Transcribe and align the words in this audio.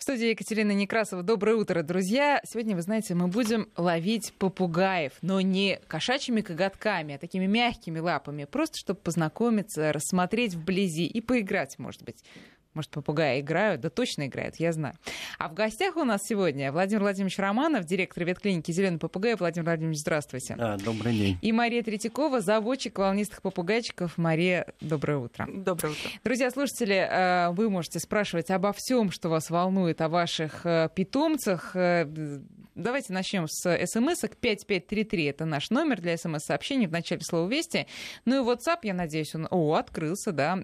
В 0.00 0.02
студии 0.02 0.28
Екатерина 0.28 0.72
Некрасова. 0.72 1.22
Доброе 1.22 1.56
утро, 1.56 1.82
друзья. 1.82 2.40
Сегодня, 2.46 2.74
вы 2.74 2.80
знаете, 2.80 3.14
мы 3.14 3.28
будем 3.28 3.68
ловить 3.76 4.32
попугаев, 4.38 5.12
но 5.20 5.42
не 5.42 5.78
кошачьими 5.88 6.40
коготками, 6.40 7.16
а 7.16 7.18
такими 7.18 7.44
мягкими 7.44 7.98
лапами, 7.98 8.46
просто 8.46 8.78
чтобы 8.78 8.98
познакомиться, 9.00 9.92
рассмотреть 9.92 10.54
вблизи 10.54 11.04
и 11.04 11.20
поиграть, 11.20 11.78
может 11.78 12.02
быть. 12.02 12.24
Может, 12.74 12.90
попугаи 12.90 13.40
играют? 13.40 13.80
Да 13.80 13.90
точно 13.90 14.26
играют, 14.26 14.56
я 14.56 14.72
знаю. 14.72 14.94
А 15.38 15.48
в 15.48 15.54
гостях 15.54 15.96
у 15.96 16.04
нас 16.04 16.22
сегодня 16.24 16.70
Владимир 16.70 17.02
Владимирович 17.02 17.38
Романов, 17.38 17.84
директор 17.84 18.24
ветклиники 18.24 18.70
«Зеленый 18.70 18.98
попугай». 18.98 19.34
Владимир 19.34 19.64
Владимирович, 19.64 19.98
здравствуйте. 19.98 20.54
Да, 20.56 20.76
добрый 20.76 21.12
день. 21.12 21.38
И 21.42 21.50
Мария 21.50 21.82
Третьякова, 21.82 22.40
заводчик 22.40 22.98
волнистых 22.98 23.42
попугайчиков. 23.42 24.16
Мария, 24.18 24.66
доброе 24.80 25.18
утро. 25.18 25.48
Доброе 25.52 25.90
утро. 25.90 26.10
Друзья, 26.22 26.50
слушатели, 26.50 26.94
э, 26.94 27.50
вы 27.50 27.70
можете 27.70 27.98
спрашивать 27.98 28.50
обо 28.50 28.72
всем, 28.72 29.10
что 29.10 29.28
вас 29.28 29.50
волнует, 29.50 30.00
о 30.00 30.08
ваших 30.08 30.64
э, 30.64 30.88
питомцах. 30.94 31.74
Давайте 32.74 33.12
начнем 33.12 33.46
с 33.48 33.62
смс 33.86 34.20
5533. 34.20 35.24
Это 35.24 35.44
наш 35.44 35.70
номер 35.70 36.00
для 36.00 36.16
смс-сообщений 36.16 36.86
в 36.86 36.92
начале 36.92 37.22
слова 37.22 37.48
«Вести». 37.48 37.86
Ну 38.24 38.42
и 38.42 38.46
WhatsApp, 38.46 38.78
я 38.82 38.94
надеюсь, 38.94 39.34
он... 39.34 39.48
О, 39.50 39.74
открылся, 39.74 40.32
да. 40.32 40.56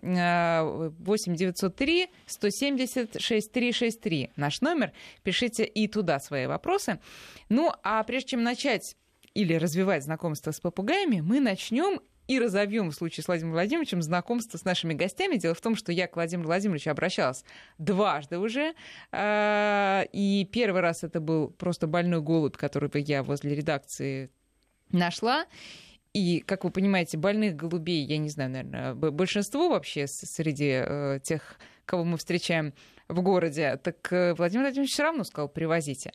8903 0.98 2.08
170 2.26 3.20
6363 3.20 4.30
наш 4.36 4.60
номер. 4.60 4.92
Пишите 5.22 5.64
и 5.64 5.88
туда 5.88 6.20
свои 6.20 6.46
вопросы. 6.46 7.00
Ну, 7.48 7.72
а 7.82 8.02
прежде 8.04 8.30
чем 8.30 8.42
начать 8.42 8.96
или 9.34 9.54
развивать 9.54 10.04
знакомство 10.04 10.50
с 10.50 10.60
попугаями, 10.60 11.20
мы 11.20 11.40
начнем 11.40 12.00
и 12.28 12.38
разовьем 12.38 12.90
в 12.90 12.94
случае 12.94 13.24
с 13.24 13.28
Владимиром 13.28 13.52
Владимировичем 13.52 14.02
знакомство 14.02 14.58
с 14.58 14.64
нашими 14.64 14.94
гостями. 14.94 15.36
Дело 15.36 15.54
в 15.54 15.60
том, 15.60 15.76
что 15.76 15.92
я 15.92 16.06
к 16.06 16.16
Владимиру 16.16 16.46
Владимировичу 16.46 16.90
обращалась 16.90 17.44
дважды 17.78 18.38
уже. 18.38 18.74
А, 19.12 20.04
и 20.12 20.48
первый 20.50 20.80
раз 20.80 21.04
это 21.04 21.20
был 21.20 21.48
просто 21.50 21.86
больной 21.86 22.20
голубь, 22.20 22.56
который 22.56 22.90
я 23.02 23.22
возле 23.22 23.54
редакции 23.54 24.30
нашла. 24.90 25.46
И, 26.12 26.40
как 26.46 26.64
вы 26.64 26.70
понимаете, 26.70 27.18
больных 27.18 27.56
голубей, 27.56 28.02
я 28.04 28.16
не 28.16 28.30
знаю, 28.30 28.50
наверное, 28.50 28.94
большинство 28.94 29.68
вообще 29.68 30.06
среди 30.06 30.80
э, 30.82 31.20
тех 31.22 31.58
кого 31.84 32.04
мы 32.04 32.16
встречаем 32.16 32.72
в 33.08 33.22
городе, 33.22 33.78
так 33.82 34.12
э, 34.12 34.34
Владимир 34.34 34.64
Владимирович 34.64 34.92
все 34.92 35.04
равно 35.04 35.24
сказал, 35.24 35.48
привозите. 35.48 36.12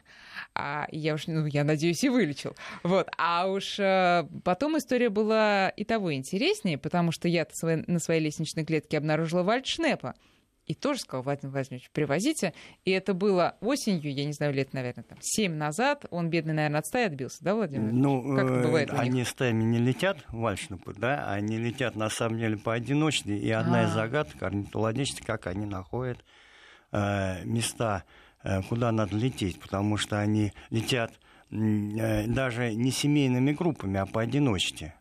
А 0.54 0.88
я 0.92 1.14
уж, 1.14 1.28
ну, 1.28 1.46
я 1.46 1.64
надеюсь, 1.64 2.04
и 2.04 2.10
вылечил. 2.10 2.56
Вот. 2.84 3.10
А 3.18 3.48
уж 3.48 3.80
э, 3.80 4.28
потом 4.44 4.78
история 4.78 5.10
была 5.10 5.70
и 5.70 5.84
того 5.84 6.14
интереснее, 6.14 6.78
потому 6.78 7.12
что 7.12 7.28
я 7.28 7.48
на 7.64 8.00
своей 8.00 8.22
лестничной 8.22 8.66
клетке 8.66 8.98
обнаружила 8.98 9.44
вальдшнепа. 9.44 10.16
И 10.68 10.76
тоже 10.76 11.00
сказал, 11.00 11.24
Владимир 11.24 11.54
Владимирович, 11.54 11.90
привозите. 11.92 12.54
И 12.86 12.92
это 12.92 13.14
было 13.14 13.58
осенью, 13.62 14.14
я 14.14 14.26
не 14.26 14.32
знаю, 14.32 14.54
лет, 14.54 14.74
наверное, 14.74 15.04
там, 15.04 15.18
7 15.20 15.54
назад. 15.54 16.06
Он, 16.12 16.30
бедный, 16.30 16.54
наверное, 16.54 16.80
от 16.80 16.86
стаи 16.86 17.06
отбился, 17.06 17.44
да, 17.44 17.56
Владимир? 17.56 17.92
Ну, 17.92 18.36
как 18.36 18.46
это 18.46 18.68
бывает 18.68 18.90
они 18.92 19.26
стаями 19.26 19.64
не 19.64 19.80
летят, 19.80 20.20
вальшнупы, 20.30 20.94
да, 20.96 21.30
они 21.32 21.58
летят, 21.58 21.96
на 21.96 22.10
самом 22.10 22.38
деле, 22.38 22.58
поодиночке. 22.58 23.36
И 23.38 23.50
одна 23.50 23.80
А-а-а. 23.80 23.88
из 23.88 23.94
загадок 23.94 24.42
орнитологических, 24.42 25.26
как 25.26 25.48
они 25.48 25.66
находят 25.66 26.20
э, 26.20 26.41
места, 26.92 28.04
э, 28.44 28.62
куда 28.64 28.92
надо 28.92 29.16
лететь, 29.16 29.60
потому 29.60 29.98
что 29.98 30.20
они 30.20 30.54
летят 30.70 31.12
э, 31.52 32.28
даже 32.28 32.74
не 32.74 32.92
семейными 32.92 33.52
группами, 33.52 34.00
а 34.00 34.06
поодиночке. 34.06 34.96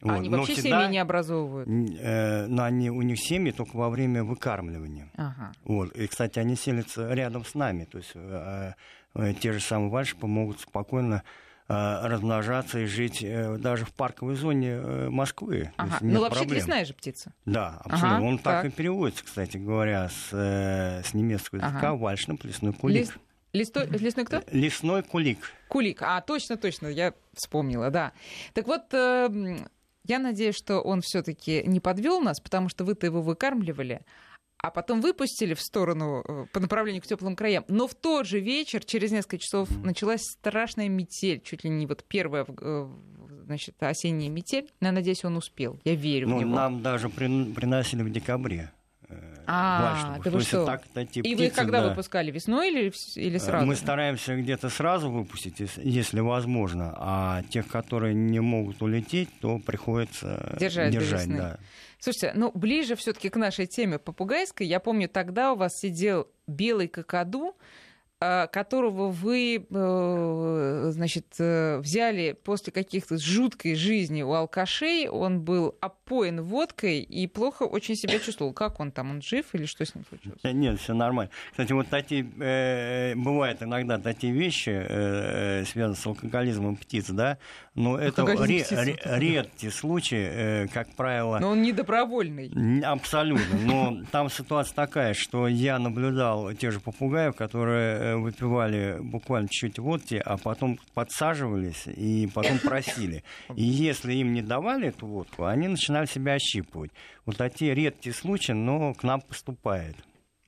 Вот. 0.00 0.12
Они 0.12 0.28
вообще 0.28 0.52
всегда, 0.52 0.82
семьи 0.82 0.92
не 0.92 0.98
образовывают? 0.98 1.68
Э, 1.68 2.46
но 2.46 2.62
они, 2.64 2.90
у 2.90 3.02
них 3.02 3.18
семьи 3.18 3.50
только 3.50 3.76
во 3.76 3.90
время 3.90 4.22
выкармливания. 4.22 5.10
Ага. 5.16 5.52
Вот. 5.64 5.92
И, 5.96 6.06
кстати, 6.06 6.38
они 6.38 6.54
селятся 6.54 7.12
рядом 7.12 7.44
с 7.44 7.54
нами. 7.54 7.84
То 7.84 7.98
есть 7.98 8.12
э, 8.14 8.74
э, 9.14 9.34
те 9.34 9.52
же 9.52 9.60
самые 9.60 9.90
вальшипы 9.90 10.26
могут 10.26 10.60
спокойно 10.60 11.24
э, 11.24 11.47
размножаться 11.68 12.78
и 12.78 12.86
жить 12.86 13.22
э, 13.22 13.58
даже 13.58 13.84
в 13.84 13.92
парковой 13.92 14.36
зоне 14.36 14.70
э, 14.70 15.08
Москвы. 15.10 15.70
Ага. 15.76 15.98
Ну, 16.00 16.20
вообще 16.20 16.44
лесная 16.44 16.84
же 16.86 16.94
птица. 16.94 17.34
Да, 17.44 17.80
абсолютно. 17.84 18.16
Ага, 18.16 18.24
Он 18.24 18.38
так. 18.38 18.62
так 18.62 18.72
и 18.72 18.74
переводится, 18.74 19.24
кстати 19.24 19.58
говоря, 19.58 20.08
с, 20.08 20.30
э, 20.32 21.02
с 21.04 21.12
немецкого 21.12 21.58
языка 21.58 21.90
ага. 21.90 21.96
вальшнап, 21.96 22.42
лесной 22.44 22.72
кулик. 22.72 22.96
Лес... 22.96 23.12
Листо... 23.52 23.84
Лесной 23.84 24.24
кто? 24.24 24.42
Лесной 24.50 25.02
кулик. 25.02 25.52
Кулик. 25.68 26.02
А, 26.02 26.20
точно, 26.22 26.56
точно, 26.56 26.86
я 26.86 27.12
вспомнила, 27.34 27.90
да. 27.90 28.12
Так 28.54 28.66
вот, 28.66 28.84
я 28.92 30.18
надеюсь, 30.18 30.56
что 30.56 30.80
он 30.80 31.02
все-таки 31.02 31.62
не 31.66 31.80
подвел 31.80 32.20
нас, 32.20 32.40
потому 32.40 32.68
что 32.68 32.84
вы-то 32.84 33.06
его 33.06 33.20
выкармливали, 33.20 34.02
а 34.60 34.70
потом 34.70 35.00
выпустили 35.00 35.54
в 35.54 35.60
сторону 35.60 36.24
э, 36.26 36.46
по 36.52 36.60
направлению 36.60 37.02
к 37.02 37.06
теплым 37.06 37.36
краям. 37.36 37.64
Но 37.68 37.86
в 37.86 37.94
тот 37.94 38.26
же 38.26 38.40
вечер, 38.40 38.84
через 38.84 39.12
несколько 39.12 39.38
часов, 39.38 39.68
началась 39.84 40.22
страшная 40.22 40.88
метель, 40.88 41.40
чуть 41.40 41.64
ли 41.64 41.70
не 41.70 41.86
вот 41.86 42.04
первая 42.04 42.44
э, 42.48 42.88
значит, 43.44 43.82
осенняя 43.82 44.30
метель. 44.30 44.70
Я 44.80 44.92
надеюсь, 44.92 45.24
он 45.24 45.36
успел. 45.36 45.80
Я 45.84 45.94
верю 45.94 46.28
ну, 46.28 46.36
в 46.38 46.40
него. 46.40 46.54
Нам 46.54 46.82
даже 46.82 47.08
приносили 47.08 48.02
в 48.02 48.10
декабре. 48.10 48.72
А, 49.50 50.18
да 50.22 50.30
вы 50.30 50.42
что? 50.42 50.66
Так, 50.66 50.82
эти 50.94 51.20
и 51.20 51.22
птицы, 51.22 51.44
вы 51.44 51.50
когда 51.50 51.80
да. 51.80 51.88
выпускали? 51.88 52.30
Весной 52.30 52.70
или, 52.70 52.92
или 53.14 53.36
э, 53.36 53.40
сразу? 53.40 53.64
Мы 53.64 53.76
стараемся 53.76 54.36
где-то 54.36 54.68
сразу 54.68 55.10
выпустить, 55.10 55.62
если 55.78 56.20
возможно. 56.20 56.94
А 56.98 57.42
тех, 57.48 57.66
которые 57.66 58.14
не 58.14 58.40
могут 58.40 58.82
улететь, 58.82 59.30
то 59.40 59.58
приходится 59.58 60.54
держать. 60.60 60.92
держать 60.92 61.28
да. 61.34 61.58
Слушайте, 62.00 62.32
ну 62.34 62.52
ближе 62.54 62.94
все-таки 62.94 63.28
к 63.28 63.36
нашей 63.36 63.66
теме 63.66 63.98
попугайской. 63.98 64.66
Я 64.66 64.80
помню, 64.80 65.08
тогда 65.08 65.52
у 65.52 65.56
вас 65.56 65.78
сидел 65.78 66.28
белый 66.46 66.88
какаду, 66.88 67.56
которого 68.20 69.10
вы, 69.10 69.64
э, 69.70 70.88
значит, 70.90 71.26
э, 71.38 71.78
взяли 71.78 72.32
после 72.32 72.72
каких-то 72.72 73.16
жуткой 73.16 73.76
жизни 73.76 74.22
у 74.22 74.32
алкашей, 74.32 75.08
он 75.08 75.40
был 75.40 75.76
опоен 75.80 76.42
водкой 76.42 76.98
и 77.00 77.28
плохо 77.28 77.62
очень 77.62 77.94
себя 77.94 78.18
чувствовал. 78.18 78.52
Как 78.52 78.80
он 78.80 78.90
там, 78.90 79.10
он 79.10 79.22
жив 79.22 79.46
или 79.52 79.66
что 79.66 79.84
с 79.84 79.94
ним 79.94 80.04
случилось? 80.08 80.40
Нет, 80.42 80.80
все 80.80 80.94
нормально. 80.94 81.30
Кстати, 81.52 81.72
вот 81.72 81.86
такие, 81.88 82.28
э, 82.40 83.14
бывают 83.14 83.62
иногда 83.62 83.98
такие 83.98 84.32
вещи, 84.32 84.70
э, 84.70 85.64
связанные 85.64 85.96
с 85.96 86.04
алкоголизмом 86.06 86.76
птиц, 86.76 87.10
да, 87.10 87.38
но 87.76 87.98
это 87.98 88.26
ре- 88.26 88.66
ре- 88.68 88.98
редкие 89.04 89.70
случаи, 89.70 90.28
э, 90.28 90.66
как 90.74 90.88
правило. 90.96 91.38
Но 91.38 91.50
он 91.50 91.62
не 91.62 91.72
добровольный. 91.72 92.50
Абсолютно. 92.84 93.58
Но 93.64 94.02
там 94.10 94.28
ситуация 94.28 94.74
такая, 94.74 95.14
что 95.14 95.46
я 95.46 95.78
наблюдал 95.78 96.52
тех 96.54 96.72
же 96.72 96.80
попугаев, 96.80 97.36
которые 97.36 98.07
Э, 98.07 98.07
выпивали 98.16 98.98
буквально 99.00 99.48
чуть-чуть 99.48 99.78
водки, 99.78 100.20
а 100.24 100.36
потом 100.36 100.78
подсаживались 100.94 101.86
и 101.86 102.28
потом 102.34 102.58
просили. 102.58 103.24
И 103.54 103.62
если 103.62 104.14
им 104.14 104.32
не 104.32 104.42
давали 104.42 104.88
эту 104.88 105.06
водку, 105.06 105.44
они 105.44 105.68
начинали 105.68 106.06
себя 106.06 106.34
ощипывать. 106.34 106.90
Вот 107.26 107.36
такие 107.36 107.74
редкие 107.74 108.14
случаи, 108.14 108.52
но 108.52 108.94
к 108.94 109.02
нам 109.02 109.20
поступает. 109.20 109.96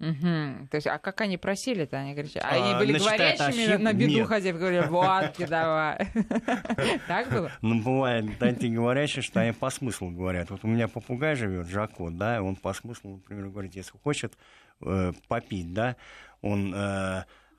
Угу. 0.01 0.69
То 0.71 0.77
есть, 0.77 0.87
а 0.87 0.99
как 0.99 1.21
они 1.21 1.37
просили-то? 1.37 1.99
Они 1.99 2.15
говорят, 2.15 2.35
а 2.37 2.49
они 2.49 2.79
были 2.79 2.99
говорящими 2.99 3.67
ощип... 3.67 3.81
на 3.81 3.93
беду 3.93 4.25
хозяев, 4.25 4.57
говорили, 4.57 4.87
водки 4.87 5.45
давай. 5.45 6.09
Так 7.07 7.31
было? 7.31 7.53
Ну, 7.61 7.83
бывает 7.83 8.39
такие 8.39 8.73
говорящие, 8.73 9.23
что 9.23 9.41
они 9.41 9.53
по 9.53 9.69
смыслу 9.69 10.11
говорят. 10.11 10.49
Вот 10.49 10.61
у 10.65 10.69
меня 10.69 10.89
попугай 10.89 11.37
живет, 11.37 11.69
Жако, 11.69 12.09
да, 12.11 12.43
он 12.43 12.57
по 12.57 12.73
смыслу, 12.73 13.17
например, 13.17 13.49
говорит, 13.49 13.77
если 13.77 13.93
хочет 14.03 14.39
э, 14.81 15.13
попить, 15.29 15.75
да, 15.75 15.97
он 16.41 16.75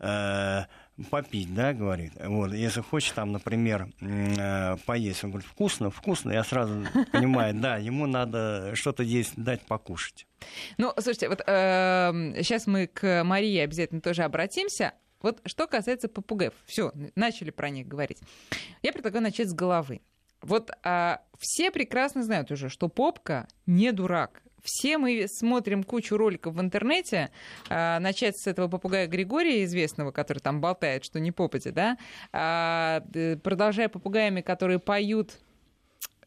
э, 0.02 0.64
попить, 1.10 1.54
да, 1.54 1.74
говорит. 1.74 2.14
Вот, 2.20 2.52
если 2.54 2.82
хочешь 2.82 3.12
там, 3.12 3.32
например, 3.32 3.88
э, 4.02 4.78
поесть, 4.86 5.24
он 5.24 5.32
говорит, 5.32 5.50
вкусно, 5.50 5.90
вкусно, 5.90 6.32
я 6.32 6.44
сразу 6.44 6.86
понимаю, 7.12 7.54
да, 7.56 7.78
ему 7.78 8.08
надо 8.08 8.72
что-то 8.76 9.06
здесь 9.06 9.32
дать 9.36 9.62
покушать. 9.62 10.28
Ну, 10.78 10.92
слушайте, 10.98 11.30
вот 11.30 11.40
сейчас 11.46 12.68
мы 12.68 12.88
к 12.88 13.24
Марии 13.24 13.60
обязательно 13.60 14.02
тоже 14.02 14.24
обратимся. 14.24 14.94
Вот 15.22 15.40
что 15.46 15.68
касается 15.68 16.10
попугаев, 16.10 16.54
все, 16.66 16.92
начали 17.16 17.52
про 17.52 17.70
них 17.70 17.88
говорить. 17.88 18.20
Я 18.82 18.92
предлагаю 18.92 19.24
начать 19.24 19.50
с 19.50 19.54
головы. 19.54 20.02
Вот 20.42 20.72
а, 20.84 21.22
все 21.38 21.72
прекрасно 21.72 22.24
знают 22.24 22.52
уже, 22.52 22.70
что 22.70 22.90
попка 22.90 23.48
не 23.68 23.92
дурак. 23.92 24.42
Все 24.62 24.98
мы 24.98 25.26
смотрим 25.28 25.84
кучу 25.84 26.18
роликов 26.18 26.56
в 26.56 26.62
интернете, 26.62 27.32
а, 27.70 28.00
начать 28.00 28.38
с 28.38 28.48
этого 28.48 28.68
попугая 28.68 29.08
Григория 29.08 29.64
известного, 29.64 30.12
который 30.12 30.40
там 30.40 30.62
болтает, 30.62 31.04
что 31.04 31.20
не 31.20 31.32
попади, 31.32 31.72
да, 31.72 31.98
а, 32.32 33.04
продолжая 33.44 33.90
попугаями, 33.90 34.42
которые 34.42 34.80
поют 34.80 35.40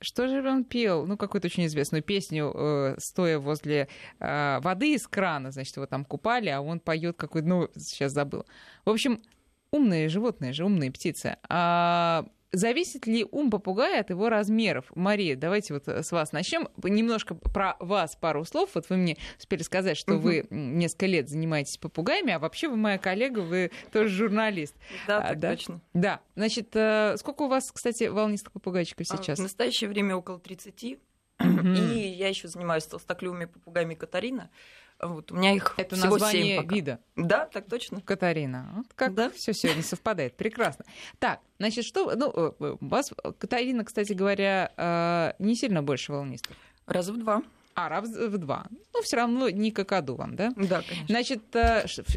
что 0.00 0.28
же 0.28 0.46
он 0.46 0.64
пел? 0.64 1.06
Ну, 1.06 1.16
какую-то 1.16 1.46
очень 1.46 1.64
известную 1.66 2.02
песню, 2.02 2.52
э, 2.54 2.96
стоя 2.98 3.38
возле 3.38 3.88
э, 4.20 4.58
воды 4.60 4.94
из 4.94 5.06
крана, 5.06 5.50
значит, 5.50 5.76
его 5.76 5.86
там 5.86 6.04
купали, 6.04 6.50
а 6.50 6.60
он 6.60 6.78
поет 6.78 7.16
какой-то, 7.16 7.48
ну, 7.48 7.68
сейчас 7.74 8.12
забыл. 8.12 8.44
В 8.84 8.90
общем, 8.90 9.22
умные 9.70 10.08
животные 10.08 10.52
же, 10.52 10.64
умные 10.64 10.92
птицы. 10.92 11.38
А 11.48 12.26
зависит 12.54 13.06
ли 13.06 13.26
ум 13.30 13.50
попугая 13.50 14.00
от 14.00 14.10
его 14.10 14.28
размеров? 14.28 14.86
Мария, 14.94 15.36
давайте 15.36 15.74
вот 15.74 15.88
с 15.88 16.12
вас 16.12 16.32
начнем. 16.32 16.68
Немножко 16.82 17.34
про 17.34 17.76
вас 17.80 18.16
пару 18.16 18.44
слов. 18.44 18.70
Вот 18.74 18.88
вы 18.88 18.96
мне 18.96 19.16
успели 19.38 19.62
сказать, 19.62 19.96
что 19.96 20.14
угу. 20.14 20.22
вы 20.22 20.46
несколько 20.50 21.06
лет 21.06 21.28
занимаетесь 21.28 21.78
попугаями, 21.78 22.32
а 22.32 22.38
вообще 22.38 22.68
вы 22.68 22.76
моя 22.76 22.98
коллега, 22.98 23.40
вы 23.40 23.70
тоже 23.92 24.08
журналист. 24.08 24.74
Да, 25.06 25.18
а, 25.18 25.28
так 25.28 25.38
да? 25.38 25.50
точно. 25.50 25.80
Да. 25.92 26.20
Значит, 26.36 26.68
э, 26.74 27.16
сколько 27.18 27.42
у 27.42 27.48
вас, 27.48 27.70
кстати, 27.72 28.04
волнистых 28.04 28.52
попугайчиков 28.52 29.06
а, 29.10 29.16
сейчас? 29.16 29.38
В 29.38 29.42
настоящее 29.42 29.88
время 29.88 30.16
около 30.16 30.38
30. 30.38 30.82
И 30.84 30.96
я 31.40 32.28
еще 32.28 32.48
занимаюсь 32.48 32.84
толстоклювыми 32.84 33.46
попугаями 33.46 33.94
Катарина. 33.94 34.50
Вот, 35.00 35.32
у 35.32 35.36
меня 35.36 35.52
их 35.52 35.74
Это 35.76 35.96
всего 35.96 36.12
название 36.12 36.56
7 36.56 36.62
пока. 36.62 36.74
вида. 36.74 36.98
Да, 37.16 37.46
так 37.46 37.66
точно. 37.66 38.00
Катарина. 38.00 38.72
Вот 38.76 38.86
как 38.94 39.14
да? 39.14 39.30
все 39.30 39.52
сегодня 39.52 39.82
совпадает. 39.82 40.36
Прекрасно. 40.36 40.84
Так, 41.18 41.40
значит, 41.58 41.84
что... 41.84 42.14
Ну, 42.14 42.32
э, 42.34 42.52
э, 42.60 42.76
вас, 42.80 43.12
Катарина, 43.38 43.84
кстати 43.84 44.12
говоря, 44.12 44.72
э, 44.76 45.32
не 45.38 45.56
сильно 45.56 45.82
больше 45.82 46.12
волнистых. 46.12 46.56
Раза 46.86 47.12
в 47.12 47.18
два. 47.18 47.42
А, 47.74 47.88
раз 47.88 48.08
в 48.08 48.38
два. 48.38 48.66
Ну, 48.92 49.02
все 49.02 49.16
равно 49.16 49.50
не 49.50 49.72
какаду 49.72 50.14
вам, 50.14 50.36
да? 50.36 50.52
Да, 50.56 50.82
конечно. 50.82 51.06
Значит, 51.08 51.42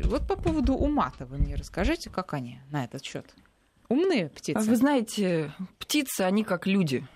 вот 0.06 0.28
по 0.28 0.36
поводу 0.36 0.76
ума-то 0.76 1.26
вы 1.26 1.38
мне 1.38 1.56
расскажите, 1.56 2.10
как 2.10 2.34
они 2.34 2.60
на 2.72 2.84
этот 2.84 3.04
счет. 3.04 3.26
Умные 3.90 4.30
птицы? 4.30 4.70
Вы 4.70 4.76
знаете, 4.76 5.54
птицы, 5.80 6.22
они 6.22 6.44
как 6.44 6.68
люди 6.68 7.08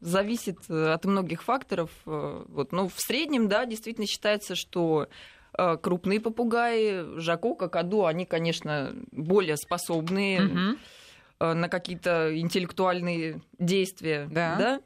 зависит 0.00 0.58
э, 0.68 0.92
от 0.92 1.04
многих 1.04 1.42
факторов. 1.42 1.90
Э, 2.06 2.44
вот. 2.48 2.72
Но 2.72 2.88
в 2.88 2.94
среднем, 2.96 3.48
да, 3.48 3.66
действительно 3.66 4.06
считается, 4.06 4.54
что 4.54 5.08
э, 5.56 5.76
крупные 5.76 6.20
попугаи, 6.20 7.18
жако, 7.18 7.54
какаду, 7.54 8.06
они, 8.06 8.26
конечно, 8.26 8.94
более 9.12 9.56
способные 9.56 10.46
угу. 10.46 11.54
на 11.54 11.68
какие-то 11.68 12.38
интеллектуальные 12.38 13.40
действия. 13.58 14.28
Да. 14.30 14.56
да? 14.56 14.80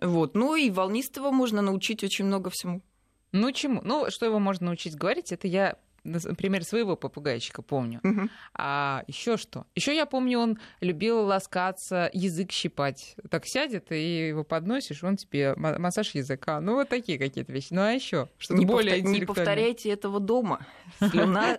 Вот. 0.00 0.34
Ну 0.34 0.56
и 0.56 0.70
волнистого 0.70 1.30
можно 1.30 1.62
научить 1.62 2.02
очень 2.02 2.24
много 2.24 2.50
всему. 2.50 2.80
Ну 3.32 3.50
чему? 3.52 3.80
Ну, 3.82 4.06
что 4.10 4.26
его 4.26 4.38
можно 4.38 4.66
научить 4.66 4.94
говорить, 4.94 5.32
это 5.32 5.48
я 5.48 5.76
например, 6.04 6.64
своего 6.64 6.96
попугайчика 6.96 7.62
помню. 7.62 8.00
Угу. 8.04 8.28
А 8.54 9.04
еще 9.06 9.36
что? 9.36 9.66
Еще 9.74 9.94
я 9.94 10.06
помню, 10.06 10.38
он 10.38 10.58
любил 10.80 11.20
ласкаться, 11.24 12.10
язык 12.12 12.52
щипать. 12.52 13.16
Так 13.30 13.46
сядет, 13.46 13.90
и 13.90 14.28
его 14.28 14.44
подносишь, 14.44 15.02
он 15.02 15.16
тебе 15.16 15.54
массаж 15.56 16.14
языка. 16.14 16.60
Ну, 16.60 16.74
вот 16.74 16.88
такие 16.88 17.18
какие-то 17.18 17.52
вещи. 17.52 17.68
Ну, 17.70 17.82
а 17.82 17.92
еще 17.92 18.28
что-то 18.38 18.58
не 18.58 18.66
более 18.66 19.02
повтор... 19.02 19.12
Не 19.12 19.26
повторяйте 19.26 19.90
этого 19.90 20.20
дома. 20.20 20.66
Слюна, 21.00 21.58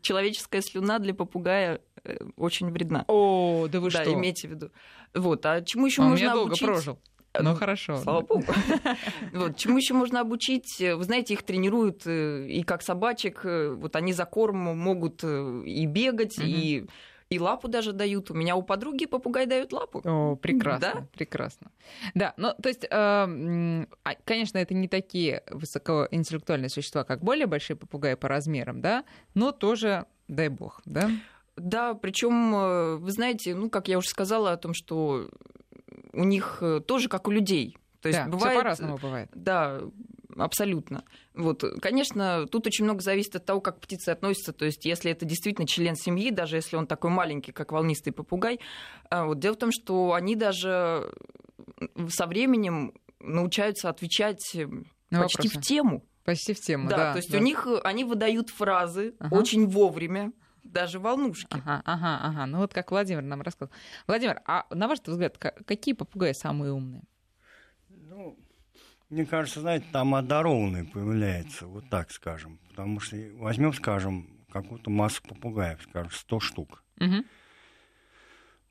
человеческая 0.00 0.62
слюна 0.62 0.98
для 0.98 1.14
попугая 1.14 1.80
э, 2.04 2.16
очень 2.36 2.70
вредна. 2.70 3.04
О, 3.08 3.66
да 3.70 3.80
вы 3.80 3.90
да, 3.90 4.02
что? 4.02 4.14
имейте 4.14 4.48
в 4.48 4.50
виду. 4.52 4.70
Вот, 5.14 5.44
а 5.46 5.62
чему 5.62 5.86
еще 5.86 6.02
можно 6.02 6.32
обучить? 6.32 6.60
долго 6.60 6.72
прожил. 6.72 6.98
Ну 7.40 7.54
хорошо. 7.54 7.96
Слава 7.98 8.20
богу. 8.22 8.44
Вот, 9.32 9.56
чему 9.56 9.78
еще 9.78 9.94
можно 9.94 10.20
обучить? 10.20 10.78
Вы 10.80 11.02
знаете, 11.04 11.34
их 11.34 11.42
тренируют 11.42 12.06
э, 12.06 12.46
и 12.46 12.62
как 12.62 12.82
собачек. 12.82 13.40
Э, 13.44 13.74
вот 13.74 13.96
они 13.96 14.12
за 14.12 14.24
корм 14.24 14.56
могут 14.76 15.20
э, 15.22 15.62
и 15.64 15.86
бегать, 15.86 16.38
и 16.38 16.86
и 17.30 17.38
лапу 17.38 17.68
даже 17.68 17.92
дают. 17.92 18.30
У 18.30 18.34
меня 18.34 18.56
у 18.56 18.62
подруги 18.62 19.04
попугай 19.04 19.44
дают 19.44 19.72
лапу. 19.74 20.00
О, 20.02 20.36
прекрасно, 20.36 20.92
да? 20.94 21.06
прекрасно. 21.12 21.70
Да, 22.14 22.32
ну, 22.38 22.54
то 22.62 22.70
есть, 22.70 22.86
э, 22.90 23.86
конечно, 24.24 24.56
это 24.56 24.72
не 24.72 24.88
такие 24.88 25.42
высокоинтеллектуальные 25.50 26.70
существа, 26.70 27.04
как 27.04 27.22
более 27.22 27.46
большие 27.46 27.76
попугаи 27.76 28.14
по 28.14 28.28
размерам, 28.28 28.80
да, 28.80 29.04
но 29.34 29.52
тоже, 29.52 30.06
дай 30.26 30.48
бог, 30.48 30.80
да? 30.86 31.10
Да, 31.56 31.92
причем, 31.92 32.98
вы 32.98 33.10
знаете, 33.10 33.54
ну, 33.54 33.68
как 33.68 33.88
я 33.88 33.98
уже 33.98 34.08
сказала 34.08 34.52
о 34.52 34.56
том, 34.56 34.72
что 34.72 35.28
у 36.12 36.24
них 36.24 36.58
э, 36.60 36.80
тоже 36.80 37.08
как 37.08 37.28
у 37.28 37.30
людей. 37.30 37.76
То 38.00 38.08
есть 38.08 38.20
да, 38.20 38.28
бывает, 38.28 38.58
по-разному 38.58 38.96
бывает. 38.96 39.28
Да, 39.34 39.80
абсолютно. 40.36 41.04
Вот, 41.34 41.64
конечно, 41.80 42.46
тут 42.46 42.66
очень 42.66 42.84
много 42.84 43.00
зависит 43.00 43.36
от 43.36 43.44
того, 43.44 43.60
как 43.60 43.80
птицы 43.80 44.10
относятся. 44.10 44.52
То 44.52 44.64
есть, 44.64 44.84
если 44.84 45.10
это 45.10 45.24
действительно 45.24 45.66
член 45.66 45.96
семьи, 45.96 46.30
даже 46.30 46.56
если 46.56 46.76
он 46.76 46.86
такой 46.86 47.10
маленький, 47.10 47.52
как 47.52 47.72
волнистый 47.72 48.12
попугай, 48.12 48.60
а, 49.10 49.26
вот 49.26 49.38
дело 49.40 49.54
в 49.54 49.58
том, 49.58 49.70
что 49.72 50.12
они 50.12 50.36
даже 50.36 51.12
со 52.08 52.26
временем 52.26 52.94
научаются 53.20 53.88
отвечать 53.88 54.56
На 55.10 55.22
почти 55.22 55.48
вопросы. 55.48 55.58
в 55.58 55.62
тему. 55.62 56.04
Почти 56.24 56.52
в 56.52 56.60
тему, 56.60 56.88
да. 56.90 56.96
да 56.96 57.12
то 57.12 57.16
есть 57.18 57.32
да. 57.32 57.38
у 57.38 57.40
них 57.40 57.66
они 57.84 58.04
выдают 58.04 58.50
фразы 58.50 59.14
ага. 59.18 59.34
очень 59.34 59.66
вовремя 59.66 60.32
даже 60.72 60.98
волнушки. 60.98 61.48
Ага, 61.50 61.82
ага, 61.84 62.18
ага. 62.22 62.46
Ну 62.46 62.58
вот 62.58 62.74
как 62.74 62.90
Владимир 62.90 63.22
нам 63.22 63.42
рассказал. 63.42 63.72
Владимир, 64.06 64.40
а 64.46 64.66
на 64.70 64.88
ваш 64.88 65.00
взгляд, 65.04 65.38
какие 65.38 65.94
попугаи 65.94 66.32
самые 66.32 66.72
умные? 66.72 67.02
Ну, 67.88 68.38
мне 69.08 69.24
кажется, 69.26 69.60
знаете, 69.60 69.86
там 69.92 70.14
одарованные 70.14 70.84
появляются, 70.84 71.66
вот 71.66 71.88
так 71.88 72.10
скажем. 72.10 72.58
Потому 72.68 73.00
что 73.00 73.16
возьмем, 73.34 73.72
скажем, 73.72 74.28
какую-то 74.50 74.90
массу 74.90 75.22
попугаев, 75.22 75.82
скажем, 75.82 76.10
100 76.10 76.40
штук. 76.40 76.84
Угу. 77.00 77.24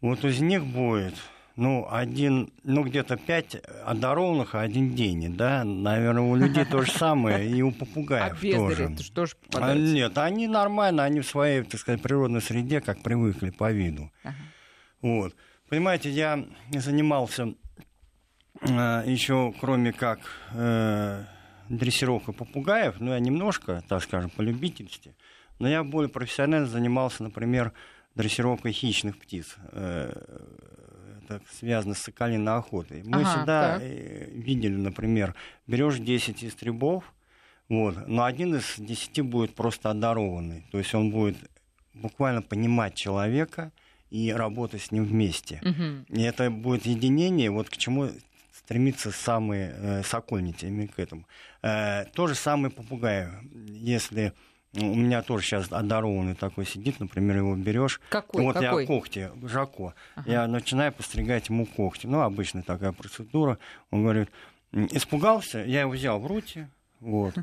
Вот 0.02 0.24
из 0.26 0.40
них 0.42 0.66
будет 0.66 1.16
ну, 1.58 1.88
один, 1.90 2.54
ну, 2.64 2.84
где-то 2.84 3.18
пять 3.18 3.56
одарованных, 3.84 4.54
а 4.54 4.62
один 4.62 4.94
день, 4.94 5.36
да? 5.36 5.64
Наверное, 5.64 6.22
у 6.22 6.36
людей 6.36 6.66
то 6.66 6.84
же 6.84 6.92
самое, 6.92 7.50
и 7.50 7.62
у 7.64 7.72
попугаев 7.72 8.38
а 8.44 8.52
тоже. 8.56 8.84
Это 8.84 9.04
что 9.04 9.26
же 9.26 9.34
а, 9.56 9.74
Нет, 9.74 10.20
они 10.20 10.48
нормально, 10.48 11.04
они 11.04 11.22
в 11.22 11.26
своей, 11.26 11.64
так 11.64 11.80
сказать, 11.80 12.02
природной 12.02 12.44
среде, 12.44 12.80
как 12.80 13.02
привыкли 13.02 13.50
по 13.50 13.72
виду. 13.72 14.12
Ага. 14.24 14.36
Вот. 15.02 15.36
Понимаете, 15.68 16.12
я 16.12 16.46
занимался 16.72 17.56
э, 18.62 19.04
еще, 19.08 19.52
кроме 19.60 19.94
как 19.94 20.20
э, 20.54 21.24
дрессировкой 21.70 22.36
попугаев, 22.36 23.00
ну, 23.00 23.14
я 23.14 23.20
немножко, 23.20 23.84
так 23.90 24.04
скажем, 24.04 24.30
по 24.30 24.42
любительности, 24.42 25.16
но 25.58 25.68
я 25.68 25.84
более 25.84 26.10
профессионально 26.10 26.68
занимался, 26.68 27.24
например, 27.24 27.74
дрессировкой 28.14 28.74
хищных 28.74 29.18
птиц. 29.18 29.56
Э, 29.72 30.14
это 31.28 31.42
связано 31.52 31.94
с 31.94 32.00
соколиной 32.00 32.54
охотой. 32.54 33.04
Мы 33.04 33.22
ага, 33.22 33.30
всегда 33.30 33.74
так. 33.74 33.82
Э, 33.84 34.30
видели, 34.32 34.76
например, 34.76 35.36
берешь 35.68 35.98
10 35.98 36.44
истребов, 36.44 37.04
вот, 37.70 38.08
но 38.08 38.24
один 38.24 38.56
из 38.56 38.76
10 38.78 39.22
будет 39.22 39.54
просто 39.54 39.92
одарованный. 39.92 40.66
То 40.72 40.78
есть 40.78 40.94
он 40.96 41.12
будет 41.12 41.38
буквально 41.94 42.42
понимать 42.42 42.96
человека 42.96 43.72
и 44.10 44.32
работать 44.32 44.82
с 44.82 44.92
ним 44.92 45.04
вместе. 45.04 45.62
Угу. 45.64 46.18
И 46.18 46.22
это 46.22 46.50
будет 46.50 46.86
единение, 46.86 47.52
вот 47.52 47.70
к 47.70 47.78
чему 47.78 48.10
стремится 48.54 49.12
самые 49.12 49.74
э, 49.76 50.04
сокольники 50.04 50.66
именно 50.66 50.88
к 50.88 51.00
этому. 51.00 51.26
Э, 51.62 52.06
то 52.14 52.28
же 52.28 52.36
самое 52.36 52.74
попугай. 52.74 53.30
Если 53.68 54.34
у 54.74 54.96
меня 54.96 55.22
тоже 55.22 55.46
сейчас 55.46 55.72
одарованный 55.72 56.36
такой 56.36 56.66
сидит, 56.66 57.00
например, 57.00 57.38
его 57.38 57.56
берешь. 57.56 58.00
Какой? 58.10 58.44
Вот 58.44 58.56
Какой? 58.56 58.84
я 58.84 58.88
когти, 58.88 59.30
Жако. 59.44 59.94
Ага. 60.16 60.32
Я 60.32 60.48
начинаю 60.48 60.92
постригать 60.92 61.50
ему 61.50 61.66
когти. 61.66 62.06
Ну, 62.06 62.22
обычная 62.22 62.64
такая 62.64 62.92
процедура. 62.92 63.58
Он 63.92 64.04
говорит, 64.04 64.30
испугался, 64.72 65.60
я 65.60 65.82
его 65.82 65.92
взял 65.92 66.20
в 66.20 66.28
руки. 66.28 66.68
Вот. 67.00 67.36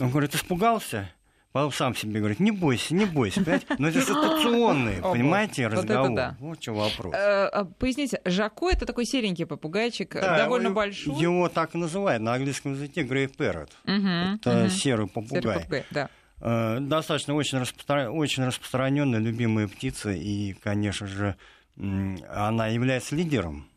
Он 0.00 0.10
говорит, 0.10 0.34
испугался? 0.34 1.10
Потом 1.52 1.72
сам 1.72 1.96
себе 1.96 2.20
говорит, 2.20 2.38
не 2.38 2.52
бойся, 2.52 2.94
не 2.94 3.06
бойся. 3.06 3.40
Понимаете? 3.40 3.66
Но 3.76 3.88
это 3.88 4.00
ситуационный, 4.02 5.02
понимаете, 5.02 5.66
разговор. 5.66 6.10
Вот, 6.10 6.16
да. 6.16 6.36
вот 6.38 6.62
что 6.62 6.72
вопрос. 6.74 7.12
Э, 7.12 7.46
а, 7.48 7.64
поясните, 7.64 8.20
Жако 8.24 8.70
это 8.70 8.86
такой 8.86 9.04
серенький 9.04 9.46
попугайчик, 9.46 10.14
да, 10.14 10.38
довольно 10.38 10.70
большой. 10.70 11.20
Его 11.20 11.48
так 11.48 11.74
и 11.74 11.78
называют 11.78 12.22
на 12.22 12.34
английском 12.34 12.74
языке 12.74 13.02
грей 13.02 13.26
паррот. 13.26 13.70
это 13.84 14.70
серый 14.70 15.08
попугай. 15.08 15.42
Серый 15.42 15.54
попугай 15.58 15.84
да. 15.90 16.08
Э, 16.40 16.78
достаточно 16.80 17.34
очень, 17.34 17.58
распростран... 17.58 18.08
очень 18.08 18.44
распространенная 18.44 19.20
любимая 19.20 19.68
птица, 19.68 20.10
и, 20.10 20.54
конечно 20.54 21.06
же, 21.06 21.36
она 21.76 22.68
является 22.68 23.14
лидером 23.14 23.68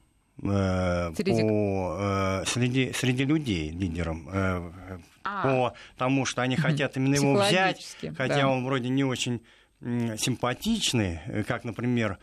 э, 0.41 1.11
среди... 1.15 1.41
по, 1.41 1.97
э, 1.99 2.43
среди, 2.47 2.93
среди 2.93 3.25
людей 3.25 3.69
лидером. 3.69 4.29
А, 5.25 5.43
по 5.43 5.73
тому, 5.97 6.25
что 6.25 6.41
они 6.41 6.57
хотят 6.57 6.97
именно 6.97 7.15
его 7.15 7.33
взять, 7.35 7.97
хотя 8.17 8.41
да. 8.41 8.49
он 8.49 8.65
вроде 8.65 8.89
не 8.89 9.03
очень 9.03 9.41
симпатичный, 9.79 11.19
как, 11.45 11.65
например, 11.65 12.17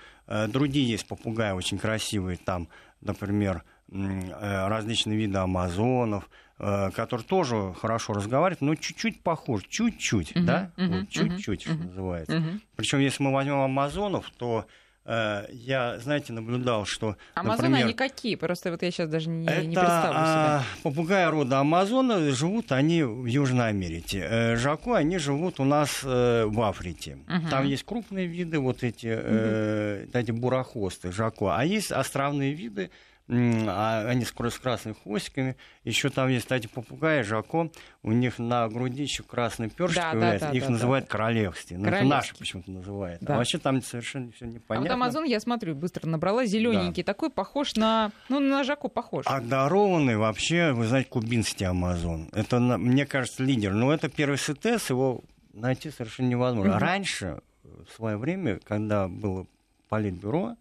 другие 0.49 0.89
есть 0.89 1.07
попугаи 1.07 1.53
очень 1.53 1.79
красивые, 1.79 2.39
там, 2.39 2.69
например, 3.03 3.65
различные 3.91 5.19
виды 5.19 5.39
амазонов, 5.39 6.29
который 6.61 7.23
тоже 7.23 7.75
хорошо 7.81 8.13
разговаривает, 8.13 8.61
но 8.61 8.75
чуть-чуть 8.75 9.23
похож, 9.23 9.63
чуть-чуть, 9.69 10.33
uh-huh, 10.33 10.45
да, 10.45 10.71
uh-huh, 10.77 11.01
вот, 11.01 11.09
чуть-чуть, 11.09 11.67
uh-huh, 11.67 11.87
называется. 11.87 12.37
Uh-huh. 12.37 12.61
Причем, 12.77 12.99
если 12.99 13.23
мы 13.23 13.33
возьмем 13.33 13.61
амазонов, 13.61 14.31
то 14.37 14.67
э, 15.05 15.47
я, 15.53 15.99
знаете, 15.99 16.33
наблюдал, 16.33 16.85
что, 16.85 17.17
Амазоны, 17.35 17.69
например, 17.69 17.87
они 17.87 17.95
какие? 17.95 18.35
Просто 18.37 18.71
вот 18.71 18.83
я 18.83 18.91
сейчас 18.91 19.09
даже 19.09 19.29
не, 19.29 19.47
это, 19.47 19.67
не 19.67 19.75
представлю 19.75 20.19
а, 20.19 20.61
себе. 20.61 20.83
попугаи 20.83 21.25
рода 21.31 21.59
Амазона 21.59 22.31
живут 22.31 22.73
они 22.73 23.03
в 23.03 23.27
Южной 23.27 23.69
Америке. 23.69 24.27
Э, 24.29 24.57
Жако, 24.57 24.97
они 24.97 25.19
живут 25.19 25.61
у 25.61 25.65
нас 25.65 26.01
э, 26.05 26.45
в 26.47 26.61
Африке. 26.61 27.19
Мгм. 27.27 27.49
Там 27.49 27.67
есть 27.67 27.85
крупные 27.85 28.27
виды, 28.27 28.59
вот 28.59 28.83
эти, 28.83 29.09
э, 29.11 30.07
эти 30.13 30.31
бурохосты, 30.31 31.13
жако. 31.13 31.57
А 31.57 31.65
есть 31.65 31.91
островные 31.93 32.53
виды, 32.53 32.91
а 33.33 34.07
они 34.09 34.25
с 34.25 34.33
крас- 34.33 34.55
с 34.55 34.59
красными 34.59 34.97
хвостиками. 35.03 35.57
Еще 35.85 36.11
там 36.11 36.29
есть, 36.29 36.45
кстати, 36.47 36.67
попугаи, 36.67 37.23
жако. 37.23 37.71
У 38.03 38.13
них 38.13 38.39
на 38.39 38.69
груди 38.69 39.03
еще 39.03 39.23
красный 39.23 39.69
першик 39.71 39.97
Да, 39.97 40.03
да, 40.07 40.11
появляется. 40.13 40.47
да, 40.49 40.53
Их 40.57 40.65
да, 40.65 40.71
называют 40.71 41.07
королевские. 41.09 41.79
Ну, 41.79 41.89
это 41.89 42.05
наши 42.05 42.35
почему-то 42.37 42.71
называют. 42.71 43.23
Да. 43.23 43.35
А 43.35 43.39
вообще 43.39 43.59
там 43.59 43.81
совершенно 43.83 44.33
все 44.33 44.47
А 44.47 44.49
непонятно. 44.49 44.89
вот 44.89 44.95
Амазон, 44.95 45.25
я 45.25 45.39
смотрю, 45.39 45.75
быстро 45.75 46.07
набрала, 46.09 46.45
зелененький, 46.45 47.03
такой 47.05 47.31
похож 47.31 47.77
на, 47.77 48.11
ну, 48.29 48.41
на 48.41 48.65
Жако 48.65 48.89
похож. 48.89 49.27
Одарованный 49.27 50.17
вообще, 50.17 50.73
вы 50.73 50.87
знаете, 50.87 51.09
кубинский 51.11 51.67
Амазон. 51.67 52.29
Это, 52.33 52.59
мне 52.59 53.07
кажется, 53.07 53.43
лидер. 53.45 53.73
Но 53.73 53.93
это 53.93 54.09
первый 54.09 54.39
СТС, 54.39 54.91
его 54.91 55.23
найти 55.53 55.91
совершенно 55.91 56.27
невозможно. 56.29 56.73
Мгм. 56.73 56.81
Раньше, 56.81 57.41
в 57.63 57.95
свое 57.95 58.17
время, 58.17 58.59
когда 58.67 59.07
было 59.09 59.47
политбюро, 59.89 60.57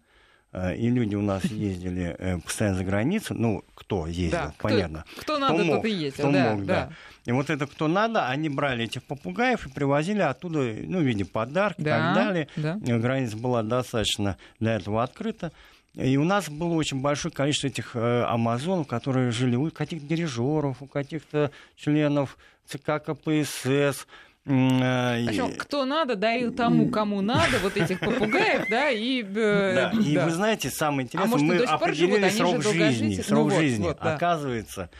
и 0.52 0.90
люди 0.90 1.14
у 1.14 1.22
нас 1.22 1.44
ездили 1.44 2.16
э, 2.18 2.38
постоянно 2.38 2.78
за 2.78 2.84
границу, 2.84 3.34
ну, 3.34 3.62
кто 3.74 4.06
ездил, 4.06 4.30
Да, 4.30 4.52
кто- 4.58 4.68
понятно. 4.68 5.04
Кто 5.20 5.38
надо, 5.38 5.62
мог, 5.64 5.76
тот 5.76 5.84
и 5.84 5.90
ездил. 5.90 6.24
кто 6.24 6.32
да, 6.32 6.50
мог, 6.54 6.64
да. 6.64 6.74
да. 6.86 6.92
И 7.26 7.32
вот 7.32 7.50
это 7.50 7.66
кто 7.66 7.86
надо, 7.86 8.26
они 8.26 8.48
брали 8.48 8.84
этих 8.84 9.04
попугаев 9.04 9.66
и 9.66 9.70
привозили 9.70 10.20
оттуда, 10.20 10.58
ну, 10.58 10.98
в 10.98 11.02
виде 11.02 11.24
подарка 11.24 11.80
и 11.80 11.84
Да, 11.84 11.96
так 11.98 12.14
далее. 12.14 12.48
да. 12.56 12.78
Э, 12.84 12.98
Граница 12.98 13.36
была 13.36 13.62
достаточно 13.62 14.36
для 14.58 14.74
этого 14.76 15.02
открыта. 15.04 15.52
И 15.94 16.16
у 16.16 16.24
нас 16.24 16.48
было 16.48 16.74
очень 16.74 17.00
большое 17.00 17.32
количество 17.34 17.66
этих 17.68 17.92
э, 17.94 18.22
амазонов, 18.24 18.86
которые 18.86 19.30
жили 19.32 19.56
у 19.56 19.70
каких-то 19.70 20.06
дирижеров, 20.06 20.82
у 20.82 20.86
каких-то 20.86 21.50
членов 21.76 22.36
ЦК 22.66 23.02
КПСС. 23.04 24.06
М, 24.46 24.82
э, 24.82 25.22
и- 25.30 25.56
кто 25.56 25.84
надо, 25.84 26.16
дарил 26.16 26.52
тому, 26.52 26.88
кому 26.88 27.20
надо, 27.20 27.58
вот 27.62 27.76
этих 27.76 28.00
попугаев, 28.00 28.68
да, 28.70 28.90
и... 28.90 29.22
э, 29.22 29.74
Да, 29.74 29.92
и 30.00 30.16
вы 30.18 30.30
знаете, 30.30 30.70
самое 30.70 31.04
интересное, 31.06 31.30
может, 31.30 31.46
и 31.46 31.48
мы 31.50 31.64
определили 31.64 32.28
срок 32.30 32.62
жизни. 32.62 33.14
Срок 33.20 33.38
Ну 33.38 33.44
вот, 33.50 33.60
жизни. 33.60 33.88
Оказывается, 33.98 34.90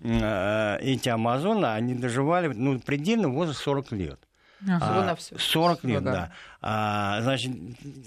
э, 0.00 0.78
эти 0.80 1.08
амазоны, 1.08 1.66
они 1.66 1.94
доживали, 1.94 2.48
ну, 2.48 2.78
предельно 2.80 3.28
возраст 3.28 3.60
40 3.60 3.92
лет. 3.92 4.20
Всего-навсего. 4.60 5.38
40 5.38 5.84
лет, 5.84 6.00
Ну 6.00 6.04
да. 6.06 6.12
да. 6.12 6.32
А, 6.60 7.20
значит, 7.22 7.52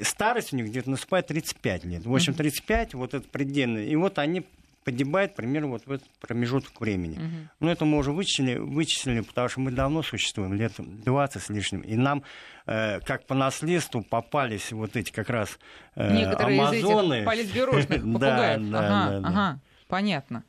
старость 0.02 0.52
у 0.52 0.58
них 0.58 0.66
где-то 0.68 0.90
наступает 0.90 1.28
35 1.28 1.86
лет. 1.86 2.06
В 2.06 2.14
общем, 2.14 2.34
35, 2.34 2.94
вот 2.94 3.14
это 3.14 3.26
предельно. 3.30 3.78
И 3.78 3.96
вот 3.96 4.20
они 4.20 4.46
погибают 4.84 5.36
примерно 5.36 5.70
вот 5.70 5.86
в 5.86 5.92
этот 5.92 6.08
промежуток 6.20 6.80
времени. 6.82 7.18
Мгм. 7.18 7.50
Ну, 7.60 7.70
это 7.70 7.86
мы 7.86 7.98
уже 7.98 8.12
вычислили, 8.12 8.58
вычислили, 8.58 9.22
потому 9.22 9.48
что 9.50 9.60
мы 9.60 9.72
давно 9.72 10.02
существуем, 10.04 10.54
лет 10.54 10.74
20 10.78 11.42
с 11.44 11.50
лишним. 11.50 11.82
И 11.82 11.96
нам, 11.96 12.24
э, 12.66 13.00
как 13.02 13.26
по 13.28 13.36
наследству, 13.36 14.04
попались 14.04 14.72
вот 14.72 14.96
эти 14.96 15.12
как 15.12 15.30
раз 15.30 15.60
э, 15.96 16.14
Некоторые 16.14 16.60
амазоны. 16.60 17.14
из 17.14 17.18
этих 17.18 17.26
политбюрошных 17.26 17.90
Да, 18.06 18.14
попугаев. 18.14 18.70
да, 18.72 18.80
ага, 18.80 19.12
да, 19.12 19.20
да. 19.20 19.28
ага, 19.28 19.60
понятно. 19.88 20.44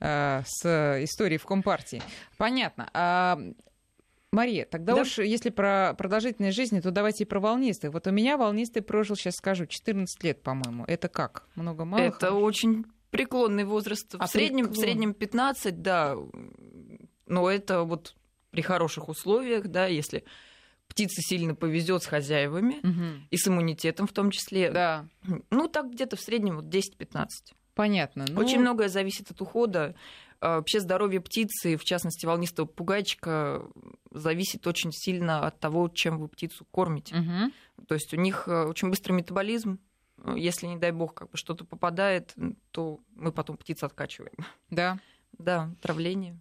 Э, 0.00 0.42
С 0.46 0.64
историей 1.04 1.38
в 1.38 1.44
Компартии. 1.46 2.02
Понятно. 2.36 2.90
А, 2.92 3.38
Мария, 4.32 4.66
тогда 4.66 4.94
Да. 4.94 5.02
уж 5.02 5.18
если 5.18 5.48
про 5.50 5.94
продолжительность 5.96 6.56
жизни, 6.56 6.80
то 6.80 6.90
давайте 6.90 7.24
и 7.24 7.26
про 7.26 7.40
волнистых. 7.40 7.92
Вот 7.92 8.06
у 8.06 8.10
меня 8.10 8.36
волнистый 8.36 8.82
прожил, 8.82 9.16
сейчас 9.16 9.36
скажу, 9.36 9.64
14 9.66 10.22
лет, 10.24 10.42
по-моему. 10.42 10.84
Это 10.86 11.08
как? 11.08 11.44
Много-мало? 11.54 12.02
Это 12.02 12.18
хорошо? 12.26 12.40
очень 12.40 12.84
преклонный 13.10 13.64
возраст. 13.64 14.14
А, 14.18 14.26
в, 14.26 14.30
среднем, 14.30 14.68
в 14.68 14.76
среднем 14.76 15.14
15, 15.14 15.82
да. 15.82 16.16
Но 17.26 17.50
это 17.50 17.82
вот 17.82 18.14
при 18.50 18.62
хороших 18.62 19.08
условиях, 19.08 19.66
да, 19.68 19.86
если 19.86 20.24
птице 20.88 21.20
сильно 21.20 21.54
повезет 21.54 22.02
с 22.04 22.06
хозяевами 22.06 22.76
Мгм. 22.82 23.26
и 23.30 23.36
с 23.36 23.48
иммунитетом 23.48 24.06
в 24.06 24.12
том 24.12 24.30
числе. 24.30 24.70
Да, 24.70 25.08
Ну, 25.50 25.68
так 25.68 25.90
где-то 25.90 26.16
в 26.16 26.20
среднем 26.20 26.56
вот 26.56 26.66
10-15. 26.68 27.26
понятно. 27.74 28.24
Ну, 28.28 28.40
Очень 28.40 28.60
многое 28.60 28.88
зависит 28.88 29.30
от 29.30 29.40
ухода. 29.42 29.94
А, 30.40 30.56
Вообще 30.58 30.80
здоровье 30.80 31.20
птицы, 31.20 31.76
в 31.76 31.84
частности 31.84 32.24
волнистого 32.24 32.66
попугайчика, 32.66 33.66
зависит 34.12 34.66
очень 34.66 34.92
сильно 34.92 35.44
от 35.46 35.58
того, 35.58 35.88
чем 35.88 36.18
вы 36.18 36.28
птицу 36.28 36.64
кормите. 36.70 37.16
мгм. 37.16 37.52
То 37.88 37.94
есть 37.94 38.14
у 38.14 38.16
них 38.16 38.46
э, 38.46 38.64
очень 38.64 38.88
быстрый 38.88 39.12
метаболизм. 39.12 39.78
Э, 40.24 40.34
Если, 40.36 40.66
не 40.66 40.76
дай 40.76 40.92
бог, 40.92 41.14
как 41.14 41.30
бы 41.30 41.36
что-то 41.36 41.64
попадает, 41.64 42.34
то 42.70 43.00
мы 43.14 43.32
потом 43.32 43.56
птицу 43.56 43.86
откачиваем. 43.86 44.34
Да. 44.70 44.98
Да, 45.38 45.70
травление. 45.82 46.38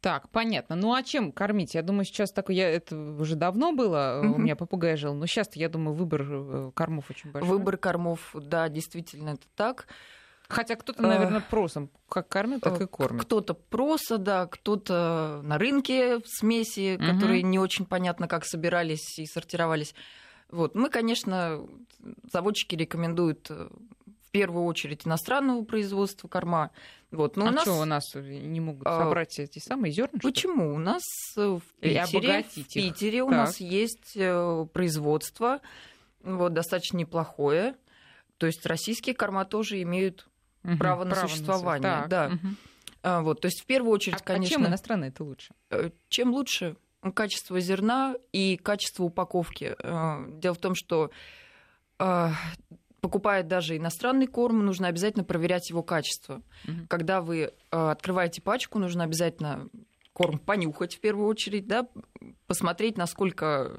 Так, 0.00 0.30
понятно. 0.30 0.76
Ну 0.76 0.94
а 0.94 1.02
чем 1.02 1.32
кормить? 1.32 1.74
Я 1.74 1.82
думаю, 1.82 2.04
сейчас 2.04 2.30
такое, 2.30 2.54
я, 2.56 2.68
это 2.70 2.96
уже 2.96 3.34
давно 3.34 3.72
было, 3.72 4.22
э, 4.22 4.26
у 4.28 4.38
меня 4.38 4.54
попугай 4.56 4.96
жил, 4.96 5.12
но 5.14 5.26
сейчас, 5.26 5.48
я 5.56 5.68
думаю, 5.68 5.94
выбор 5.94 6.22
э, 6.30 6.70
кормов 6.74 7.10
очень 7.10 7.30
большой. 7.32 7.50
Выбор 7.50 7.76
кормов, 7.78 8.30
да, 8.34 8.68
действительно, 8.68 9.30
это 9.30 9.46
так. 9.56 9.88
Хотя 10.48 10.76
кто-то, 10.76 11.02
наверное, 11.02 11.40
просом 11.42 11.90
как 12.08 12.28
кормит, 12.28 12.62
так 12.62 12.80
и 12.80 12.86
кормит. 12.86 13.22
Кто-то 13.24 13.52
проса, 13.52 14.16
да, 14.16 14.46
кто-то 14.46 15.40
на 15.42 15.58
рынке 15.58 16.20
смеси, 16.24 16.96
Мгм. 16.96 17.14
которые 17.14 17.42
не 17.42 17.58
очень 17.58 17.84
понятно, 17.84 18.28
как 18.28 18.46
собирались 18.46 19.18
и 19.18 19.26
сортировались. 19.26 19.94
Вот. 20.50 20.74
Мы, 20.74 20.88
конечно, 20.90 21.66
заводчики 22.32 22.74
рекомендуют 22.74 23.50
э, 23.50 23.68
в 24.26 24.30
первую 24.30 24.64
очередь 24.64 25.06
иностранного 25.06 25.62
производства 25.64 26.28
корма. 26.28 26.70
Вот. 27.10 27.36
Но 27.36 27.46
а 27.46 27.48
у 27.48 27.52
нас... 27.52 27.62
что 27.62 27.80
у 27.80 27.84
нас 27.84 28.14
не 28.14 28.60
могут 28.60 28.86
А, 28.86 29.04
собрать 29.04 29.38
эти 29.38 29.58
самые 29.58 29.92
зерна? 29.92 30.18
что? 30.18 30.28
Почему? 30.28 30.74
У 30.74 30.78
нас 30.78 31.02
э, 31.36 31.40
в 31.46 31.62
Питере, 31.80 32.44
в. 32.44 32.68
Питере 32.72 33.22
у 33.22 33.28
Так. 33.28 33.36
нас 33.36 33.60
есть 33.60 34.12
э, 34.16 34.66
производство 34.72 35.60
вот, 36.22 36.52
достаточно 36.52 36.96
неплохое. 36.98 37.76
То 38.38 38.46
есть 38.46 38.64
российские 38.66 39.14
корма 39.14 39.44
тоже 39.44 39.82
имеют 39.82 40.28
Мгм, 40.62 40.78
право 40.78 41.04
на 41.04 41.14
право 41.14 41.28
существование, 41.28 41.82
так, 41.82 42.08
да. 42.08 42.32
А, 43.02 43.22
вот, 43.22 43.40
то 43.40 43.46
есть 43.46 43.62
в 43.62 43.66
первую 43.66 43.92
А, 43.92 43.94
очередь, 43.94 44.20
а 44.20 44.24
конечно, 44.24 44.56
чем 44.56 44.66
иностранные 44.66 45.10
это 45.10 45.24
лучше? 45.24 45.54
э, 45.70 45.90
чем 46.08 46.32
лучше 46.32 46.76
качество 47.14 47.60
зерна 47.60 48.16
и 48.32 48.56
качество 48.56 49.04
упаковки. 49.04 49.76
Э, 49.82 50.24
Дело 50.38 50.54
в 50.54 50.58
том, 50.58 50.74
что 50.74 51.10
э, 51.98 52.28
покупая 53.00 53.42
даже 53.42 53.76
иностранный 53.76 54.26
корм, 54.26 54.64
нужно 54.64 54.88
обязательно 54.88 55.24
проверять 55.24 55.70
его 55.70 55.82
качество. 55.82 56.42
Мгм. 56.64 56.86
Когда 56.88 57.20
вы 57.20 57.38
э, 57.38 57.50
открываете 57.70 58.42
пачку, 58.42 58.78
нужно 58.78 59.04
обязательно 59.04 59.68
корм 60.12 60.38
понюхать 60.38 60.96
в 60.96 61.00
первую 61.00 61.28
очередь, 61.28 61.68
да, 61.68 61.86
посмотреть, 62.46 62.98
насколько 62.98 63.78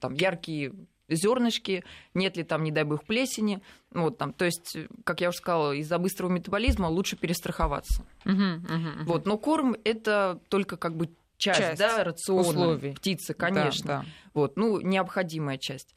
там 0.00 0.14
яркие 0.14 0.72
зернышки, 1.08 1.84
нет 2.14 2.36
ли 2.36 2.44
там, 2.44 2.64
не 2.64 2.72
дай 2.72 2.84
бог, 2.84 3.04
плесени. 3.04 3.60
Вот, 3.90 4.18
там, 4.18 4.32
то 4.32 4.44
есть, 4.44 4.76
как 5.04 5.20
я 5.20 5.28
уже 5.28 5.38
сказала, 5.38 5.72
из-за 5.72 5.98
быстрого 5.98 6.30
метаболизма 6.30 6.86
лучше 6.86 7.16
перестраховаться. 7.16 8.04
Мгм, 8.24 8.64
мгм, 8.68 8.76
мгм. 8.78 9.04
Вот, 9.04 9.26
но 9.26 9.38
корм 9.38 9.76
это 9.84 10.40
только 10.48 10.76
как 10.76 10.96
бы 10.96 11.10
часть, 11.38 11.58
Часть 11.58 11.78
да, 11.78 12.04
рациона 12.04 12.40
условий. 12.48 12.92
птицы, 12.94 13.34
Да, 13.34 13.34
конечно. 13.34 13.86
да. 13.86 14.04
Вот, 14.34 14.56
ну, 14.56 14.80
необходимая 14.80 15.58
часть. 15.58 15.94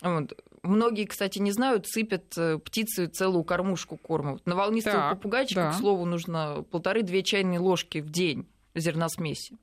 Вот. 0.00 0.32
Многие, 0.62 1.06
кстати, 1.06 1.38
не 1.38 1.50
знают, 1.52 1.86
сыпят 1.88 2.36
э, 2.36 2.58
птицы 2.58 3.06
целую 3.06 3.42
кормушку 3.44 3.96
корма. 3.96 4.38
На 4.44 4.54
волнистого 4.54 4.96
Так, 4.96 5.16
попугайчика, 5.16 5.60
да. 5.62 5.70
к 5.72 5.74
слову, 5.74 6.04
нужно 6.04 6.64
полторы-две 6.70 7.22
чайные 7.22 7.58
ложки 7.58 7.98
в 7.98 8.10
день 8.10 8.46
зерносмеси. 8.74 9.56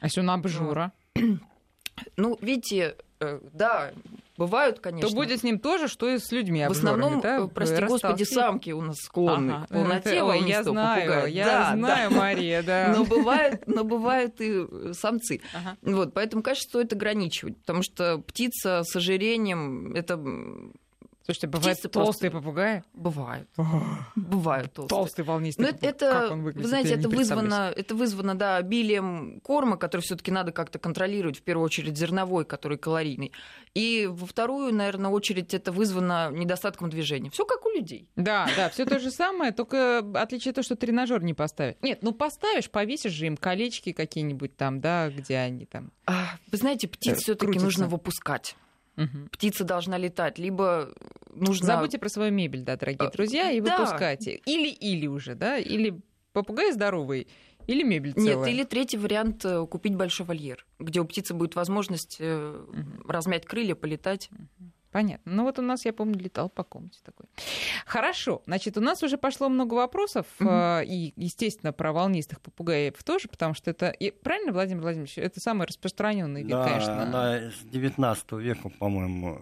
А 0.00 0.06
если 0.06 0.20
он 0.20 0.30
обжора, 0.30 0.92
Ну, 2.16 2.38
видите, 2.40 2.96
э, 3.20 3.40
да, 3.52 3.92
бывают, 4.46 4.80
конечно. 4.80 5.08
то 5.08 5.14
будет 5.14 5.40
с 5.40 5.42
ним 5.42 5.58
тоже, 5.58 5.88
что 5.88 6.08
и 6.08 6.18
с 6.18 6.32
людьми 6.32 6.66
в 6.66 6.70
основном, 6.72 7.20
да? 7.20 7.38
э, 7.38 7.48
прости 7.48 7.76
господи, 7.84 7.92
Растолстеть. 8.22 8.28
самки 8.34 8.70
у 8.70 8.80
нас 8.82 8.96
склонны 8.98 9.52
Ага. 9.52 9.66
к 9.66 9.68
полноте 9.68 10.22
ой, 10.22 10.40
я 10.48 10.62
знаю, 10.64 11.00
попугая. 11.06 11.26
я 11.26 11.44
Да, 11.44 11.70
да. 11.70 11.76
знаю, 11.76 12.10
Мария, 12.12 12.62
да. 12.62 12.94
Но 12.96 13.04
бывают, 13.04 13.62
но 13.66 13.84
бывают 13.84 14.40
и 14.40 14.66
э, 14.68 14.92
самцы. 14.94 15.40
Ага. 15.54 15.76
Вот, 15.82 16.12
поэтому, 16.14 16.42
конечно, 16.42 16.62
стоит 16.68 16.92
ограничивать, 16.92 17.56
потому 17.60 17.82
что 17.82 18.18
птица 18.18 18.82
с 18.84 18.96
ожирением 18.96 19.94
это 19.94 20.16
Слушайте, 21.32 21.46
бывают 21.46 21.78
Птицы 21.78 21.88
толстые 21.88 22.30
просто- 22.30 22.46
попугаи? 22.46 22.82
бывает. 22.92 23.48
Бывают 24.16 24.72
толстые. 24.72 24.88
Толстый 24.98 25.24
волнистый 25.24 25.62
Но 25.64 25.68
это, 25.70 25.78
попугай. 25.78 25.90
это, 26.10 26.20
Как 26.20 26.30
он 26.32 26.42
выглядит? 26.42 26.62
вы 26.62 26.68
знаете, 26.68 26.94
это 26.94 27.08
вызвано, 27.08 27.72
это 27.74 27.94
вызвано, 27.94 28.34
да, 28.34 28.56
обилием 28.56 29.40
корма, 29.40 29.76
который 29.76 30.02
все-таки 30.02 30.30
надо 30.30 30.52
как-то 30.52 30.78
контролировать, 30.78 31.38
в 31.38 31.42
первую 31.42 31.64
очередь 31.64 31.96
зерновой, 31.96 32.44
который 32.44 32.76
калорийный. 32.78 33.32
И 33.74 34.06
во 34.10 34.26
вторую, 34.26 34.74
наверное, 34.74 35.10
очередь 35.10 35.54
это 35.54 35.72
вызвано 35.72 36.30
недостатком 36.30 36.90
движения. 36.90 37.30
Все 37.30 37.44
как 37.46 37.64
у 37.64 37.70
людей. 37.70 38.08
Да, 38.16 38.48
да, 38.56 38.68
все 38.68 38.84
то 38.84 38.98
же 38.98 39.10
самое, 39.10 39.52
только 39.52 40.04
отличие 40.14 40.52
то, 40.52 40.62
что 40.62 40.76
тренажер 40.76 41.22
не 41.22 41.32
поставить. 41.34 41.82
Нет, 41.82 42.00
ну 42.02 42.12
поставишь, 42.12 42.70
повесишь 42.70 43.12
же 43.12 43.26
им 43.26 43.36
колечки 43.36 43.92
какие-нибудь 43.92 44.56
там, 44.56 44.80
да, 44.80 45.08
где 45.08 45.38
они 45.38 45.64
там. 45.64 45.90
А, 46.06 46.36
Вы 46.50 46.58
знаете, 46.58 46.88
птиц 46.88 47.18
Э, 47.18 47.20
все-таки 47.20 47.58
нужно 47.58 47.86
выпускать. 47.88 48.56
Угу. 48.96 49.28
Птица 49.30 49.64
должна 49.64 49.98
летать, 49.98 50.38
либо 50.38 50.92
нужно... 51.34 51.66
Забудьте 51.66 51.98
про 51.98 52.08
свою 52.08 52.32
мебель, 52.32 52.62
да, 52.62 52.76
дорогие 52.76 53.08
а, 53.08 53.10
друзья, 53.10 53.50
и 53.50 53.60
да. 53.60 53.78
выпускайте. 53.78 54.36
Или-или 54.46 55.06
уже, 55.06 55.34
да, 55.34 55.58
или 55.58 56.00
попугай 56.32 56.72
здоровый, 56.72 57.28
или 57.66 57.82
мебель 57.82 58.12
целая? 58.12 58.36
Нет, 58.36 58.48
или 58.48 58.64
третий 58.64 58.98
вариант 58.98 59.44
э, 59.44 59.66
купить 59.66 59.94
большой 59.94 60.26
вольер, 60.26 60.66
где 60.78 61.00
у 61.00 61.04
птицы 61.04 61.32
будет 61.32 61.54
возможность 61.54 62.20
угу. 62.20 63.08
размять 63.08 63.46
крылья, 63.46 63.74
полетать. 63.74 64.28
Угу. 64.32 64.70
Понятно. 64.92 65.32
Ну 65.32 65.42
вот 65.44 65.58
у 65.58 65.62
нас, 65.62 65.84
я 65.84 65.92
помню, 65.92 66.18
летал 66.18 66.48
по 66.48 66.62
комнате 66.62 67.00
такой. 67.02 67.26
Хорошо. 67.86 68.42
Значит, 68.46 68.76
у 68.76 68.80
нас 68.80 69.02
уже 69.02 69.16
пошло 69.16 69.48
много 69.48 69.74
вопросов. 69.74 70.26
Э, 70.40 70.84
и, 70.84 71.14
естественно, 71.16 71.72
про 71.72 71.92
волнистых 71.92 72.40
попугаев 72.40 73.02
тоже, 73.02 73.28
потому 73.28 73.54
что 73.54 73.70
это... 73.70 73.88
И, 73.88 74.10
правильно, 74.10 74.52
Владимир 74.52 74.82
Владимирович? 74.82 75.16
Это 75.18 75.40
самый 75.40 75.66
распространенный 75.66 76.42
вид, 76.42 76.50
да, 76.50 76.68
конечно. 76.68 77.02
она 77.02 77.50
с 77.50 77.64
19 77.64 78.32
века, 78.32 78.68
по-моему, 78.68 79.40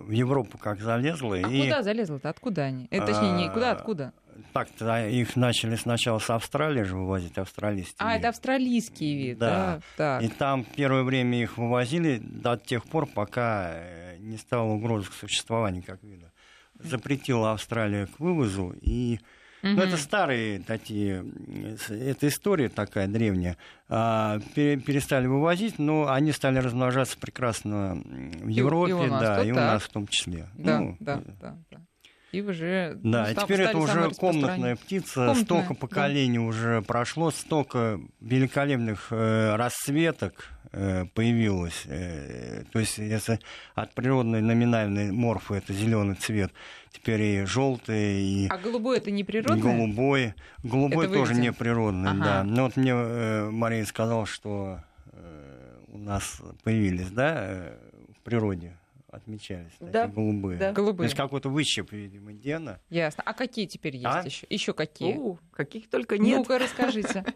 в 0.00 0.10
Европу 0.10 0.58
как 0.58 0.80
залезла. 0.80 1.36
А 1.36 1.48
и... 1.48 1.62
куда 1.62 1.82
залезла-то? 1.82 2.28
Откуда 2.28 2.62
они? 2.62 2.88
Это, 2.90 3.06
точнее, 3.06 3.32
не 3.32 3.48
куда, 3.48 3.70
откуда? 3.70 4.12
Так-то 4.52 5.08
их 5.08 5.36
начали 5.36 5.76
сначала 5.76 6.18
с 6.18 6.30
Австралии 6.30 6.82
же 6.82 6.96
вывозить, 6.96 7.38
австралийские. 7.38 7.96
А, 7.98 8.16
это 8.16 8.28
австралийский 8.28 9.16
вид, 9.16 9.38
да. 9.38 9.80
да. 9.96 10.18
Так. 10.20 10.22
И 10.22 10.28
там 10.28 10.64
первое 10.64 11.02
время 11.02 11.42
их 11.42 11.58
вывозили 11.58 12.18
до 12.22 12.56
тех 12.56 12.84
пор, 12.84 13.06
пока 13.06 13.72
э, 13.74 14.16
не 14.18 14.36
стало 14.36 14.70
угрозы 14.70 15.10
к 15.10 15.14
существованию 15.14 15.82
как 15.82 16.02
вида. 16.02 16.32
Запретила 16.78 17.52
Австралия 17.52 18.06
к 18.06 18.18
вывозу, 18.20 18.74
и 18.80 19.20
Угу. 19.62 19.72
Ну, 19.72 19.82
это 19.82 19.98
старые 19.98 20.60
такие, 20.60 21.22
это 21.90 22.28
история 22.28 22.70
такая 22.70 23.06
древняя. 23.08 23.58
А, 23.90 24.38
перестали 24.54 25.26
вывозить, 25.26 25.78
но 25.78 26.10
они 26.10 26.32
стали 26.32 26.58
размножаться 26.60 27.18
прекрасно 27.18 28.02
в 28.40 28.48
Европе, 28.48 28.92
и, 28.92 29.06
и 29.06 29.10
нас, 29.10 29.20
да, 29.20 29.44
и 29.44 29.50
у 29.50 29.56
нас 29.56 29.82
в 29.82 29.90
том 29.90 30.06
числе. 30.06 30.48
Да, 30.54 30.80
ну, 30.80 30.96
да, 30.98 31.20
да, 31.40 31.58
да 31.70 31.80
и 32.32 32.42
уже 32.42 32.96
да, 33.02 33.28
ну, 33.34 33.42
теперь 33.42 33.62
это 33.62 33.78
уже 33.78 34.10
комнатная 34.10 34.76
птица, 34.76 35.14
комнатная, 35.14 35.44
столько 35.44 35.74
поколений 35.74 36.38
да. 36.38 36.44
уже 36.44 36.82
прошло, 36.82 37.30
столько 37.30 38.00
великолепных 38.20 39.08
э, 39.10 39.56
расцветок 39.56 40.48
э, 40.72 41.06
появилось. 41.14 41.82
Э, 41.86 42.62
то 42.72 42.78
есть, 42.78 42.98
если 42.98 43.40
от 43.74 43.94
природной 43.94 44.42
номинальной 44.42 45.10
морфы 45.10 45.56
это 45.56 45.72
зеленый 45.72 46.14
цвет, 46.14 46.52
теперь 46.92 47.22
и 47.22 47.44
желтый, 47.44 48.22
и 48.22 48.48
а 48.48 48.58
голубой 48.58 48.98
это 48.98 49.10
не 49.10 49.24
природный? 49.24 49.60
Голубой, 49.60 50.34
голубой 50.62 51.06
это 51.06 51.14
тоже 51.14 51.34
не 51.34 51.52
природный, 51.52 52.10
ага. 52.10 52.24
да. 52.24 52.44
Но 52.44 52.64
вот 52.64 52.76
мне 52.76 52.92
э, 52.92 53.50
Мария 53.50 53.84
сказала, 53.84 54.26
что 54.26 54.80
э, 55.12 55.78
у 55.88 55.98
нас 55.98 56.40
появились, 56.62 57.10
да, 57.10 57.34
э, 57.38 57.76
в 58.16 58.22
природе 58.22 58.76
отмечались, 59.10 59.72
да. 59.80 60.06
такие 60.06 60.14
голубые. 60.14 60.58
Да. 60.58 60.72
голубые. 60.72 60.96
То 60.96 61.04
есть 61.04 61.16
какой-то 61.16 61.48
выщеп, 61.48 61.92
видимо, 61.92 62.32
гена. 62.32 62.80
Ясно. 62.90 63.22
А 63.26 63.34
какие 63.34 63.66
теперь 63.66 63.96
есть 63.96 64.06
а? 64.06 64.22
еще? 64.24 64.46
Еще 64.48 64.72
какие? 64.72 65.16
У, 65.16 65.38
каких 65.52 65.88
только 65.88 66.18
нет. 66.18 66.38
Ну-ка, 66.38 66.58
расскажите. 66.58 67.24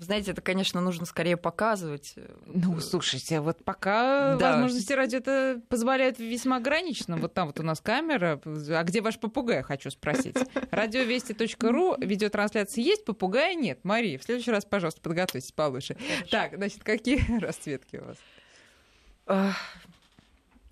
Знаете, 0.00 0.32
это, 0.32 0.42
конечно, 0.42 0.80
нужно 0.80 1.06
скорее 1.06 1.36
показывать. 1.36 2.14
Ну, 2.46 2.80
слушайте, 2.80 3.40
вот 3.40 3.64
пока 3.64 4.36
да. 4.36 4.52
возможности 4.52 4.92
радио 4.92 5.18
это 5.18 5.60
позволяют 5.68 6.18
весьма 6.18 6.56
ограниченно. 6.56 7.16
Вот 7.16 7.32
там 7.34 7.46
вот 7.46 7.60
у 7.60 7.62
нас 7.62 7.80
камера. 7.80 8.40
А 8.44 8.82
где 8.82 9.00
ваш 9.00 9.20
попугай, 9.20 9.62
хочу 9.62 9.90
спросить? 9.90 10.36
Радиовести.ру, 10.72 11.96
видеотрансляции 12.00 12.82
есть, 12.82 13.04
попугая 13.04 13.54
нет. 13.54 13.84
Мария, 13.84 14.18
в 14.18 14.24
следующий 14.24 14.50
раз, 14.50 14.64
пожалуйста, 14.64 15.00
подготовьтесь 15.00 15.52
получше. 15.52 15.94
Хорошо. 15.94 16.30
Так, 16.30 16.56
значит, 16.56 16.82
какие 16.82 17.38
расцветки 17.40 17.96
у 17.96 18.04
вас? 18.04 18.16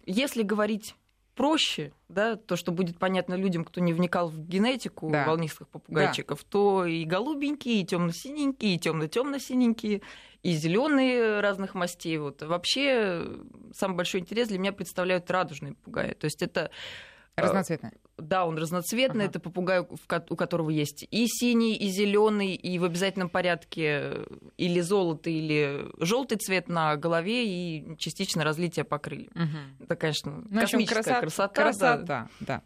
Если 0.06 0.42
говорить 0.42 0.94
проще, 1.34 1.92
да, 2.08 2.36
то, 2.36 2.56
что 2.56 2.72
будет 2.72 2.98
понятно 2.98 3.34
людям, 3.34 3.64
кто 3.64 3.80
не 3.80 3.92
вникал 3.92 4.28
в 4.28 4.40
генетику 4.40 5.10
да. 5.10 5.26
волнистых 5.26 5.68
попугайчиков, 5.68 6.40
да. 6.40 6.46
то 6.48 6.84
и 6.86 7.04
голубенькие, 7.04 7.82
и 7.82 7.84
темно-синенькие, 7.84 8.74
и 8.74 8.78
темно-темно-синенькие, 8.78 10.00
и 10.42 10.52
зеленые 10.52 11.40
разных 11.40 11.74
мастей. 11.74 12.16
Вот. 12.18 12.42
Вообще, 12.42 13.26
самый 13.74 13.96
большой 13.96 14.20
интерес 14.20 14.48
для 14.48 14.58
меня 14.58 14.72
представляют 14.72 15.30
радужные 15.30 15.74
попугаи. 15.74 16.14
То 16.14 16.24
есть 16.24 16.42
это 16.42 16.70
э, 17.36 17.42
Разноцветные. 17.42 17.92
Да, 18.18 18.46
он 18.46 18.56
разноцветный. 18.56 19.24
Ага. 19.24 19.30
Это 19.30 19.40
попугай, 19.40 19.80
у 19.80 20.36
которого 20.36 20.70
есть 20.70 21.06
и 21.10 21.26
синий, 21.26 21.74
и 21.76 21.88
зеленый, 21.88 22.54
и 22.54 22.78
в 22.78 22.84
обязательном 22.84 23.28
порядке 23.28 24.26
или 24.56 24.80
золотый, 24.80 25.34
или 25.34 25.86
желтый 25.98 26.38
цвет 26.38 26.68
на 26.68 26.96
голове, 26.96 27.46
и 27.46 27.96
частично 27.98 28.42
разлитие 28.42 28.84
по 28.84 28.98
крыльям. 28.98 29.32
Угу. 29.34 29.84
Это, 29.84 29.96
конечно, 29.96 30.44
ну, 30.48 30.60
космическая 30.60 31.20
красота. 31.20 31.20
Красота, 31.20 31.62
красота 31.62 31.96
да. 31.98 32.28
да. 32.40 32.62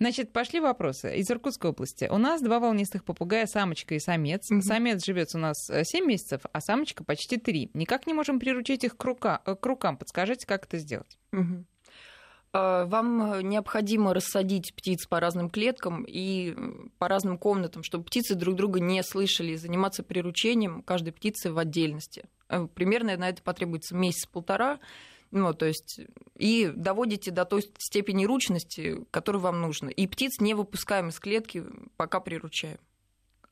Значит, 0.00 0.32
пошли 0.32 0.58
вопросы. 0.60 1.16
Из 1.16 1.30
Иркутской 1.30 1.70
области. 1.70 2.08
У 2.10 2.18
нас 2.18 2.42
два 2.42 2.58
волнистых 2.58 3.04
попугая, 3.04 3.46
самочка 3.46 3.94
и 3.94 4.00
самец. 4.00 4.50
Угу. 4.50 4.62
Самец 4.62 5.04
живет 5.04 5.28
у 5.34 5.38
нас 5.38 5.56
7 5.68 6.02
э, 6.02 6.06
месяцев, 6.06 6.42
а 6.52 6.60
самочка 6.60 7.04
почти 7.04 7.36
3. 7.36 7.70
Никак 7.74 8.06
не 8.06 8.14
можем 8.14 8.40
приручить 8.40 8.84
их 8.84 8.96
к, 8.96 9.04
рука, 9.04 9.42
э, 9.46 9.54
к 9.54 9.64
рукам. 9.64 9.96
Подскажите, 9.96 10.46
как 10.46 10.64
это 10.64 10.78
сделать? 10.78 11.18
Угу. 11.32 11.64
Э, 12.58 12.84
вам 12.86 13.48
необходимо 13.48 14.12
рассадить 14.14 14.74
птиц 14.74 15.06
по 15.06 15.20
разным 15.20 15.48
клеткам 15.48 16.04
и 16.04 16.56
по 16.98 17.08
разным 17.08 17.38
комнатам, 17.38 17.82
чтобы 17.82 18.04
птицы 18.04 18.34
друг 18.34 18.56
друга 18.56 18.80
не 18.80 19.02
слышали, 19.02 19.52
и 19.52 19.56
заниматься 19.56 20.02
приручением 20.02 20.82
каждой 20.82 21.12
птицы 21.12 21.52
в 21.52 21.58
отдельности. 21.58 22.24
Э, 22.48 22.66
примерно 22.74 23.16
на 23.16 23.28
это 23.28 23.42
потребуется 23.42 23.94
месяц-полтора. 23.94 24.80
Ну, 25.30 25.52
то 25.52 25.66
есть, 25.66 26.00
и 26.36 26.72
доводите 26.74 27.30
до 27.30 27.44
той 27.44 27.62
степени 27.78 28.24
ручности, 28.24 29.04
которую 29.10 29.42
вам 29.42 29.60
нужно. 29.60 29.90
И 29.90 30.06
птиц 30.06 30.40
не 30.40 30.54
выпускаем 30.54 31.10
из 31.10 31.20
клетки, 31.20 31.64
пока 31.96 32.18
приручаем. 32.20 32.78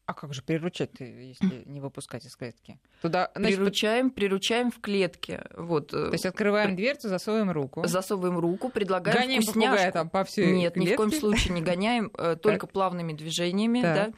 А 0.07 0.15
как 0.15 0.33
же 0.33 0.43
приручать, 0.43 0.91
если 1.01 1.65
не 1.67 1.81
выпускать 1.81 2.25
из 2.25 2.37
клетки? 2.37 2.79
Туда, 3.03 3.33
значит, 3.35 3.59
приручаем, 3.59 4.11
приручаем 4.11 4.71
в 4.71 4.81
клетке. 4.81 5.45
Вот. 5.57 5.89
То 5.89 6.13
есть 6.13 6.25
открываем 6.25 6.71
При... 6.71 6.77
дверцу, 6.77 7.09
засовываем 7.09 7.51
руку. 7.51 7.85
Засовываем 7.85 8.39
руку, 8.39 8.69
предлагаем 8.69 9.19
гоняем 9.19 9.43
вкусняшку. 9.43 9.93
там 9.93 10.09
по 10.09 10.23
всей 10.23 10.53
Нет, 10.53 10.75
клетке. 10.75 10.91
ни 10.91 10.95
в 10.95 10.97
коем 10.97 11.11
случае 11.11 11.55
не 11.55 11.61
гоняем, 11.61 12.13
э, 12.17 12.37
только 12.43 12.69
плавными 12.69 13.15
движениями. 13.15 13.83
Да. 13.83 14.13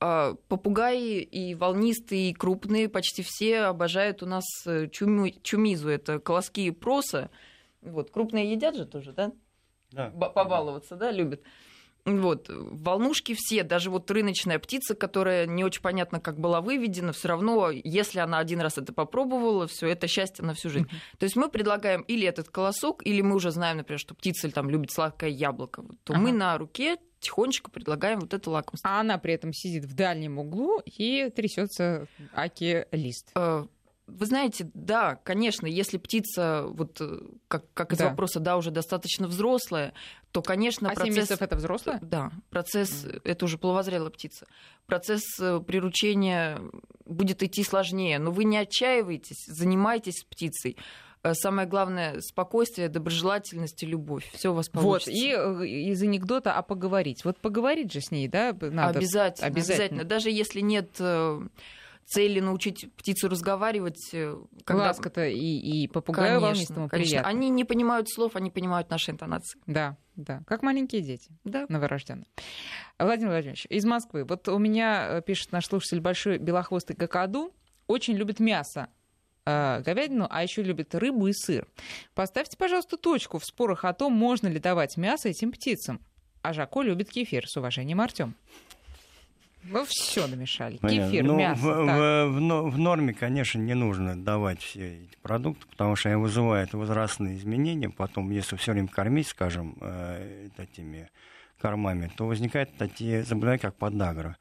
А, 0.00 0.34
попугаи 0.48 1.20
и 1.20 1.54
волнистые, 1.54 2.30
и 2.30 2.34
крупные, 2.34 2.88
почти 2.88 3.22
все 3.22 3.60
обожают 3.62 4.24
у 4.24 4.26
нас 4.26 4.44
э, 4.66 4.88
чуму, 4.88 5.30
чумизу. 5.42 5.88
Это 5.88 6.18
колоски 6.18 6.70
проса. 6.72 7.30
Вот, 7.80 8.10
крупные 8.10 8.50
едят 8.52 8.74
же 8.74 8.86
тоже, 8.86 9.12
да? 9.12 9.32
Да. 9.92 10.10
Побаловаться, 10.10 10.96
да, 10.96 11.10
любят. 11.10 11.42
Вот, 12.08 12.46
волнушки 12.48 13.34
все, 13.36 13.62
даже 13.62 13.90
вот 13.90 14.10
рыночная 14.10 14.58
птица, 14.58 14.94
которая 14.94 15.46
не 15.46 15.64
очень 15.64 15.82
понятно, 15.82 16.20
как 16.20 16.38
была 16.38 16.60
выведена, 16.60 17.12
все 17.12 17.28
равно, 17.28 17.70
если 17.70 18.20
она 18.20 18.38
один 18.38 18.60
раз 18.60 18.78
это 18.78 18.92
попробовала, 18.92 19.66
все 19.66 19.88
это 19.88 20.08
счастье 20.08 20.44
на 20.44 20.54
всю 20.54 20.70
жизнь. 20.70 20.86
Mm-hmm. 20.86 21.18
То 21.18 21.24
есть 21.24 21.36
мы 21.36 21.48
предлагаем 21.48 22.02
или 22.02 22.26
этот 22.26 22.48
колосок, 22.48 23.06
или 23.06 23.20
мы 23.20 23.36
уже 23.36 23.50
знаем, 23.50 23.78
например, 23.78 23.98
что 23.98 24.14
птица 24.14 24.50
там 24.50 24.70
любит 24.70 24.90
сладкое 24.90 25.30
яблоко, 25.30 25.84
то 26.04 26.14
ага. 26.14 26.22
мы 26.22 26.32
на 26.32 26.56
руке 26.56 26.96
тихонечко 27.20 27.70
предлагаем 27.70 28.20
вот 28.20 28.32
это 28.34 28.50
лакомство. 28.50 28.90
А 28.90 29.00
она 29.00 29.18
при 29.18 29.34
этом 29.34 29.52
сидит 29.52 29.84
в 29.84 29.94
дальнем 29.94 30.38
углу 30.38 30.80
и 30.84 31.30
трясется 31.34 32.06
аки 32.32 32.86
лист. 32.92 33.30
Э, 33.34 33.66
вы 34.08 34.26
знаете, 34.26 34.70
да, 34.74 35.16
конечно, 35.16 35.66
если 35.66 35.98
птица, 35.98 36.64
вот 36.66 37.00
э, 37.00 37.20
как, 37.46 37.64
как 37.74 37.92
из 37.92 37.98
да. 37.98 38.08
вопроса, 38.08 38.40
да, 38.40 38.56
уже 38.56 38.70
достаточно 38.70 39.28
взрослая, 39.28 39.92
то, 40.32 40.40
конечно, 40.42 40.88
а 40.88 40.94
процесс... 40.94 41.14
7 41.14 41.14
месяцев 41.14 41.42
это 41.42 41.56
взрослая? 41.56 41.98
Да, 42.00 42.32
процесс, 42.50 43.04
mm. 43.04 43.20
это 43.24 43.44
уже 43.44 43.58
половозрелая 43.58 44.10
птица. 44.10 44.46
Процесс 44.86 45.22
э, 45.38 45.60
приручения 45.60 46.60
будет 47.04 47.42
идти 47.42 47.62
сложнее, 47.62 48.18
но 48.18 48.30
вы 48.30 48.44
не 48.44 48.56
отчаивайтесь, 48.56 49.44
занимайтесь 49.46 50.24
птицей 50.24 50.78
э, 51.22 51.34
самое 51.34 51.68
главное 51.68 52.20
спокойствие, 52.22 52.88
доброжелательность 52.88 53.82
и 53.82 53.86
любовь. 53.86 54.30
Все 54.32 54.52
у 54.52 54.54
вас 54.54 54.70
получится. 54.70 55.10
Вот, 55.10 55.64
и 55.64 55.90
из 55.90 56.02
анекдота, 56.02 56.54
а 56.54 56.62
поговорить. 56.62 57.26
Вот 57.26 57.38
поговорить 57.38 57.92
же 57.92 58.00
с 58.00 58.10
ней, 58.10 58.26
да, 58.26 58.56
надо. 58.58 58.98
Обязательно, 58.98 59.46
обязательно. 59.46 59.48
обязательно. 59.48 60.04
Даже 60.04 60.30
если 60.30 60.60
нет 60.60 60.98
цели 62.08 62.40
научить 62.40 62.90
птицу 62.96 63.28
разговаривать. 63.28 64.10
Э, 64.14 64.34
когда... 64.64 64.84
Ласка-то 64.84 65.26
и, 65.26 65.36
и 65.38 65.88
попугаю 65.88 66.40
волнистому 66.40 66.88
конечно. 66.88 67.10
приятно. 67.10 67.28
Они 67.28 67.50
не 67.50 67.64
понимают 67.64 68.08
слов, 68.08 68.34
они 68.34 68.50
понимают 68.50 68.88
наши 68.88 69.10
интонации. 69.10 69.60
Да, 69.66 69.98
да. 70.16 70.42
Как 70.46 70.62
маленькие 70.62 71.02
дети. 71.02 71.30
Да. 71.44 71.66
Новорожденные. 71.68 72.26
Владимир 72.98 73.32
Владимирович, 73.32 73.66
из 73.68 73.84
Москвы. 73.84 74.24
Вот 74.24 74.48
у 74.48 74.58
меня, 74.58 75.18
э, 75.18 75.22
пишет 75.22 75.52
наш 75.52 75.66
слушатель, 75.66 76.00
большой 76.00 76.38
белохвостый 76.38 76.96
какаду, 76.96 77.54
очень 77.86 78.14
любит 78.14 78.40
мясо 78.40 78.88
э, 79.44 79.82
говядину, 79.82 80.26
а 80.30 80.42
еще 80.42 80.62
любит 80.62 80.94
рыбу 80.94 81.26
и 81.26 81.32
сыр. 81.34 81.68
Поставьте, 82.14 82.56
пожалуйста, 82.56 82.96
точку 82.96 83.38
в 83.38 83.44
спорах 83.44 83.84
о 83.84 83.92
том, 83.92 84.14
можно 84.14 84.48
ли 84.48 84.58
давать 84.58 84.96
мясо 84.96 85.28
этим 85.28 85.52
птицам. 85.52 86.00
А 86.40 86.54
Жако 86.54 86.80
любит 86.80 87.10
кефир. 87.10 87.46
С 87.46 87.56
уважением, 87.58 88.00
Артем. 88.00 88.34
Вы 89.64 89.84
все 89.86 90.26
намешали. 90.26 90.78
Понятно. 90.78 91.10
Кефир, 91.10 91.24
ну, 91.24 91.36
мясо. 91.38 91.60
В, 91.60 91.64
в, 91.64 92.28
в, 92.30 92.70
в 92.70 92.78
норме, 92.78 93.12
конечно, 93.12 93.58
не 93.58 93.74
нужно 93.74 94.16
давать 94.16 94.62
все 94.62 94.96
эти 95.02 95.16
продукты, 95.22 95.66
потому 95.68 95.94
что 95.96 96.08
они 96.08 96.16
вызывают 96.20 96.72
возрастные 96.72 97.36
изменения. 97.36 97.90
Потом, 97.90 98.30
если 98.30 98.56
все 98.56 98.72
время 98.72 98.88
кормить, 98.88 99.26
скажем, 99.28 99.76
э, 99.80 100.48
такими 100.56 101.10
кормами, 101.60 102.10
то 102.16 102.26
возникают 102.26 102.76
такие 102.76 103.24
заболевания, 103.24 103.58
как 103.58 103.74
подагра. 103.74 104.36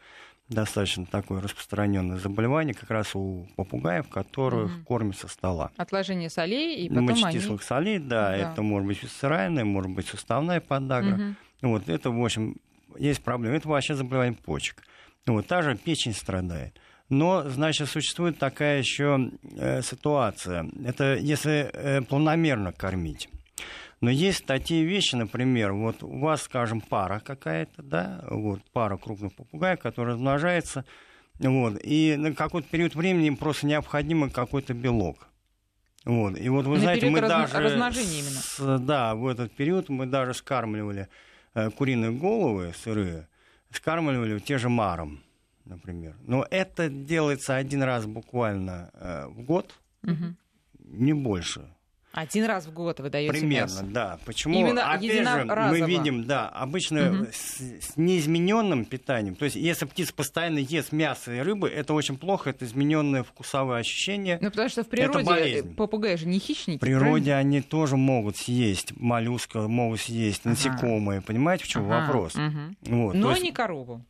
Достаточно 0.49 1.05
такое 1.05 1.41
распространенное 1.41 2.19
заболевание 2.19 2.73
как 2.73 2.89
раз 2.89 3.13
у 3.15 3.47
попугаев, 3.57 4.07
которых 4.07 4.71
Мгм. 4.71 4.85
кормят 4.85 5.17
со 5.17 5.27
стола. 5.27 5.71
Отложение 5.75 6.29
солей, 6.29 6.85
и 6.85 6.87
потом 6.89 7.09
они... 7.09 7.21
Мочекислых 7.21 7.63
солей, 7.63 7.99
да, 7.99 8.29
Да. 8.29 8.37
это 8.37 8.61
может 8.61 8.87
быть 8.87 9.03
висцеральная, 9.03 9.65
может 9.65 9.91
быть 9.91 10.07
суставная 10.07 10.61
подагра. 10.61 11.15
Мгм. 11.17 11.35
Вот 11.63 11.89
это, 11.89 12.11
в 12.11 12.23
общем, 12.23 12.55
есть 12.97 13.21
проблема. 13.23 13.57
Это 13.57 13.67
вообще 13.67 13.95
заболевание 13.95 14.37
почек. 14.41 14.83
Вот, 15.27 15.45
та 15.47 15.61
же 15.61 15.75
печень 15.75 16.13
страдает. 16.13 16.79
Но, 17.09 17.47
значит, 17.49 17.89
существует 17.89 18.37
такая 18.39 18.79
еще 18.79 19.31
э, 19.57 19.81
ситуация. 19.81 20.67
Это 20.85 21.15
если 21.15 21.69
э, 21.71 22.01
планомерно 22.01 22.73
кормить. 22.73 23.29
Но 24.01 24.09
есть 24.09 24.45
такие 24.45 24.83
вещи, 24.83 25.15
например, 25.15 25.73
вот 25.73 26.03
у 26.03 26.19
вас, 26.19 26.43
скажем, 26.43 26.81
пара 26.81 27.19
какая-то, 27.19 27.81
да, 27.81 28.23
вот 28.29 28.61
пара 28.71 28.97
крупных 28.97 29.33
попугаев, 29.35 29.79
которая 29.79 30.13
размножается, 30.13 30.85
вот, 31.39 31.79
и 31.83 32.15
на 32.17 32.33
какой-то 32.35 32.67
период 32.69 32.93
времени 32.95 33.27
им 33.27 33.37
просто 33.37 33.65
необходим 33.67 34.29
какой-то 34.29 34.73
белок. 34.73 35.27
Вот. 36.05 36.37
И 36.37 36.47
вот 36.49 36.65
вы 36.67 36.75
На 36.75 36.81
знаете, 36.81 37.09
мы 37.09 37.19
разм- 37.19 37.27
даже... 37.27 37.93
с- 37.99 38.77
да, 38.79 39.15
в 39.15 39.27
этот 39.27 39.51
период 39.55 39.89
мы 39.89 40.05
даже 40.05 40.33
скармливали 40.33 41.07
э, 41.55 41.69
куриные 41.71 42.11
головы 42.11 42.73
сырые, 42.83 43.27
скармливали 43.71 44.39
те 44.39 44.57
же 44.57 44.69
маром, 44.69 45.19
например. 45.65 46.15
Но 46.21 46.45
это 46.49 46.89
делается 46.89 47.55
один 47.55 47.83
раз 47.83 48.05
буквально 48.05 48.89
э, 48.93 49.27
в 49.27 49.41
год, 49.43 49.73
Мгм. 50.03 50.37
не 50.79 51.13
больше. 51.13 51.61
Один 52.13 52.45
раз 52.45 52.65
в 52.65 52.73
год 52.73 52.99
вы 52.99 53.09
даете 53.11 53.31
Примерно, 53.31 53.63
мясо. 53.63 53.83
да. 53.83 54.19
Почему? 54.25 54.57
Именно 54.59 54.89
Опять 54.91 55.01
же, 55.11 55.17
единоразово. 55.17 55.69
мы 55.69 55.81
видим, 55.87 56.23
да, 56.23 56.49
обычно 56.49 57.11
Мгм. 57.11 57.27
с, 57.31 57.59
с 57.59 57.97
неизмененным 57.97 58.85
питанием. 58.85 59.35
То 59.35 59.45
есть, 59.45 59.55
если 59.57 59.85
птица 59.85 60.13
постоянно 60.15 60.57
ест 60.57 60.91
мясо 60.91 61.31
и 61.31 61.39
рыбы, 61.39 61.69
это 61.69 61.93
очень 61.93 62.17
плохо, 62.17 62.49
это 62.49 62.65
измененное 62.65 63.21
вкусовое 63.23 63.79
ощущение. 63.79 64.39
Ну, 64.41 64.49
потому 64.49 64.69
что 64.69 64.83
в 64.83 64.87
природе 64.87 65.63
попугаи 65.75 66.15
же 66.15 66.25
не 66.27 66.39
хищники. 66.39 66.77
В 66.77 66.81
природе 66.81 67.33
они 67.33 67.61
тоже 67.61 67.97
могут 67.97 68.37
съесть 68.37 68.93
моллюска, 68.97 69.67
могут 69.67 69.99
съесть 70.01 70.41
Ага. 70.45 70.49
насекомые. 70.51 71.21
Понимаете, 71.21 71.65
в 71.65 71.67
чем 71.67 71.85
правильно? 71.85 72.07
вопрос? 72.07 72.35
Ага, 72.35 72.45
мгм. 72.49 72.77
Вот, 72.81 73.13
Но 73.15 73.29
есть- 73.31 73.43
не 73.43 73.51
корову. 73.51 74.03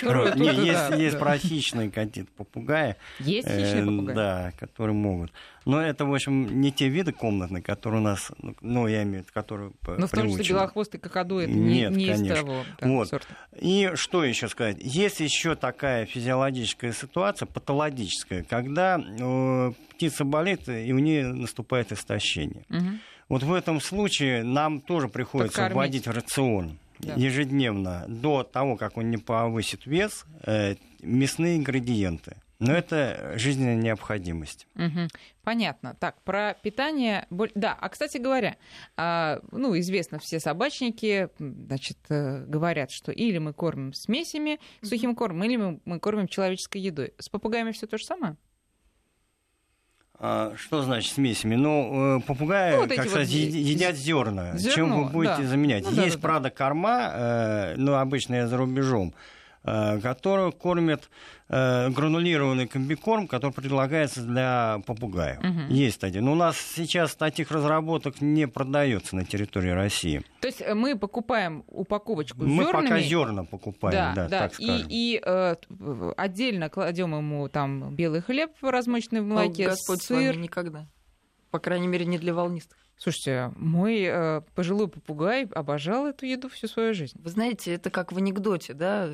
Которую 0.00 0.34
Не, 0.36 0.48
тоже, 0.50 0.62
есть, 0.62 0.88
да, 0.90 0.96
есть 0.96 1.14
да. 1.14 1.24
прохищенные 1.24 1.90
какие-то 1.90 2.30
попугаи. 2.36 2.96
Есть 3.20 3.48
хищные 3.48 3.82
э, 3.82 3.86
попугаи. 3.86 4.14
Да, 4.14 4.52
которые 4.58 4.94
могут. 4.94 5.32
Но 5.64 5.80
это, 5.80 6.04
в 6.04 6.12
общем, 6.12 6.60
не 6.60 6.72
те 6.72 6.88
виды 6.88 7.12
комнатные, 7.12 7.62
которые 7.62 8.00
у 8.00 8.04
нас, 8.04 8.32
ну, 8.42 8.54
ну, 8.60 8.86
я 8.88 9.04
имею 9.04 9.18
в 9.18 9.26
виду, 9.26 9.32
которые 9.32 9.70
п- 9.80 9.94
Но 9.96 10.06
в 10.06 10.10
том 10.10 10.24
числе 10.24 10.34
приучены. 10.34 10.56
белохвостый 10.56 10.98
какаду 11.00 11.38
это 11.38 11.52
не, 11.52 11.74
Нет, 11.82 11.90
не 11.92 12.06
из 12.06 12.16
конечно. 12.16 12.36
того 12.36 12.64
да, 12.80 12.88
Вот. 12.88 13.08
сорта. 13.08 13.28
И 13.60 13.92
что 13.94 14.24
еще 14.24 14.48
сказать? 14.48 14.78
Есть 14.80 15.20
еще 15.20 15.54
такая 15.54 16.04
физиологическая 16.06 16.92
ситуация, 16.92 17.46
патологическая, 17.46 18.42
когда 18.42 18.98
э, 19.00 19.72
птица 19.94 20.24
болит, 20.24 20.68
и 20.68 20.92
у 20.92 20.98
нее 20.98 21.28
наступает 21.28 21.92
истощение. 21.92 22.64
Мгм. 22.68 22.98
Вот 23.28 23.44
в 23.44 23.52
этом 23.54 23.80
случае 23.80 24.42
нам 24.42 24.80
тоже 24.80 25.08
приходится 25.08 25.60
Подкормить. 25.62 25.76
вводить 25.76 26.06
в 26.06 26.10
рацион 26.10 26.78
Да. 27.02 27.14
ежедневно 27.14 28.04
до 28.08 28.42
того, 28.44 28.76
как 28.76 28.96
он 28.96 29.10
не 29.10 29.18
повысит 29.18 29.86
вес, 29.86 30.24
э, 30.46 30.76
мясные 31.02 31.56
ингредиенты. 31.58 32.36
Но 32.60 32.72
это 32.72 33.32
жизненная 33.34 33.74
необходимость. 33.74 34.68
Мгм. 34.74 35.08
Понятно. 35.42 35.96
Так, 35.98 36.22
про 36.22 36.54
питание... 36.62 37.26
боль- 37.28 37.50
Да, 37.56 37.76
а, 37.80 37.88
кстати 37.88 38.18
говоря, 38.18 38.56
а, 38.96 39.40
ну, 39.50 39.76
известно, 39.80 40.20
все 40.20 40.38
собачники, 40.38 41.28
значит, 41.40 41.98
э, 42.08 42.44
говорят, 42.46 42.92
что 42.92 43.10
или 43.10 43.38
мы 43.38 43.52
кормим 43.52 43.92
смесями, 43.92 44.60
сухим 44.80 45.16
кормом, 45.16 45.42
или 45.42 45.56
мы, 45.56 45.80
мы 45.84 45.98
кормим 45.98 46.28
человеческой 46.28 46.80
едой. 46.82 47.14
С 47.18 47.28
попугаями 47.28 47.72
все 47.72 47.88
то 47.88 47.98
же 47.98 48.04
самое? 48.04 48.36
А, 50.24 50.52
Что 50.56 50.82
значит 50.82 51.12
смесями? 51.14 51.56
Ну, 51.56 52.18
э, 52.18 52.20
попугаи, 52.20 52.74
Ну, 52.74 52.80
вот 52.82 52.88
как 52.90 52.98
вот 52.98 53.08
сказать, 53.08 53.28
е- 53.30 53.48
едят 53.72 53.96
зерна. 53.96 54.56
зерно, 54.56 54.74
Чем 54.74 55.02
вы 55.04 55.10
будете 55.10 55.42
да. 55.42 55.48
заменять? 55.48 55.82
Ну, 55.84 55.90
Есть, 55.90 56.14
да, 56.14 56.14
да. 56.14 56.18
правда, 56.28 56.50
корма, 56.50 57.10
э, 57.12 57.74
ну, 57.76 57.94
обычно 57.96 58.36
я 58.36 58.46
за 58.46 58.56
рубежом, 58.56 59.12
э, 59.64 60.00
которые 60.00 60.52
кормят 60.52 61.08
э, 61.48 61.88
гранулированный 61.90 62.66
комбикорм, 62.66 63.28
который 63.28 63.52
предлагается 63.52 64.22
для 64.22 64.80
попугаев. 64.86 65.42
Мгм. 65.42 65.68
Есть 65.68 66.02
один. 66.04 66.24
Но 66.24 66.32
у 66.32 66.34
нас 66.34 66.56
сейчас 66.56 67.14
таких 67.14 67.50
разработок 67.50 68.20
не 68.20 68.48
продается 68.48 69.16
на 69.16 69.24
территории 69.24 69.70
России. 69.70 70.22
То 70.40 70.48
есть 70.48 70.60
э, 70.60 70.74
мы 70.74 70.96
покупаем 70.98 71.64
упаковочку 71.68 72.42
Мы 72.44 72.64
зернами, 72.64 72.82
пока 72.88 73.00
зерна 73.00 73.44
покупаем, 73.44 73.92
Да, 73.94 74.12
да, 74.14 74.28
да. 74.28 74.38
так 74.48 74.60
И, 74.60 74.64
скажем. 74.64 74.86
и 74.90 75.20
э, 75.24 75.56
в- 75.68 76.14
отдельно 76.16 76.68
кладем 76.68 77.14
ему 77.16 77.48
там 77.48 77.94
белый 77.94 78.20
хлеб, 78.22 78.50
размоченный 78.62 79.20
в 79.20 79.26
молоке, 79.26 79.66
Господь 79.68 80.02
с 80.02 80.10
вами 80.10 80.26
сыр. 80.26 80.36
никогда. 80.38 80.86
По 81.50 81.58
крайней 81.58 81.86
мере, 81.86 82.04
не 82.06 82.18
для 82.18 82.32
волнистых. 82.32 82.78
Слушайте, 82.96 83.52
мой 83.56 84.02
э, 84.04 84.42
пожилой 84.54 84.86
попугай 84.88 85.44
обожал 85.46 86.06
эту 86.06 86.24
еду 86.24 86.48
всю 86.48 86.68
свою 86.68 86.94
жизнь. 86.94 87.18
Вы 87.20 87.30
знаете, 87.30 87.74
это 87.74 87.90
как 87.90 88.12
в 88.12 88.16
анекдоте, 88.18 88.74
да? 88.74 89.10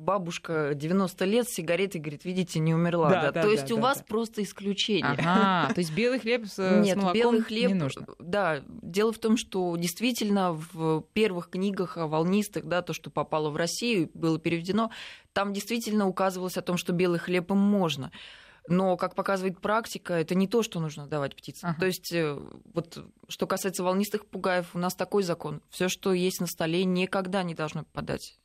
Бабушка 0.00 0.72
90 0.74 1.24
лет 1.26 1.46
с 1.48 1.54
сигаретой 1.54 2.00
говорит, 2.00 2.24
видите, 2.24 2.58
не 2.58 2.74
умерла. 2.74 3.10
Да, 3.10 3.20
Да, 3.20 3.32
да, 3.32 3.42
То 3.42 3.48
да, 3.48 3.52
есть 3.52 3.70
у 3.70 3.76
да, 3.76 3.82
вас 3.82 3.98
да. 3.98 4.04
просто 4.08 4.42
исключение. 4.42 5.04
Ага, 5.04 5.70
то 5.74 5.78
есть 5.78 5.92
белый 5.92 6.18
хлеб 6.18 6.46
с, 6.46 6.58
э, 6.58 6.82
с 6.82 6.84
Нет, 6.84 6.96
молоком 6.96 7.14
белый 7.14 7.40
хлеб, 7.42 7.68
не 7.68 7.74
нужно. 7.74 8.06
да. 8.18 8.62
Дело 8.66 9.12
в 9.12 9.18
том, 9.18 9.36
что 9.36 9.76
действительно 9.76 10.52
в 10.52 11.02
первых 11.12 11.50
книгах 11.50 11.98
о 11.98 12.06
волнистых, 12.06 12.66
да, 12.66 12.80
то, 12.82 12.92
что 12.92 13.10
попало 13.10 13.50
в 13.50 13.56
Россию, 13.56 14.10
было 14.14 14.38
переведено, 14.38 14.90
там 15.32 15.52
действительно 15.52 16.08
указывалось 16.08 16.56
о 16.56 16.62
том, 16.62 16.76
что 16.76 16.92
белый 16.92 17.18
хлеб 17.18 17.50
им 17.50 17.58
можно. 17.58 18.10
Но, 18.68 18.96
как 18.96 19.14
показывает 19.14 19.60
практика, 19.60 20.14
это 20.14 20.34
не 20.34 20.46
то, 20.46 20.62
что 20.62 20.80
нужно 20.80 21.06
давать 21.06 21.34
птицам. 21.34 21.70
Ага. 21.70 21.80
То 21.80 21.86
есть, 21.86 22.12
э, 22.12 22.38
вот 22.72 23.04
что 23.28 23.46
касается 23.46 23.82
волнистых 23.82 24.26
попугаев, 24.26 24.74
у 24.74 24.78
нас 24.78 24.94
такой 24.94 25.22
закон. 25.22 25.60
Все, 25.70 25.88
что 25.88 26.12
есть 26.12 26.40
на 26.40 26.46
столе, 26.46 26.84
никогда 26.84 27.42
не 27.42 27.54
должно 27.54 27.84
попадать. 27.84 28.38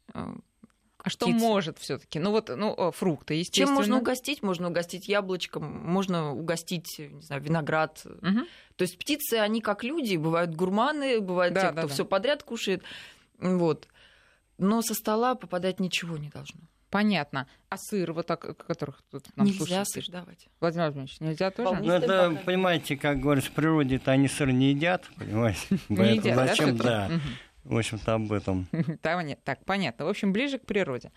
А 1.06 1.10
что 1.12 1.28
птицы. 1.28 1.40
может 1.40 1.78
все-таки? 1.78 2.18
Ну 2.18 2.32
вот, 2.32 2.50
ну 2.50 2.74
э, 2.76 2.92
фрукты, 2.92 3.36
естественно. 3.36 3.68
Чем 3.68 3.76
можно 3.76 3.98
угостить? 4.00 4.42
Можно 4.42 4.70
угостить 4.70 5.08
яблочком, 5.08 5.64
можно 5.64 6.32
угостить, 6.34 6.98
не 6.98 7.22
знаю, 7.22 7.44
виноград. 7.44 8.02
Мгм. 8.22 8.48
То 8.76 8.82
есть 8.82 8.98
птицы, 8.98 9.36
они 9.36 9.62
как 9.62 9.84
люди, 9.84 10.16
бывают 10.16 10.56
гурманы, 10.56 11.22
бывают 11.22 11.54
Да, 11.54 11.62
те, 11.62 11.68
да, 11.68 11.72
кто 11.74 11.88
да. 11.90 11.94
все 11.94 12.06
подряд 12.06 12.42
кушает. 12.42 12.82
Вот. 13.38 13.88
Но 14.58 14.82
со 14.82 14.96
стола 14.96 15.36
попадать 15.36 15.80
ничего 15.80 16.18
не 16.18 16.30
должно. 16.30 16.60
Понятно. 16.90 17.48
А 17.70 17.78
сыр, 17.78 18.14
вот 18.14 18.26
так, 18.26 18.56
которых 18.58 19.04
тут 19.12 19.26
нам 19.36 19.46
Нельзя 19.48 19.84
слушатели 19.84 20.02
сыр 20.02 20.12
давать. 20.12 20.48
Владимир 20.60 20.86
Владимирович, 20.86 21.20
нельзя 21.20 21.52
тоже? 21.52 21.84
Ну, 21.84 21.92
это, 21.92 22.30
пока. 22.32 22.44
понимаете, 22.46 22.96
как 22.98 23.20
говорится, 23.20 23.52
в 23.52 23.54
природе-то 23.54 24.12
они 24.12 24.28
сыр 24.28 24.50
не 24.52 24.70
едят, 24.70 25.04
понимаете? 25.18 25.60
Не 25.90 25.98
Поэтому 25.98 26.16
едят, 26.16 26.36
да, 26.36 26.48
зачем, 26.48 26.78
да. 26.78 27.12
В 27.66 27.76
общем-то, 27.78 28.14
об 28.14 28.32
этом. 28.32 28.68
Там 29.02 29.26
нет. 29.26 29.40
Так, 29.44 29.66
понятно. 29.66 30.06
В 30.06 30.10
общем, 30.10 30.32
ближе 30.32 30.60
к 30.60 30.66
природе. 30.66 31.12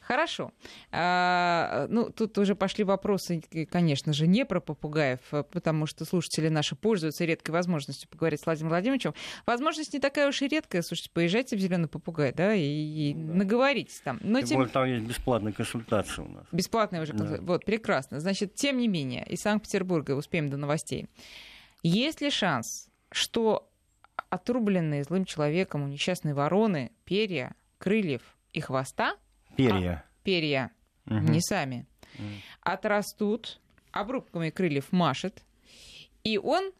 Хорошо. 0.00 0.52
А, 0.90 1.86
ну, 1.88 2.10
тут 2.10 2.36
уже 2.38 2.54
пошли 2.54 2.84
вопросы, 2.84 3.42
конечно 3.70 4.12
же, 4.12 4.26
не 4.26 4.44
про 4.44 4.60
попугаев, 4.60 5.20
а 5.30 5.42
потому 5.42 5.86
что 5.86 6.04
слушатели 6.04 6.48
наши 6.48 6.76
пользуются 6.76 7.24
редкой 7.24 7.52
возможностью 7.54 8.08
поговорить 8.08 8.40
с 8.40 8.46
Владимиром 8.46 8.70
Владимировичем. 8.70 9.14
Возможность 9.46 9.92
не 9.94 10.00
такая 10.00 10.28
уж 10.28 10.42
и 10.42 10.48
редкая. 10.48 10.82
Слушайте, 10.82 11.10
поезжайте 11.12 11.56
в 11.56 11.60
зеленый 11.60 11.88
попугай, 11.88 12.32
да, 12.32 12.54
и, 12.54 12.62
и 12.62 13.14
наговоритесь 13.14 14.00
там. 14.00 14.18
Но 14.22 14.40
Тем 14.40 14.48
тем 14.48 14.56
более, 14.58 14.72
там 14.72 14.84
есть 14.86 15.04
бесплатная 15.06 15.52
консультация 15.52 16.24
у 16.24 16.28
нас. 16.28 16.44
Бесплатная 16.52 17.02
уже. 17.02 17.12
Да. 17.12 17.24
консуль- 17.24 17.40
Вот, 17.40 17.64
прекрасно. 17.64 18.20
Значит, 18.20 18.54
тем 18.54 18.78
не 18.78 18.88
менее, 18.88 19.24
из 19.26 19.40
Санкт-Петербурга 19.40 20.12
успеем 20.12 20.50
до 20.50 20.56
новостей. 20.56 21.06
Есть 21.82 22.20
ли 22.20 22.30
шанс, 22.30 22.88
что 23.10 23.71
отрубленные 24.30 25.04
злым 25.04 25.24
человеком 25.24 25.82
у 25.82 25.88
несчастной 25.88 26.32
вороны 26.34 26.92
перья, 27.04 27.54
крыльев 27.78 28.22
и 28.52 28.60
хвоста, 28.60 29.16
Перья. 29.56 30.04
перья 30.22 30.70
Мгм. 31.06 31.32
не 31.32 31.40
сами, 31.40 31.86
Мгм. 32.18 32.42
отрастут, 32.60 33.60
обрубками 33.90 34.50
крыльев 34.50 34.92
машет, 34.92 35.42
и 36.24 36.38
он, 36.38 36.72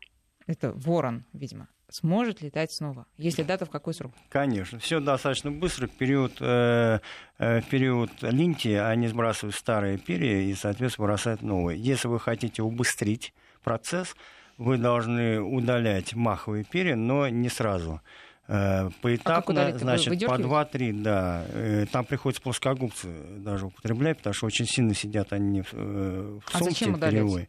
это 0.46 0.72
ворон, 0.72 1.24
видимо, 1.32 1.68
сможет 1.88 2.40
летать 2.40 2.72
снова? 2.72 3.06
Если 3.18 3.42
дата 3.42 3.66
в 3.66 3.70
какой 3.70 3.94
срок? 3.94 4.12
Конечно, 4.28 4.78
все 4.78 5.00
достаточно 5.00 5.50
быстро. 5.50 5.86
В 5.88 5.90
период, 5.90 6.36
э, 6.40 7.00
э, 7.38 7.60
период 7.62 8.10
линьки 8.22 8.68
они 8.68 9.08
сбрасывают 9.08 9.54
старые 9.54 9.98
перья 9.98 10.40
и, 10.40 10.54
соответственно, 10.54 11.08
бросают 11.08 11.42
новые. 11.42 11.78
Если 11.78 12.08
вы 12.08 12.18
хотите 12.18 12.62
убыстрить 12.62 13.34
процесс, 13.62 14.16
вы 14.58 14.76
должны 14.78 15.40
удалять 15.40 16.14
маховые 16.14 16.64
перья, 16.64 16.96
но 16.96 17.28
не 17.28 17.48
сразу. 17.48 18.00
Э, 18.48 18.86
А 18.86 18.90
Поэтапно? 19.02 19.70
Вы 19.72 19.78
значит, 19.78 20.06
по 20.06 20.10
выдергиваете? 20.36 20.78
2-3, 20.78 21.02
да. 21.02 21.44
Э, 21.48 21.86
Там 21.90 22.04
приходится 22.04 22.42
плоскогубцы 22.42 23.08
даже 23.38 23.66
употреблять, 23.66 24.18
потому 24.18 24.34
что 24.34 24.46
очень 24.46 24.66
сильно 24.66 24.94
сидят 24.94 25.32
они 25.32 25.62
в, 25.62 25.72
э, 25.72 26.38
в 26.44 26.48
А 26.54 26.58
сумке 26.58 26.70
зачем 26.74 26.94
удалять? 26.94 27.12
перьевой, 27.14 27.48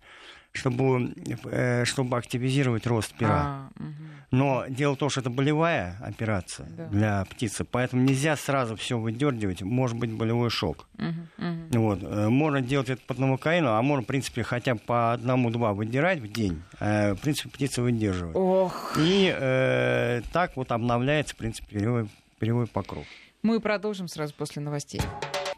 чтобы, 0.52 1.14
чтобы 1.86 2.18
активизировать 2.18 2.86
рост 2.88 3.14
пера. 3.16 3.44
А, 3.44 3.70
мгм. 3.76 4.03
Но 4.34 4.66
дело 4.68 4.96
в 4.96 4.98
том, 4.98 5.10
что 5.12 5.22
это 5.22 5.30
болевая 5.30 5.96
операция 6.02 6.66
Да. 6.76 6.88
для 6.88 7.26
птицы, 7.26 7.64
поэтому 7.66 8.02
нельзя 8.02 8.36
сразу 8.36 8.76
все 8.76 8.98
выдергивать, 8.98 9.62
может 9.62 9.96
быть 9.96 10.12
болевой 10.12 10.50
шок. 10.50 10.88
Мгм, 10.98 11.28
мгм. 11.38 11.68
Вот. 11.74 12.00
э, 12.02 12.30
Можно 12.30 12.62
делать 12.62 12.90
это 12.90 13.02
под 13.06 13.20
новокаину, 13.20 13.70
а 13.70 13.82
можно, 13.84 14.04
в 14.04 14.08
принципе, 14.08 14.42
хотя 14.42 14.74
бы 14.74 14.80
по 14.80 15.14
одному-два 15.14 15.74
выдирать 15.74 16.20
в 16.20 16.32
день. 16.32 16.64
Э, 16.80 17.14
В 17.14 17.18
принципе, 17.22 17.50
птица 17.50 17.84
выдерживает. 17.84 18.36
Ох, 18.36 18.98
И 19.00 19.32
э, 19.40 20.22
так 20.34 20.56
вот 20.58 20.72
обновляется, 20.72 21.36
в 21.36 21.38
принципе, 21.38 21.68
перьевой, 21.78 22.08
перьевой 22.40 22.66
покров. 22.66 23.06
мы 23.44 23.60
продолжим 23.60 24.08
сразу 24.08 24.34
после 24.34 24.62
новостей. 24.64 25.02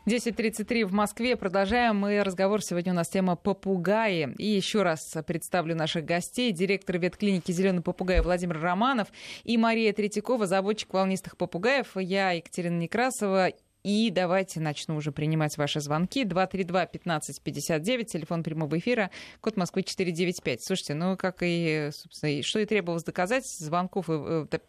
10.33 0.05 0.85
в 0.85 0.93
Москве. 0.93 1.35
Продолжаем 1.35 1.97
мы 1.97 2.23
разговор. 2.23 2.61
Сегодня 2.61 2.91
у 2.91 2.95
нас 2.95 3.09
тема 3.09 3.35
попугаи. 3.35 4.35
И 4.37 4.45
еще 4.45 4.83
раз 4.83 5.17
представлю 5.25 5.75
наших 5.75 6.05
гостей. 6.05 6.51
Директор 6.51 6.99
ветклиники 6.99 7.51
«Зеленый 7.51 7.81
попугай» 7.81 8.21
Владимир 8.21 8.59
Романов 8.61 9.07
и 9.43 9.57
Мария 9.57 9.93
Третьякова, 9.93 10.45
заводчик 10.45 10.93
волнистых 10.93 11.37
попугаев. 11.37 11.97
Я 11.97 12.33
Екатерина 12.33 12.77
Некрасова. 12.77 13.51
И 13.83 14.11
давайте 14.11 14.59
начну 14.59 14.95
уже 14.95 15.11
принимать 15.11 15.57
ваши 15.57 15.79
звонки. 15.79 16.23
232-1559, 16.23 18.03
телефон 18.05 18.43
прямого 18.43 18.77
эфира, 18.77 19.09
код 19.41 19.57
Москвы 19.57 19.83
495. 19.83 20.63
Слушайте, 20.63 20.93
ну, 20.95 21.17
как 21.17 21.37
и, 21.41 21.89
собственно, 21.91 22.43
что 22.43 22.59
и 22.59 22.65
требовалось 22.65 23.03
доказать, 23.03 23.45
звонков, 23.45 24.09
и, 24.09 24.13
э, 24.13 24.45
т- 24.49 24.61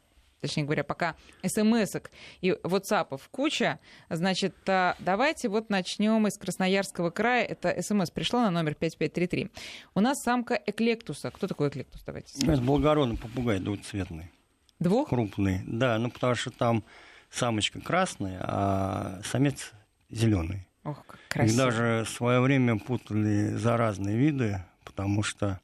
точнее 0.46 0.64
говоря, 0.64 0.84
пока 0.84 1.14
смс 1.44 1.96
и 2.40 2.50
WhatsApp 2.50 3.20
куча. 3.30 3.78
Значит, 4.08 4.54
а, 4.68 4.96
давайте 4.98 5.48
вот 5.48 5.70
начнем 5.70 6.26
из 6.26 6.38
Красноярского 6.38 7.10
края. 7.10 7.44
Это 7.44 7.80
смс 7.82 8.10
пришло 8.10 8.40
на 8.40 8.50
номер 8.50 8.74
5533. 8.74 9.50
У 9.94 10.00
нас 10.00 10.22
самка 10.22 10.54
эклектуса. 10.66 11.30
Кто 11.30 11.46
такой 11.46 11.68
эклектус? 11.68 12.02
Давайте. 12.04 12.32
Ну, 12.44 12.52
Это 12.52 12.62
благородный 12.62 13.16
попугай 13.16 13.58
двухцветный, 13.60 14.30
Двух? 14.78 15.08
крупный. 15.08 15.60
Да, 15.66 15.98
ну 15.98 16.10
потому 16.10 16.34
что 16.34 16.50
там 16.50 16.84
самочка 17.30 17.80
красная, 17.80 18.40
а 18.42 19.20
самец 19.24 19.72
зеленый. 20.10 20.66
Ох, 20.84 21.04
как 21.06 21.20
красиво. 21.28 21.64
даже 21.64 22.04
в 22.06 22.10
свое 22.10 22.40
время 22.40 22.78
путали 22.78 23.48
за 23.56 23.76
разные 23.76 24.16
виды, 24.16 24.60
потому 24.84 25.22
что, 25.24 25.60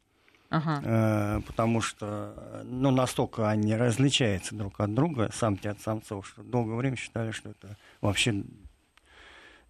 Ага. 0.52 0.82
э, 0.84 1.40
потому 1.46 1.80
что 1.80 2.62
ну, 2.64 2.90
настолько 2.90 3.48
они 3.48 3.74
различаются 3.74 4.54
друг 4.54 4.80
от 4.80 4.92
друга, 4.92 5.30
самки 5.32 5.66
от 5.66 5.80
самцов, 5.80 6.28
что 6.28 6.42
долгое 6.42 6.76
время 6.76 6.96
считали, 6.96 7.30
что 7.30 7.50
это 7.50 7.78
вообще 8.02 8.44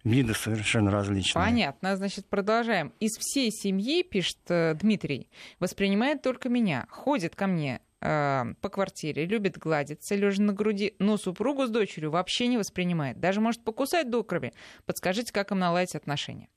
виды 0.03 0.33
совершенно 0.33 0.91
различные. 0.91 1.41
Понятно, 1.41 1.95
значит, 1.95 2.27
продолжаем. 2.27 2.91
Из 2.99 3.17
всей 3.17 3.49
семьи, 3.49 4.03
пишет 4.03 4.39
э, 4.49 4.75
Дмитрий, 4.75 5.29
воспринимает 5.59 6.21
только 6.21 6.49
меня. 6.49 6.85
Ходит 6.89 7.33
ко 7.33 7.47
мне 7.47 7.79
э, 8.01 8.43
по 8.59 8.67
квартире, 8.67 9.25
любит 9.25 9.57
гладиться, 9.57 10.15
лежа 10.15 10.43
на 10.43 10.51
груди, 10.51 10.95
но 10.99 11.15
супругу 11.15 11.65
с 11.65 11.69
дочерью 11.69 12.11
вообще 12.11 12.47
не 12.47 12.57
воспринимает. 12.57 13.21
Даже 13.21 13.39
может 13.39 13.63
покусать 13.63 14.09
до 14.09 14.21
крови. 14.23 14.51
Подскажите, 14.85 15.31
как 15.31 15.51
им 15.51 15.59
наладить 15.59 15.95
отношения? 15.95 16.49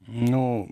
Ну, 0.00 0.68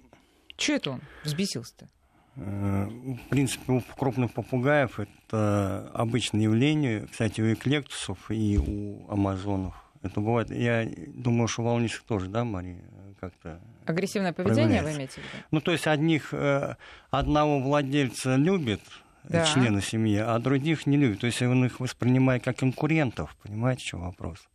Че 0.56 0.76
это 0.76 0.90
он 0.92 1.02
взбесился-то? 1.24 1.88
Э, 2.36 2.86
В 2.86 3.28
принципе, 3.28 3.72
у 3.72 3.80
крупных 3.80 4.32
попугаев 4.32 4.98
это 5.00 5.90
обычное 5.94 6.42
явление. 6.42 7.06
Кстати, 7.10 7.40
у 7.40 7.52
эклектусов 7.52 8.30
и 8.30 8.58
у 8.58 9.10
амазонов. 9.10 9.74
Это 10.02 10.20
бывает. 10.20 10.50
Я 10.50 10.86
думаю, 11.14 11.48
что 11.48 11.62
волнистых 11.62 12.02
тоже, 12.02 12.28
да, 12.28 12.44
Мария, 12.44 12.82
как-то. 13.20 13.60
Агрессивное 13.86 14.32
поведение 14.32 14.82
вы 14.82 14.92
имеете 14.94 15.14
в 15.14 15.16
виду? 15.18 15.26
Ну, 15.50 15.60
то 15.60 15.72
есть 15.72 15.86
одних 15.86 16.34
э, 16.34 16.74
одного 17.10 17.60
владельца 17.60 18.36
любит 18.36 18.80
э, 19.24 19.28
Да. 19.30 19.44
члены 19.46 19.80
семьи, 19.80 20.18
а 20.18 20.38
других 20.38 20.86
не 20.86 20.96
любит. 20.96 21.20
То 21.20 21.26
есть 21.26 21.40
он 21.42 21.64
их 21.64 21.80
воспринимает 21.80 22.44
как 22.44 22.56
конкурентов. 22.58 23.34
Понимаете, 23.42 23.86
что 23.86 23.98
вопрос? 23.98 24.46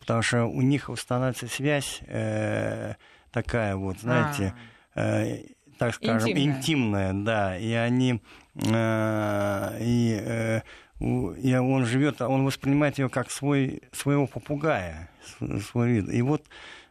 Потому 0.00 0.22
что 0.22 0.44
у 0.44 0.60
них 0.62 0.90
становится 0.98 1.46
связь 1.46 2.00
э, 2.08 2.94
такая 3.30 3.76
вот, 3.76 4.00
знаете, 4.00 4.54
э, 4.94 5.44
так 5.78 5.94
скажем, 5.94 6.30
Интимная. 6.30 6.56
интимная, 6.56 7.12
да, 7.12 7.58
и 7.58 7.72
они 7.72 8.20
э, 8.54 9.78
и, 9.80 10.20
э, 10.20 10.60
и 11.00 11.54
он 11.54 11.84
живет, 11.86 12.22
он 12.22 12.44
воспринимает 12.44 12.98
ее 12.98 13.08
как 13.08 13.30
свой 13.30 13.82
своего 13.92 14.26
попугая, 14.26 15.10
свой 15.70 15.90
вид. 15.92 16.08
И 16.08 16.22
вот 16.22 16.44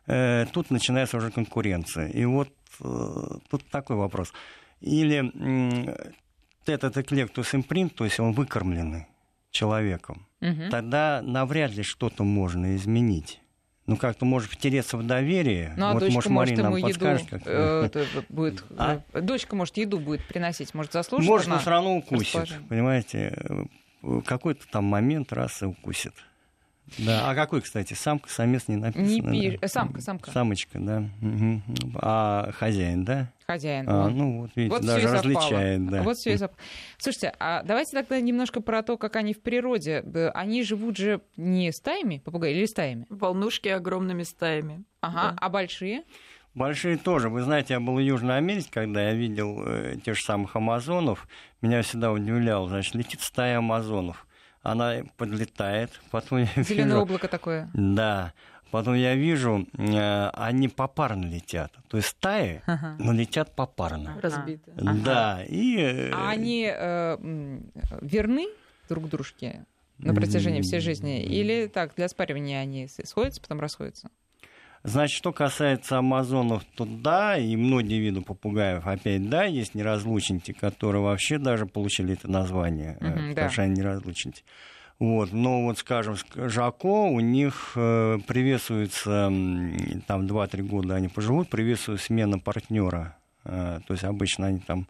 э, 0.07 0.45
тут 0.51 0.69
начинается 0.71 1.17
уже 1.17 1.31
конкуренция. 1.31 2.07
И 2.07 2.25
вот 2.25 2.49
э, 2.81 3.37
тут 3.49 3.69
такой 3.69 3.95
вопрос. 3.95 4.33
Или 4.81 5.17
м, 5.17 5.95
этот 6.65 6.97
эклектус 6.97 7.55
импринт, 7.55 7.95
то 7.95 8.05
есть 8.05 8.19
он 8.19 8.33
выкормленный 8.33 9.07
человеком, 9.51 10.27
мгм. 10.41 10.69
тогда 10.69 11.21
навряд 11.23 11.71
ли 11.71 11.83
что-то 11.83 12.23
можно 12.23 12.75
изменить. 12.75 13.41
Ну, 13.87 13.97
как-то 13.97 14.25
может 14.25 14.51
втереться 14.51 14.97
в 14.97 15.05
доверие. 15.05 15.73
Ну, 15.77 15.85
а 15.85 15.93
вот, 15.93 15.99
дочка 15.99 16.13
может, 16.13 16.31
может 16.31 16.57
Марина 16.57 16.67
ему 16.67 16.77
нам 16.77 16.89
еду 16.89 16.99
подскажет, 16.99 17.29
как... 17.29 17.41
э, 17.45 17.89
будет. 18.29 18.63
А? 18.77 19.01
э, 19.13 19.21
Дочка 19.21 19.55
может 19.55 19.77
еду 19.77 19.99
будет 19.99 20.27
приносить, 20.27 20.73
может 20.73 20.91
заслужить. 20.93 21.29
Может, 21.29 21.47
но 21.47 21.53
она 21.53 21.61
все 21.61 21.69
равно 21.69 21.97
укусит, 21.97 22.49
понимаете? 22.67 23.35
Э, 24.01 24.21
Какой-то 24.25 24.67
там 24.71 24.85
момент 24.85 25.31
раз 25.33 25.61
и 25.61 25.65
укусит. 25.65 26.13
Да. 26.99 27.29
А 27.29 27.35
какой, 27.35 27.61
кстати, 27.61 27.93
самка, 27.93 28.29
самец 28.29 28.67
не 28.67 28.75
написано? 28.75 29.05
Не 29.31 29.49
да? 29.49 29.55
пиш- 29.55 29.59
э, 29.61 29.67
самка, 29.67 30.01
самка. 30.01 30.31
Самочка, 30.31 30.79
да. 30.79 31.03
Мгм. 31.19 31.63
А 31.95 32.51
хозяин, 32.53 33.03
да? 33.03 33.31
Хозяин. 33.47 33.85
А, 33.89 34.07
ну, 34.09 34.41
вот 34.41 34.51
видите, 34.55 34.75
Вот 34.75 34.85
даже 34.85 35.07
различает, 35.07 35.87
да. 35.87 36.03
Вот 36.03 36.17
всё 36.17 36.33
и 36.33 36.37
совпало. 36.37 36.59
Слушайте, 36.97 37.33
а 37.39 37.63
давайте 37.63 37.91
тогда 37.91 38.19
немножко 38.21 38.61
про 38.61 38.83
то, 38.83 38.97
как 38.97 39.15
они 39.15 39.33
в 39.33 39.41
природе. 39.41 40.03
Они 40.33 40.63
живут 40.63 40.97
же 40.97 41.21
не 41.37 41.71
стаями, 41.71 42.21
попугаи, 42.23 42.53
или 42.53 42.65
стаями? 42.65 43.05
Волнушки 43.09 43.67
огромными 43.67 44.23
стаями. 44.23 44.83
Ага, 45.01 45.31
Да. 45.31 45.37
а 45.39 45.49
большие? 45.49 46.03
Большие 46.53 46.97
тоже. 46.97 47.29
Вы 47.29 47.41
знаете, 47.41 47.73
я 47.73 47.79
был 47.79 47.95
в 47.95 47.99
Южной 47.99 48.37
Америке, 48.37 48.69
когда 48.71 49.09
я 49.09 49.13
видел 49.13 49.61
э, 49.65 49.97
тех 50.05 50.15
же 50.15 50.23
самых 50.23 50.55
амазонов. 50.55 51.27
Меня 51.61 51.81
всегда 51.81 52.11
удивляло. 52.13 52.69
Значит, 52.69 52.95
летит 52.95 53.21
стая 53.21 53.57
амазонов. 53.57 54.25
Она 54.65 55.03
подлетает, 55.17 55.91
потом 56.11 56.39
я 56.39 56.63
Зеленое 56.63 56.85
вижу... 56.95 57.01
облако 57.01 57.27
такое. 57.27 57.69
Да. 57.73 58.33
Потом 58.71 58.95
я 58.95 59.15
вижу, 59.15 59.67
э, 59.77 60.29
они 60.33 60.67
попарно 60.69 61.25
летят. 61.25 61.71
То 61.87 61.97
есть 61.97 62.09
стаи, 62.09 62.61
Ага. 62.65 62.95
но 62.99 63.13
летят 63.13 63.55
попарно. 63.55 64.17
Разбиты. 64.21 64.73
Ага. 64.77 64.99
Да. 65.05 65.43
И, 65.47 65.77
э, 65.77 66.11
А 66.11 66.29
они 66.31 66.67
э, 66.75 67.17
верны 68.01 68.47
друг 68.89 69.07
дружке 69.07 69.65
на 69.99 70.13
протяжении 70.13 70.61
всей 70.61 70.79
жизни? 70.79 71.23
Или 71.23 71.67
так, 71.67 71.93
для 71.95 72.09
спаривания 72.09 72.59
они 72.59 72.87
сходятся, 72.87 73.39
потом 73.41 73.59
расходятся? 73.59 74.09
Значит, 74.85 75.17
что 75.17 75.31
касается 75.33 75.97
амазонов, 75.97 76.63
то 76.75 76.85
да, 76.85 77.37
и 77.37 77.55
многие 77.55 77.99
виды 77.99 78.21
попугаев, 78.21 78.85
опять 78.85 79.27
да, 79.29 79.45
есть 79.45 79.75
неразлучники, 79.75 80.51
которые 80.53 81.01
вообще 81.01 81.37
даже 81.37 81.65
получили 81.65 82.13
это 82.13 82.29
название, 82.29 82.97
э, 83.01 83.05
Мгм, 83.05 83.15
потому 83.29 83.35
да. 83.35 83.49
что 83.49 83.61
они 83.63 83.73
неразлучники. 83.79 84.43
Вот, 84.99 85.33
но 85.33 85.63
вот, 85.63 85.77
скажем, 85.79 86.13
ск- 86.13 86.47
Жако, 86.49 86.87
у 86.87 87.19
них 87.19 87.73
э, 87.75 88.17
приветствуется, 88.27 89.31
там 90.07 90.25
2-3 90.27 90.61
года 90.61 90.95
они 90.95 91.09
поживут, 91.09 91.49
приветствуется 91.49 92.05
смена 92.05 92.39
партнера. 92.39 93.17
то 93.43 93.83
есть 93.89 94.03
обычно 94.03 94.47
они 94.47 94.59
там 94.59 94.87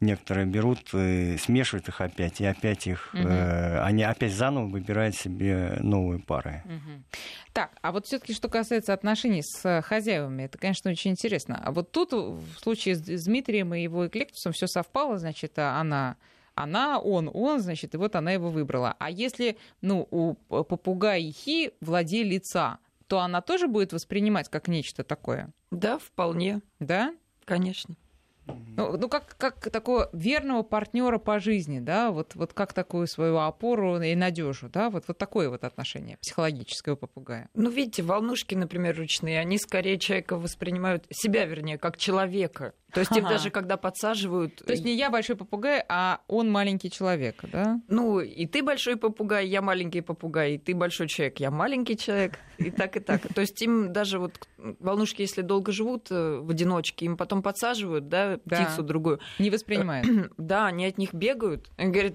некоторые 0.00 0.46
берут, 0.46 0.92
и 0.94 1.36
смешивают 1.38 1.88
их 1.88 2.00
опять, 2.00 2.40
и 2.40 2.44
опять 2.46 2.86
их, 2.86 3.12
Мгм. 3.14 3.26
э, 3.26 3.80
они 3.82 4.02
опять 4.04 4.32
заново 4.32 4.66
выбирают 4.66 5.14
себе 5.16 5.78
новые 5.80 6.20
пары. 6.20 6.62
Мгм. 6.64 7.04
Так, 7.52 7.70
а 7.82 7.92
вот 7.92 8.06
все-таки 8.06 8.32
что 8.32 8.48
касается 8.48 8.92
отношений 8.92 9.42
с 9.42 9.64
э, 9.64 9.82
хозяевами, 9.82 10.44
это, 10.44 10.58
конечно, 10.58 10.90
очень 10.90 11.10
интересно. 11.12 11.60
А 11.64 11.72
вот 11.72 11.90
тут 11.92 12.12
в 12.12 12.58
случае 12.60 12.94
с 12.94 13.00
с 13.08 13.24
Дмитрием 13.24 13.74
и 13.74 13.82
его 13.82 14.06
эклектусом 14.06 14.52
все 14.52 14.66
совпало, 14.66 15.18
значит, 15.18 15.58
а 15.58 15.80
она 15.80 16.16
она, 16.54 16.98
он, 16.98 17.30
он, 17.32 17.60
значит, 17.60 17.94
и 17.94 17.98
вот 17.98 18.16
она 18.16 18.32
его 18.32 18.50
выбрала. 18.50 18.96
А 18.98 19.10
если, 19.12 19.56
ну, 19.80 20.08
у 20.10 20.34
п- 20.34 20.64
попугаихи 20.64 21.70
владелица, 21.80 22.78
то 23.06 23.20
она 23.20 23.40
тоже 23.42 23.68
будет 23.68 23.92
воспринимать 23.92 24.48
как 24.48 24.66
нечто 24.66 25.04
такое, 25.04 25.50
Да, 25.70 25.98
вполне, 26.00 26.60
да? 26.80 27.14
конечно. 27.44 27.94
Ну, 28.76 28.96
ну 28.96 29.08
как, 29.08 29.36
как 29.36 29.70
такого 29.70 30.08
верного 30.12 30.62
партнера 30.62 31.18
по 31.18 31.40
жизни, 31.40 31.80
да, 31.80 32.12
вот, 32.12 32.36
вот 32.36 32.52
как 32.52 32.72
такую 32.72 33.08
свою 33.08 33.38
опору 33.38 34.00
и 34.00 34.14
надежу, 34.14 34.68
да, 34.68 34.88
вот, 34.88 35.04
вот 35.08 35.18
такое 35.18 35.50
вот 35.50 35.64
отношение 35.64 36.16
психологическое 36.18 36.92
у 36.92 36.96
попугая. 36.96 37.48
Ну, 37.54 37.70
видите, 37.70 38.04
волнушки, 38.04 38.54
например, 38.54 38.96
ручные, 38.96 39.40
они 39.40 39.58
скорее 39.58 39.98
человека 39.98 40.36
воспринимают, 40.36 41.06
себя, 41.10 41.44
вернее, 41.44 41.76
как 41.76 41.96
человека. 41.96 42.72
То 42.98 43.02
есть 43.02 43.12
их 43.16 43.24
Ага. 43.24 43.34
даже 43.34 43.50
когда 43.50 43.76
подсаживают... 43.76 44.56
То 44.56 44.72
есть 44.72 44.84
не 44.84 44.96
я 44.96 45.08
большой 45.08 45.36
попугай, 45.36 45.84
а 45.88 46.20
он 46.26 46.50
маленький 46.50 46.90
человек, 46.90 47.44
да? 47.52 47.80
Ну, 47.86 48.18
и 48.18 48.44
ты 48.46 48.60
большой 48.60 48.96
попугай, 48.96 49.46
я 49.46 49.62
маленький 49.62 50.00
попугай, 50.00 50.54
и 50.54 50.58
ты 50.58 50.74
большой 50.74 51.06
человек, 51.06 51.38
я 51.38 51.52
маленький 51.52 51.96
человек, 51.96 52.40
и 52.58 52.72
так, 52.72 52.96
и 52.96 53.00
так. 53.00 53.32
То 53.32 53.40
есть 53.40 53.62
им 53.62 53.92
даже 53.92 54.18
вот 54.18 54.48
волнушки, 54.80 55.22
если 55.22 55.42
долго 55.42 55.70
живут 55.70 56.08
э, 56.10 56.40
в 56.42 56.50
одиночке, 56.50 57.06
им 57.06 57.16
потом 57.16 57.40
подсаживают, 57.40 58.08
да, 58.08 58.40
Да. 58.44 58.64
птицу 58.64 58.82
другую, 58.82 59.20
Не 59.38 59.50
воспринимает. 59.50 60.04
да, 60.36 60.66
они 60.66 60.84
от 60.84 60.98
них 60.98 61.14
бегают, 61.14 61.70
они 61.76 61.92
говорят, 61.92 62.14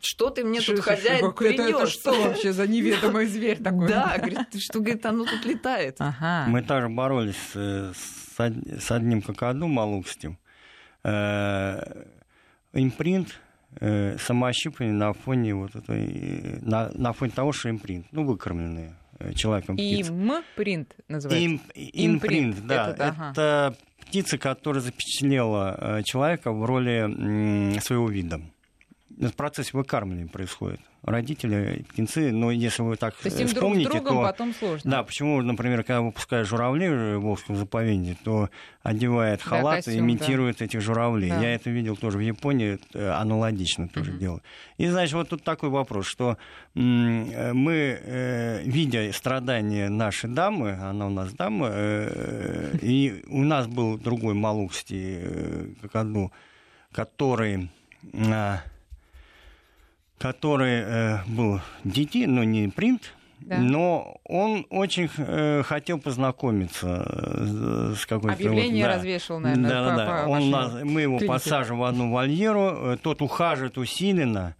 что 0.00 0.30
ты 0.30 0.44
мне 0.44 0.60
тут, 0.60 0.76
Что- 0.76 0.82
хозяин, 0.82 1.18
что- 1.18 1.28
это- 1.44 1.44
это 1.62 1.62
принёс?» 1.64 1.90
что 1.90 2.12
вообще 2.22 2.52
за 2.52 2.66
неведомый 2.66 3.26
зверь 3.26 3.58
такой? 3.62 3.88
Да, 3.88 4.14
говорит, 4.18 4.38
«Ты 4.50 4.58
что, 4.60 4.80
говорит, 4.80 5.04
оно 5.06 5.24
тут 5.24 5.44
летает. 5.44 5.96
Ага. 5.98 6.46
Мы 6.48 6.62
также 6.62 6.88
боролись 6.88 7.36
э, 7.54 7.92
с, 7.94 8.40
од- 8.40 8.82
с 8.82 8.90
одним 8.90 9.22
какаду 9.22 9.66
малукстим. 9.66 10.38
Э, 11.04 12.04
импринт, 12.72 13.40
э, 13.80 14.16
самоощипывание 14.18 14.92
на 14.94 15.12
фоне 15.12 15.54
вот 15.54 15.74
этой, 15.74 16.06
э, 16.06 16.58
на, 16.62 16.90
на 16.94 17.12
фоне 17.12 17.32
того, 17.34 17.52
что 17.52 17.70
импринт, 17.70 18.06
ну, 18.12 18.24
выкормленные 18.24 18.94
человеком 19.34 19.76
птицы. 19.76 20.10
Им-принт 20.12 20.94
называется. 21.08 21.44
Им- 21.74 22.16
импринт, 22.16 22.66
да. 22.66 22.90
это, 22.90 23.08
ага. 23.08 23.30
Это 23.32 23.76
птица, 24.06 24.38
которая 24.38 24.80
запечатлела 24.80 26.02
человека 26.04 26.52
в 26.52 26.64
роли 26.64 27.78
своего 27.80 28.08
вида. 28.08 28.40
Это 29.20 29.32
процесс 29.32 29.72
выкармливания 29.72 30.28
происходит. 30.28 30.80
Родители, 31.02 31.84
птенцы, 31.88 32.30
но 32.30 32.50
если 32.50 32.82
вы 32.82 32.96
так 32.96 33.14
То 33.14 33.26
есть 33.26 33.40
им 33.40 33.46
друг 33.46 33.50
с 33.50 33.54
вспомните, 33.56 33.90
другом 33.90 34.16
то... 34.16 34.22
потом 34.22 34.54
сложно. 34.54 34.90
Да, 34.90 35.02
почему, 35.02 35.42
например, 35.42 35.82
когда 35.82 36.02
выпускают 36.02 36.46
журавлей 36.48 37.16
в 37.16 37.20
Волжском 37.20 37.56
заповеднике, 37.56 38.16
то 38.22 38.48
одевает 38.82 39.40
Да, 39.40 39.48
халат 39.48 39.76
костюм, 39.76 39.94
и 39.94 39.98
имитирует 39.98 40.62
этих 40.62 40.80
журавлей. 40.80 41.30
Да. 41.30 41.40
Я 41.40 41.54
это 41.54 41.70
видел 41.70 41.96
тоже 41.96 42.18
в 42.18 42.20
Японии, 42.20 42.78
э, 42.94 43.08
аналогично 43.10 43.88
тоже 43.88 44.10
Мгм. 44.12 44.20
делают. 44.20 44.44
И, 44.76 44.86
значит, 44.86 45.14
вот 45.14 45.28
тут 45.28 45.42
такой 45.42 45.68
вопрос, 45.68 46.06
что 46.06 46.36
мы, 46.74 47.98
э, 48.00 48.62
видя 48.64 49.12
страдания 49.12 49.88
нашей 49.88 50.30
дамы, 50.30 50.72
она 50.72 51.06
у 51.06 51.10
нас 51.10 51.32
дама, 51.32 51.70
э, 51.72 52.76
и 52.82 53.24
у 53.28 53.42
нас 53.42 53.66
был 53.66 53.98
другой 53.98 54.34
Малуксти, 54.34 55.18
э, 55.22 55.66
как 55.82 55.96
одну, 55.96 56.32
который... 56.92 57.68
который 60.18 60.80
э, 60.84 61.18
был 61.26 61.60
детей, 61.84 62.26
но 62.26 62.44
не 62.44 62.68
принт, 62.68 63.14
Да. 63.40 63.58
но 63.58 64.16
он 64.24 64.66
очень 64.70 65.08
э, 65.16 65.62
хотел 65.64 65.98
познакомиться 66.00 67.04
э, 67.08 67.94
с 67.96 68.04
какой-то... 68.06 68.34
Объявление 68.34 68.84
вот, 68.84 68.90
да. 68.92 68.96
развешивал, 68.96 69.40
наверное, 69.40 69.70
Да, 69.70 69.90
по- 69.90 69.96
да, 69.96 70.06
да. 70.06 70.24
по 70.24 70.28
Он 70.30 70.50
нас- 70.50 70.72
мы 70.84 71.00
его 71.02 71.18
клинике. 71.18 71.32
посаживаем 71.34 71.80
в 71.80 71.84
одну 71.84 72.10
вольеру, 72.12 72.92
э, 72.92 72.96
тот 73.00 73.22
ухаживает 73.22 73.78
усиленно. 73.78 74.54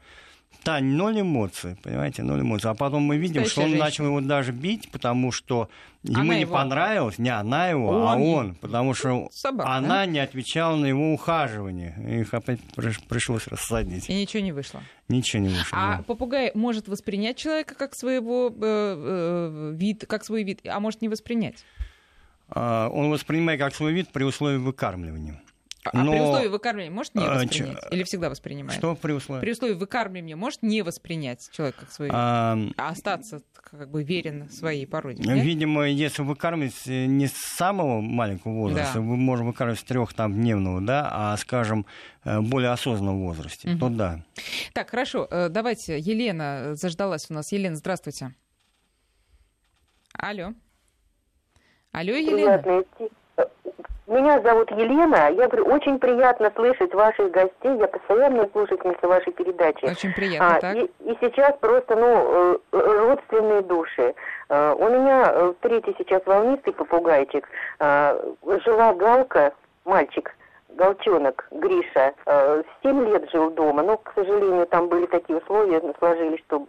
Тань, 0.69 0.85
ноль 0.85 1.23
эмоций, 1.23 1.77
понимаете, 1.83 2.23
ноль 2.23 2.43
эмоций. 2.43 2.71
А 2.71 2.75
потом 2.75 3.03
мы 3.03 3.17
видим, 3.17 3.47
что 3.47 3.63
он 3.63 3.71
Настоящая 3.71 4.03
начал 4.03 4.05
его 4.05 4.21
даже 4.21 4.53
бить, 4.53 4.91
потому 4.91 5.33
что 5.33 5.71
ему 6.03 6.21
Она 6.21 6.35
не 6.35 6.43
его. 6.43 6.55
понравилось, 6.55 7.17
не 7.17 7.31
она 7.31 7.69
его, 7.71 8.07
а 8.07 8.17
Он. 8.17 8.23
он, 8.23 8.55
потому 8.57 8.93
что 8.93 9.31
Собака, 9.33 9.73
она 9.73 10.05
не 10.05 10.19
отвечала 10.19 10.77
на 10.77 10.85
его 10.85 11.15
ухаживание. 11.15 12.21
Их 12.21 12.35
опять 12.35 12.61
приш- 12.77 13.01
пришлось 13.09 13.47
рассадить. 13.47 14.11
И 14.11 14.13
ничего 14.15 14.43
не 14.43 14.53
вышло. 14.53 14.83
Ничего 15.09 15.43
не 15.43 15.49
вышло. 15.49 15.71
А 15.73 15.97
да. 15.97 16.03
попугай 16.03 16.51
может 16.53 16.87
воспринять 16.87 17.39
человека 17.39 17.75
как 17.75 17.95
своего 17.95 18.49
э, 18.49 18.53
э, 18.61 19.73
вид, 19.75 20.05
как 20.07 20.23
свой 20.23 20.43
вид, 20.43 20.61
а 20.67 20.81
может 20.81 21.01
не 21.01 21.09
воспринять. 21.09 21.65
А, 22.51 22.91
Он 22.91 23.09
воспринимает 23.09 23.59
как 23.59 23.75
свой 23.75 23.95
вид 23.95 24.11
при 24.11 24.25
условии 24.25 24.59
выкармливания. 24.59 25.41
А 25.89 26.01
при 26.05 26.19
Но- 26.19 26.31
условии 26.31 26.49
выкармливания 26.49 26.91
может 26.95 27.15
не 27.15 27.25
А, 27.25 27.35
воспринять? 27.35 27.81
чё- 27.83 27.89
Или 27.91 28.03
всегда 28.05 28.31
воспринимает? 28.31 28.79
Что 28.79 28.95
при 28.95 29.13
условии? 29.13 29.41
При 29.41 29.53
условии 29.53 29.75
выкармливания 29.75 30.37
может 30.37 30.63
не 30.63 30.83
воспринять 30.83 31.41
человек 31.53 31.77
как 31.77 31.91
свой 31.91 32.09
вид, 32.09 32.15
А, 32.17 32.59
а 32.77 32.89
остаться 32.91 33.43
как 33.55 33.91
бы 33.91 34.03
верен 34.03 34.49
своей 34.51 34.87
породе. 34.87 35.23
нет? 35.23 35.45
Видимо, 35.45 35.85
если 35.89 36.23
выкармливать 36.23 36.87
э, 36.87 37.07
не 37.07 37.27
с 37.27 37.33
самого 37.35 38.01
маленького 38.01 38.53
возраста, 38.55 38.95
Да. 38.95 39.01
вы 39.01 39.17
можете 39.17 39.47
выкармливать 39.47 39.81
с 39.81 39.85
трех 39.85 40.15
там 40.15 40.33
дневного, 40.35 40.81
да, 40.81 41.09
а, 41.11 41.37
скажем, 41.37 41.85
э, 42.25 42.41
более 42.41 42.71
осознанном 42.71 43.21
возрасте, 43.25 43.69
Мгм. 43.71 43.79
то 43.79 43.89
да. 43.91 44.25
Так, 44.73 44.91
хорошо, 44.91 45.27
э, 45.31 45.49
давайте. 45.49 45.99
Елена 45.99 46.75
заждалась 46.75 47.27
у 47.31 47.35
нас. 47.35 47.53
Елена, 47.53 47.77
здравствуйте. 47.77 48.35
Алло. 50.15 50.53
Алло, 51.93 52.13
Елена. 52.15 52.59
Приятно 52.59 52.83
идти. 52.83 53.13
Меня 54.09 54.41
зовут 54.41 54.71
Елена. 54.71 55.31
Я 55.33 55.49
говорю, 55.49 55.67
очень 55.67 55.99
приятно 55.99 56.51
слышать 56.57 56.95
ваших 56.95 57.31
гостей. 57.31 57.77
Я 57.79 57.87
постоянно 57.89 58.49
слушательница 58.53 59.07
вашей 59.07 59.35
передачи. 59.35 59.85
Очень 59.85 60.15
приятно, 60.15 60.57
А, 60.57 60.61
так? 60.61 60.77
и, 60.77 60.85
и 61.01 61.19
сейчас 61.21 61.55
просто, 61.61 61.95
ну, 61.95 62.07
э, 62.55 62.57
родственные 62.73 63.61
души. 63.63 64.15
Э, 64.49 64.73
У 64.79 64.89
меня 64.89 65.31
э, 65.31 65.53
третий 65.61 65.95
сейчас 65.99 66.23
волнистый 66.25 66.73
попугайчик. 66.73 67.47
Э, 67.81 68.19
Жила 68.65 68.95
Галка, 68.95 69.53
мальчик, 69.85 70.35
Галчонок, 70.71 71.47
Гриша, 71.51 72.15
э, 72.25 72.63
семь 72.83 73.05
лет 73.11 73.31
жил 73.31 73.51
дома, 73.51 73.83
но, 73.83 73.99
к 73.99 74.13
сожалению, 74.15 74.67
там 74.69 74.89
были 74.89 75.05
такие 75.05 75.39
условия, 75.39 75.83
сложились, 75.99 76.41
что, 76.47 76.65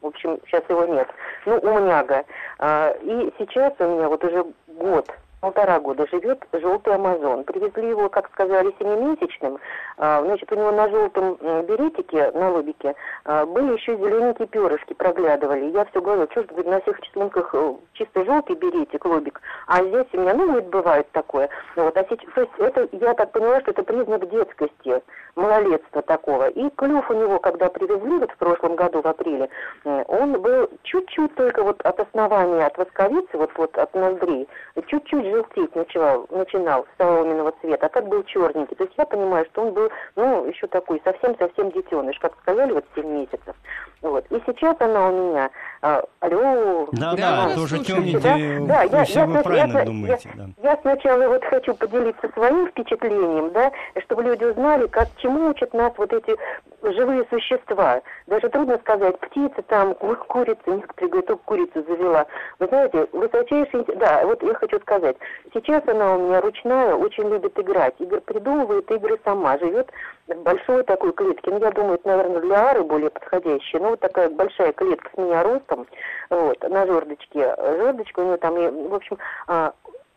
в 0.00 0.06
общем, 0.06 0.38
сейчас 0.46 0.62
его 0.70 0.86
нет. 0.86 1.08
Ну, 1.44 1.56
умняга. 1.58 2.24
А, 2.58 2.96
И 3.02 3.30
сейчас 3.38 3.74
у 3.80 3.84
меня 3.84 4.08
вот 4.08 4.24
уже 4.24 4.46
год, 4.68 5.10
полтора 5.40 5.80
года 5.80 6.06
живет 6.06 6.44
желтый 6.52 6.94
Амазон. 6.94 7.44
Привезли 7.44 7.88
его, 7.88 8.08
как 8.08 8.30
сказали, 8.32 8.74
семимесячным. 8.78 9.58
А, 9.96 10.22
Значит, 10.22 10.50
у 10.52 10.54
него 10.54 10.70
на 10.70 10.88
желтом 10.88 11.36
беретике, 11.66 12.30
на 12.32 12.50
лобике, 12.50 12.94
а, 13.24 13.46
были 13.46 13.74
еще 13.74 13.96
зелененькие 13.96 14.48
перышки, 14.48 14.92
проглядывали. 14.92 15.70
Я 15.70 15.84
все 15.86 16.00
говорю, 16.00 16.28
что 16.30 16.42
ж, 16.42 16.46
говорит, 16.46 16.66
на 16.66 16.80
всех 16.80 17.00
рисунках 17.00 17.54
чисто 18.00 18.24
желтый 18.24 18.56
беретик, 18.56 19.04
лобик, 19.04 19.40
а 19.66 19.82
здесь 19.84 20.06
у 20.12 20.20
меня, 20.20 20.34
ну, 20.34 20.46
говорит, 20.46 20.68
бывает 20.70 21.10
такое. 21.12 21.48
Вот, 21.76 21.96
а 21.96 22.06
сейчас, 22.08 22.32
то 22.34 22.40
есть 22.40 22.52
это, 22.58 22.88
я 22.92 23.14
так 23.14 23.32
поняла, 23.32 23.60
что 23.60 23.72
это 23.72 23.82
признак 23.82 24.28
детскости, 24.30 25.02
малолетства 25.36 26.02
такого. 26.02 26.48
И 26.48 26.70
клюв 26.70 27.10
у 27.10 27.14
него, 27.14 27.38
когда 27.38 27.68
привезли 27.68 28.18
вот 28.18 28.30
в 28.30 28.36
прошлом 28.36 28.76
году, 28.76 29.02
в 29.02 29.06
апреле, 29.06 29.48
э, 29.84 30.04
он 30.08 30.40
был 30.40 30.70
чуть-чуть 30.82 31.34
только 31.34 31.62
вот 31.62 31.80
от 31.82 32.00
основания, 32.00 32.66
от 32.66 32.78
восковицы, 32.78 33.36
вот, 33.36 33.50
вот 33.56 33.76
от 33.76 33.94
ноздрей, 33.94 34.48
чуть-чуть 34.86 35.26
желтеть 35.26 35.74
начинал, 35.76 36.26
начинал 36.30 36.86
соломенного 36.98 37.52
цвета, 37.60 37.86
а 37.86 37.88
так 37.88 38.08
был 38.08 38.22
черненький. 38.24 38.76
То 38.76 38.84
есть 38.84 38.94
я 38.96 39.04
понимаю, 39.04 39.44
что 39.52 39.62
он 39.62 39.72
был, 39.72 39.90
ну, 40.16 40.46
еще 40.46 40.66
такой 40.66 41.00
совсем-совсем 41.04 41.70
детеныш, 41.72 42.18
как 42.18 42.32
сказали, 42.42 42.72
вот 42.72 42.84
7 42.94 43.06
месяцев. 43.06 43.54
Вот. 44.02 44.24
И 44.30 44.42
сейчас 44.46 44.76
она 44.80 45.08
у 45.08 45.12
меня, 45.12 45.50
а, 45.82 46.02
алло, 46.20 46.88
Да, 46.92 47.10
Да, 47.10 47.16
да, 47.16 47.48
да, 47.48 47.54
тоже 47.54 47.78
слушайте, 47.90 48.20
темните, 48.20 48.66
да, 48.66 48.82
я- 48.82 49.02
я- 49.02 49.26
вы 49.26 49.34
я- 49.34 49.42
правильно 49.42 49.78
я- 49.78 49.84
думаете, 49.84 50.30
да. 50.34 50.44
я 50.62 50.78
сначала 50.82 51.28
вот 51.28 51.44
хочу 51.44 51.74
поделиться 51.74 52.28
своим 52.34 52.68
впечатлением, 52.68 53.50
да, 53.52 53.70
чтобы 54.02 54.22
люди 54.24 54.44
узнали, 54.44 54.86
как 54.86 55.08
чему 55.18 55.48
учат 55.50 55.72
нас 55.74 55.92
вот 55.96 56.12
эти 56.12 56.36
живые 56.82 57.24
существа. 57.30 58.00
Даже 58.26 58.48
трудно 58.48 58.78
сказать, 58.78 59.18
птицы 59.20 59.62
там, 59.68 59.94
ку- 59.94 60.16
курица, 60.26 60.60
некоторые 60.66 61.08
говорят, 61.10 61.26
только 61.26 61.42
курицу 61.44 61.84
завела. 61.86 62.26
Вы 62.58 62.66
знаете, 62.68 63.06
высочайший... 63.12 63.84
Да, 63.96 64.22
вот 64.24 64.42
я 64.42 64.54
хочу 64.54 64.78
сказать, 64.80 65.16
сейчас 65.52 65.82
она 65.86 66.16
у 66.16 66.18
меня 66.28 66.40
ручная, 66.40 66.94
очень 66.94 67.28
любит 67.28 67.58
играть. 67.58 67.94
Игорь 67.98 68.20
придумывает 68.20 68.90
игры 68.90 69.18
сама, 69.24 69.58
живет 69.58 69.90
большой 70.36 70.82
такой 70.84 71.12
клетке. 71.12 71.50
Ну, 71.50 71.58
я 71.60 71.70
думаю, 71.70 71.94
это, 71.94 72.08
наверное, 72.08 72.40
для 72.40 72.70
ары 72.70 72.82
более 72.82 73.10
подходящая. 73.10 73.82
Ну, 73.82 73.90
вот 73.90 74.00
такая 74.00 74.28
большая 74.30 74.72
клетка 74.72 75.10
с 75.14 75.18
меня 75.18 75.42
ростом, 75.42 75.86
вот, 76.30 76.62
на 76.68 76.86
жердочке. 76.86 77.54
Жердочка 77.58 78.20
у 78.20 78.24
нее 78.24 78.36
там, 78.36 78.56
и, 78.56 78.88
в 78.88 78.94
общем, 78.94 79.18
а, 79.46 79.72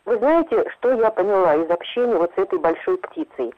вы 0.05 0.17
знаете, 0.17 0.69
что 0.71 0.93
я 0.93 1.11
поняла 1.11 1.55
из 1.55 1.69
общения 1.69 2.15
вот 2.15 2.31
с 2.35 2.37
этой 2.37 2.59
большой 2.59 2.97
птицей? 2.97 3.53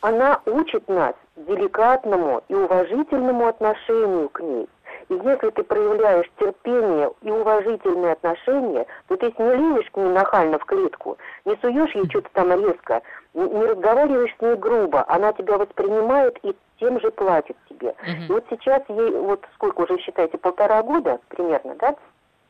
Она 0.00 0.40
учит 0.46 0.88
нас 0.88 1.14
деликатному 1.36 2.42
и 2.48 2.54
уважительному 2.54 3.48
отношению 3.48 4.28
к 4.28 4.40
ней. 4.40 4.68
И 5.08 5.14
если 5.14 5.50
ты 5.50 5.62
проявляешь 5.62 6.30
терпение 6.38 7.10
и 7.22 7.30
уважительные 7.30 8.12
отношения, 8.12 8.86
то 9.08 9.16
ты 9.16 9.32
не 9.38 9.54
лезешь 9.54 9.90
к 9.90 9.96
ней 9.96 10.08
нахально 10.10 10.58
в 10.58 10.64
клетку, 10.66 11.16
не 11.46 11.56
суешь 11.56 11.94
ей 11.94 12.08
что-то 12.10 12.28
там 12.34 12.50
резко, 12.52 13.00
не 13.32 13.64
разговариваешь 13.64 14.34
с 14.36 14.42
ней 14.42 14.54
грубо, 14.56 15.04
она 15.08 15.32
тебя 15.32 15.56
воспринимает 15.56 16.38
и 16.42 16.54
тем 16.78 17.00
же 17.00 17.10
платит 17.10 17.56
тебе. 17.70 17.94
И 18.06 18.10
Мгм. 18.10 18.34
вот 18.34 18.44
сейчас 18.50 18.82
ей, 18.88 19.10
вот 19.12 19.44
сколько 19.54 19.80
уже 19.82 19.98
считаете, 19.98 20.36
полтора 20.36 20.82
года 20.82 21.18
примерно, 21.28 21.74
да? 21.76 21.94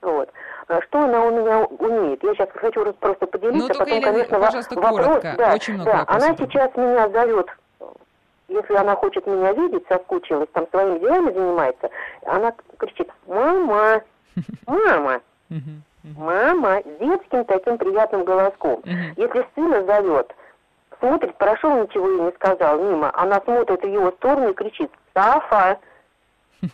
Вот. 0.03 0.31
А 0.69 0.81
Что 0.83 1.01
она 1.05 1.25
у 1.25 1.31
меня 1.31 1.65
умеет? 1.65 2.23
Я 2.23 2.35
сейчас 2.35 2.49
хочу 2.55 2.85
просто 2.95 3.27
поделиться, 3.27 3.73
Ну, 3.73 3.79
потом, 3.79 3.99
Елена, 3.99 4.13
конечно, 4.13 4.39
вопрос. 4.39 4.67
коротко. 4.69 5.35
Да, 5.39 5.55
Очень 5.55 5.75
много 5.75 5.91
да. 5.91 5.99
вопросов. 6.01 6.29
Она 6.29 6.37
сейчас 6.37 6.77
меня 6.77 7.09
зовет, 7.09 7.47
если 8.49 8.75
она 8.75 8.97
хочет 8.97 9.27
меня 9.27 9.53
видеть, 9.53 9.85
соскучилась, 9.89 10.49
там 10.53 10.67
своими 10.71 10.99
делами 10.99 11.33
занимается, 11.33 11.91
она 12.25 12.55
кричит, 12.79 13.11
мама, 13.27 14.03
мама, 14.67 15.21
мама, 16.17 16.83
детским 16.99 17.45
таким 17.45 17.79
приятным 17.79 18.25
голоском. 18.25 18.83
Если 19.17 19.47
сына 19.55 19.85
зовет, 19.85 20.35
смотрит, 20.99 21.37
прошел, 21.37 21.83
ничего 21.83 22.09
ей 22.09 22.21
не 22.23 22.33
сказал, 22.33 22.79
мимо, 22.81 23.11
она 23.15 23.41
смотрит 23.43 23.83
в 23.83 23.87
его 23.87 24.11
сторону 24.13 24.51
и 24.51 24.55
кричит, 24.55 24.91
Сафа, 25.15 25.79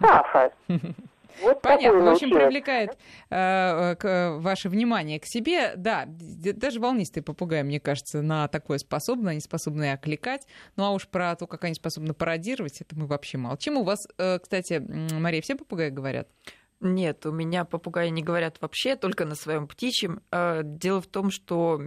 Сафа. 0.01 0.53
Вот 1.43 1.62
Понятно, 1.62 2.01
в 2.05 2.09
общем, 2.09 2.30
привлекает 2.30 2.91
э, 2.91 2.95
э, 3.93 3.97
к- 3.97 4.05
э, 4.09 4.39
ваше 4.39 4.68
внимание 4.68 5.18
к 5.20 5.26
себе. 5.26 5.72
Да, 5.76 6.05
даже 6.07 6.80
волнистые 6.80 7.22
попугаи, 7.22 7.62
мне 7.62 7.80
кажется, 7.80 8.22
на 8.22 8.49
такое 8.49 8.78
способны, 8.78 9.30
они 9.30 9.41
способны 9.41 9.93
окликать. 9.93 10.47
Ну 10.76 10.85
а 10.85 10.91
уж 10.91 11.09
про 11.09 11.35
то, 11.37 11.47
как 11.47 11.64
они 11.64 11.74
способны 11.74 12.14
пародировать, 12.14 12.80
это 12.80 12.97
мы 12.97 13.07
вообще 13.07 13.39
молчим. 13.39 13.76
У 13.76 13.85
вас, 13.85 14.07
э, 14.18 14.39
кстати, 14.39 14.82
Мария, 15.12 15.43
все 15.43 15.57
попугаи 15.57 15.91
говорят? 15.91 16.28
Нет, 16.80 17.24
у 17.24 17.32
меня 17.32 17.64
попугаи 17.64 18.09
не 18.11 18.22
говорят 18.22 18.59
вообще, 18.61 18.95
только 18.97 19.24
на 19.24 19.35
своем 19.35 19.66
птичьем. 19.66 20.20
А, 20.30 20.62
Дело 20.62 21.01
в 21.01 21.07
том, 21.07 21.30
что 21.30 21.80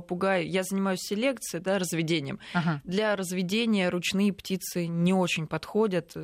попугаи... 0.00 0.46
Я 0.46 0.62
занимаюсь 0.62 1.00
селекцией, 1.00 1.62
да, 1.62 1.78
разведением. 1.78 2.38
Ага. 2.54 2.80
Для 2.84 3.16
разведения 3.16 3.88
ручные 3.90 4.32
птицы 4.32 4.86
не 4.86 5.12
очень 5.12 5.46
подходят. 5.46 6.14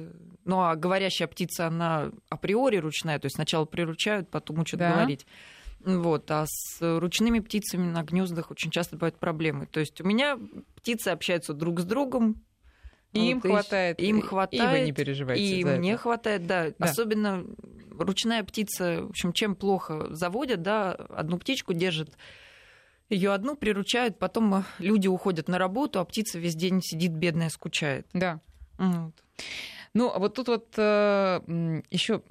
Ну, 0.45 0.61
а 0.61 0.75
говорящая 0.77 1.29
птица, 1.29 1.67
она 1.67 2.11
априори 2.29 2.77
ручная, 2.77 3.19
то 3.19 3.27
есть 3.27 3.37
сначала 3.37 3.65
приручают, 3.65 4.31
потом 4.31 4.61
учат 4.61 4.79
Да. 4.81 4.93
говорить. 4.93 5.27
Вот, 5.81 6.31
а 6.31 6.45
с 6.47 6.79
ручными 6.99 7.41
птицами 7.41 7.91
на 7.91 8.03
гнездах 8.03 8.51
очень 8.51 8.71
часто 8.71 8.97
бывают 8.97 9.19
проблемы. 9.19 9.67
То 9.67 9.81
есть 9.81 10.01
у 10.01 10.05
меня 10.05 10.39
птицы 10.77 11.09
общаются 11.09 11.53
друг 11.53 11.81
с 11.81 11.85
другом. 11.85 12.43
И 13.13 13.31
им 13.31 13.41
Вот, 13.41 13.51
хватает. 13.51 14.01
Им 14.01 14.23
хватает. 14.23 14.63
И 14.65 14.67
вы 14.81 14.87
не 14.87 14.93
переживайте 14.93 15.43
И 15.45 15.65
мне 15.65 15.93
это. 15.93 16.03
хватает, 16.03 16.47
да. 16.47 16.71
Да. 16.71 16.87
Особенно 16.87 17.45
ручная 17.97 18.43
птица, 18.43 19.03
в 19.05 19.11
общем, 19.11 19.33
чем 19.33 19.55
плохо 19.55 20.09
заводят, 20.13 20.63
да, 20.63 20.93
одну 20.93 21.39
птичку 21.39 21.75
держат, 21.75 22.17
ее 23.15 23.33
одну 23.33 23.57
приручают, 23.57 24.19
потом 24.19 24.55
э, 24.55 24.63
люди 24.79 25.09
уходят 25.09 25.49
на 25.49 25.59
работу, 25.59 26.01
а 26.01 26.05
птица 26.05 26.39
весь 26.39 26.55
день 26.55 26.83
сидит 26.83 27.13
бедная, 27.13 27.49
скучает. 27.49 28.07
Да. 28.13 28.41
Вот. 28.79 29.15
Ну, 29.95 30.11
а 30.13 30.19
вот 30.19 30.35
тут 30.35 30.49
вот 30.49 30.77
еще, 30.77 32.23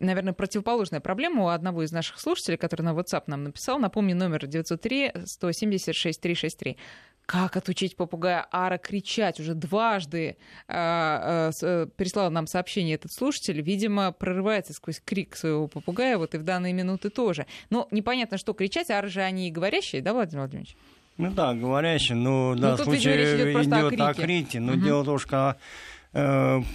наверное, 0.00 0.32
противоположная 0.32 1.00
проблема 1.00 1.44
у 1.44 1.48
одного 1.48 1.82
из 1.82 1.92
наших 1.92 2.18
слушателей, 2.20 2.56
который 2.58 2.82
на 2.82 2.94
WhatsApp 2.94 3.24
нам 3.26 3.44
написал. 3.44 3.78
Напомню, 3.78 4.16
номер 4.16 4.44
903-176-363. 4.46 6.76
Как 7.26 7.56
отучить 7.58 7.94
попугая 7.94 8.46
Ара 8.50 8.78
кричать? 8.78 9.38
Уже 9.38 9.52
дважды 9.54 10.38
а, 10.66 11.48
а, 11.48 11.52
с- 11.52 11.62
э, 11.62 11.86
прислал 11.94 12.30
нам 12.30 12.46
сообщение 12.46 12.94
этот 12.94 13.12
слушатель. 13.12 13.60
Видимо, 13.60 14.12
прорывается 14.12 14.72
сквозь 14.72 15.02
крик 15.04 15.36
своего 15.36 15.68
попугая, 15.68 16.16
вот 16.16 16.34
и 16.34 16.38
в 16.38 16.42
данные 16.42 16.72
минуты 16.72 17.10
тоже. 17.10 17.44
Но 17.68 17.86
непонятно, 17.90 18.38
что 18.38 18.54
кричать. 18.54 18.88
Ары 18.90 19.08
же 19.08 19.20
они 19.20 19.48
и 19.48 19.50
говорящие, 19.50 20.00
да, 20.00 20.14
Владимир 20.14 20.40
Владимирович? 20.44 20.74
Ну 21.18 21.30
да, 21.32 21.52
говорящий, 21.52 22.14
но 22.14 22.52
в 22.52 22.56
данном 22.60 22.78
тут, 22.78 22.86
видимо, 22.94 23.14
речь 23.14 23.28
случае 23.28 23.44
идет 23.44 23.52
просто 23.54 23.76
о 23.76 23.88
идет 23.90 24.00
о 24.00 24.14
крике. 24.14 24.60
Но 24.60 24.72
Мгм. 24.72 24.82
дело 24.84 25.02
в 25.02 25.04
том, 25.04 25.18
что 25.18 25.36
э, 25.36 25.54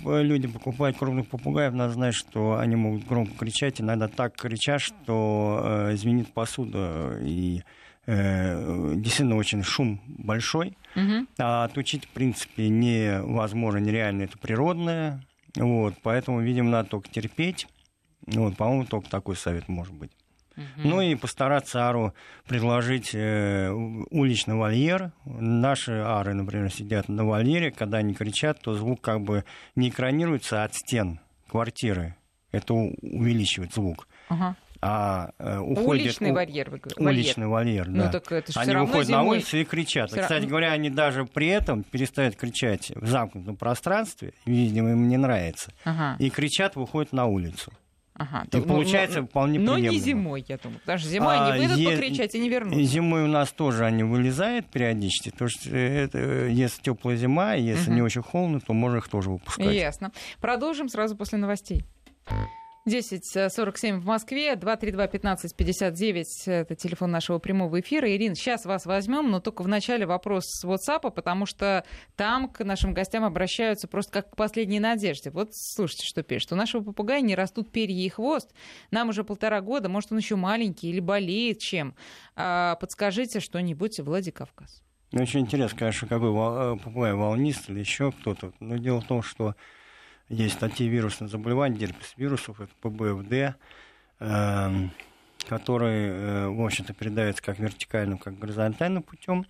люди 0.03 0.47
покупают 0.47 0.97
крупных 0.97 1.27
попугаев, 1.27 1.73
надо 1.73 1.93
знать, 1.93 2.15
что 2.15 2.57
они 2.57 2.75
могут 2.75 3.05
громко 3.05 3.33
кричать, 3.37 3.81
иногда 3.81 4.07
так 4.07 4.35
кричат, 4.35 4.81
что 4.81 5.61
э, 5.63 5.95
звенит 5.95 6.33
посуда, 6.33 7.17
и 7.21 7.61
э, 8.05 8.93
действительно 8.95 9.37
очень 9.37 9.63
шум 9.63 10.01
большой. 10.07 10.77
Мгм. 10.95 11.27
А 11.37 11.65
отучить, 11.65 12.05
в 12.05 12.09
принципе, 12.09 12.69
невозможно, 12.69 13.79
нереально, 13.79 14.23
это 14.23 14.37
природное. 14.37 15.23
Вот, 15.55 15.95
поэтому, 16.01 16.41
видимо, 16.41 16.69
надо 16.69 16.89
только 16.89 17.09
терпеть. 17.09 17.67
Вот, 18.25 18.55
по-моему, 18.57 18.85
только 18.85 19.09
такой 19.09 19.35
совет 19.35 19.67
может 19.67 19.93
быть. 19.93 20.11
Ну 20.77 21.01
и 21.01 21.15
постараться 21.15 21.87
ару 21.87 22.13
предложить 22.47 23.11
э, 23.13 23.69
уличный 24.11 24.55
вольер. 24.55 25.11
Наши 25.25 25.93
ары, 25.93 26.33
например, 26.33 26.71
сидят 26.71 27.09
на 27.09 27.25
вольере, 27.25 27.71
когда 27.71 27.97
они 27.99 28.13
кричат, 28.13 28.59
то 28.61 28.73
звук 28.75 29.01
как 29.01 29.21
бы 29.21 29.45
не 29.75 29.89
экранируется 29.89 30.63
от 30.63 30.75
стен 30.75 31.19
квартиры. 31.49 32.15
Это 32.51 32.73
увеличивает 32.73 33.73
звук. 33.73 34.07
Ага. 34.29 34.55
А 34.85 35.31
э, 35.39 35.59
уходит 35.59 36.03
Уличный 36.07 36.31
у- 36.31 36.33
вольер, 36.33 36.69
вы 36.69 36.77
говорите. 36.77 37.01
уличный 37.01 37.47
вольер, 37.47 37.87
Ну 37.87 38.03
да. 38.03 38.09
так 38.11 38.29
это 38.33 38.51
же 38.51 38.59
Они 38.59 38.69
все 38.71 38.79
выходят 38.79 39.09
на 39.09 39.21
зимой. 39.21 39.37
улицу 39.37 39.57
и 39.57 39.63
кричат. 39.63 40.09
Всё 40.11 40.19
И, 40.19 40.21
Кстати 40.23 40.45
говоря, 40.45 40.73
они 40.73 40.89
даже 40.89 41.23
при 41.25 41.47
этом 41.47 41.83
перестают 41.83 42.35
кричать 42.35 42.91
в 42.93 43.07
замкнутом 43.07 43.55
пространстве, 43.55 44.33
видимо, 44.45 44.91
им 44.91 45.07
не 45.07 45.15
нравится, 45.15 45.71
Ага. 45.85 46.17
и 46.19 46.29
кричат, 46.29 46.75
выходят 46.75 47.13
на 47.13 47.27
улицу. 47.27 47.71
Ага. 48.15 48.43
И 48.45 48.49
То- 48.49 48.57
ну, 48.59 48.65
получается 48.65 49.21
ну, 49.21 49.27
вполне 49.27 49.57
Но 49.59 49.75
не 49.77 49.87
приемлемо. 49.89 50.05
зимой, 50.05 50.45
я 50.47 50.57
думаю. 50.57 50.79
Потому 50.81 50.99
что 50.99 51.09
зимой 51.09 51.35
А, 51.35 51.47
они 51.53 51.59
выйдут 51.65 51.77
е- 51.79 51.89
покричать 51.97 52.35
и 52.35 52.39
не 52.39 52.45
И 52.47 52.49
вернутся. 52.49 52.83
зимой 52.83 53.23
у 53.23 53.27
нас 53.27 53.51
тоже 53.51 53.85
они 53.85 54.03
вылезают 54.03 54.67
периодически, 54.67 55.31
потому 55.31 55.49
что 55.49 55.75
это, 55.75 56.17
э, 56.19 56.49
если 56.51 56.81
теплая 56.81 57.17
зима, 57.17 57.53
если 57.55 57.87
Мгм. 57.87 57.95
не 57.95 58.01
очень 58.03 58.21
холодно, 58.21 58.59
то 58.59 58.71
можно 58.73 58.97
их 58.97 59.07
тоже 59.07 59.31
выпускать. 59.31 59.73
Ясно. 59.73 60.11
Продолжим 60.39 60.89
сразу 60.89 61.15
после 61.15 61.39
новостей. 61.39 61.85
10.47 62.85 63.99
в 63.99 64.05
Москве, 64.05 64.53
232-1559, 64.55 66.23
это 66.47 66.75
телефон 66.75 67.11
нашего 67.11 67.39
прямого 67.39 67.79
эфира. 67.79 68.11
Ирина, 68.13 68.35
сейчас 68.35 68.65
вас 68.65 68.85
возьмем, 68.85 69.31
но 69.31 69.39
только 69.39 69.61
в 69.61 69.69
начале 69.69 70.05
вопрос 70.05 70.43
с 70.47 70.65
WhatsApp, 70.65 71.09
потому 71.11 71.45
что 71.45 71.85
там 72.17 72.49
к 72.49 72.61
нашим 72.65 72.93
гостям 72.93 73.23
обращаются 73.23 73.87
просто 73.87 74.11
как 74.11 74.31
к 74.31 74.35
последней 74.35 74.81
надежде. 74.81 75.29
Вот 75.29 75.51
слушайте, 75.53 76.05
что 76.05 76.23
пишет. 76.23 76.51
У 76.51 76.55
нашего 76.55 76.83
попугая 76.83 77.21
не 77.21 77.35
растут 77.35 77.71
перья 77.71 78.05
и 78.05 78.09
хвост. 78.09 78.53
Нам 78.91 79.07
уже 79.09 79.23
полтора 79.23 79.61
года, 79.61 79.87
может, 79.87 80.11
он 80.11 80.17
еще 80.17 80.35
маленький 80.35 80.89
или 80.89 80.99
болеет 80.99 81.59
чем. 81.59 81.95
А, 82.35 82.75
подскажите 82.75 83.39
что-нибудь, 83.39 84.01
Владикавказ. 84.01 84.83
Ну, 85.13 85.21
очень 85.21 85.39
интересно, 85.41 85.79
конечно, 85.79 86.07
какой 86.07 86.31
э, 86.31 86.77
попугай 86.83 87.13
волнист 87.13 87.69
или 87.69 87.79
еще 87.79 88.11
кто-то. 88.11 88.51
Но 88.59 88.75
дело 88.77 88.99
в 88.99 89.07
том, 89.07 89.21
что 89.21 89.55
есть 90.33 90.55
статьи 90.55 90.87
вирусных 90.87 91.29
заболеваний, 91.29 91.77
герпес 91.77 92.13
вирусов, 92.17 92.59
это 92.59 92.71
ПБФД, 92.81 93.57
эм, 94.19 94.91
которые, 95.47 96.11
э, 96.11 96.47
в 96.49 96.61
общем-то, 96.65 96.93
передаются 96.93 97.43
как 97.43 97.59
вертикальным, 97.59 98.17
как 98.17 98.37
горизонтальным 98.39 99.03
путем 99.03 99.45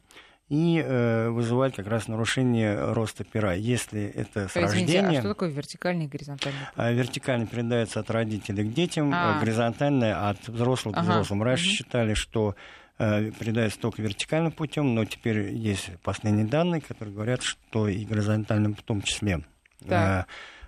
и 0.50 0.84
э, 0.86 1.30
вызывают 1.30 1.76
как 1.76 1.88
раз 1.88 2.08
нарушение 2.08 2.94
роста 2.94 3.24
пера. 3.24 3.54
Если 3.54 4.04
это 4.04 4.48
с 4.48 4.58
Извините, 4.58 5.00
а 5.00 5.02
рождения... 5.04 5.20
что 5.20 5.30
такое 5.30 5.50
вертикальный 5.50 6.06
и 6.06 6.08
горизонтальный? 6.08 6.60
А 6.76 6.92
вертикально 6.92 7.48
передается 7.48 8.00
от 8.02 8.12
родителей 8.12 8.64
к 8.70 8.74
детям, 8.74 9.12
А. 9.14 9.38
а 9.38 9.40
горизонтально 9.40 10.30
от 10.30 10.48
взрослых 10.48 10.96
к 10.96 10.98
Ага. 11.00 11.12
взрослым. 11.12 11.44
Раньше 11.44 11.66
Мгм. 11.66 11.74
считали, 11.74 12.14
что 12.14 12.56
э, 13.00 13.32
передается 13.32 13.80
только 13.80 14.04
вертикальным 14.04 14.52
путем, 14.52 14.94
но 14.94 15.04
теперь 15.06 15.50
есть 15.52 15.90
последние 16.04 16.46
данные, 16.46 16.80
которые 16.80 17.16
говорят, 17.16 17.42
что 17.42 17.88
и 17.88 18.06
горизонтальным 18.06 18.76
в 18.76 18.84
том 18.84 19.02
числе. 19.02 19.42
Э, 19.90 20.26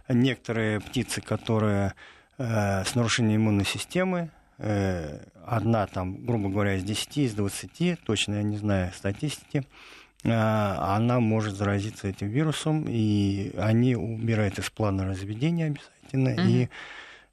некоторые 0.09 0.79
птицы, 0.79 1.21
которые 1.21 1.93
э, 2.37 2.83
с 2.83 2.95
нарушением 2.95 3.41
иммунной 3.41 3.65
системы, 3.65 4.29
э, 4.57 5.19
одна 5.45 5.87
там, 5.87 6.25
грубо 6.25 6.49
говоря, 6.49 6.75
из 6.75 6.83
10, 6.83 7.17
из 7.17 7.33
20, 7.33 7.99
точно 8.03 8.35
я 8.35 8.43
не 8.43 8.57
знаю 8.57 8.91
статистики, 8.95 9.63
э, 10.23 10.31
она 10.31 11.19
может 11.19 11.55
заразиться 11.55 12.07
этим 12.07 12.27
вирусом, 12.27 12.85
и 12.87 13.51
они 13.57 13.95
убирают 13.95 14.59
из 14.59 14.69
плана 14.69 15.05
разведения 15.05 15.67
обязательно. 15.67 16.41
Мгм. 16.41 16.49
И 16.49 16.69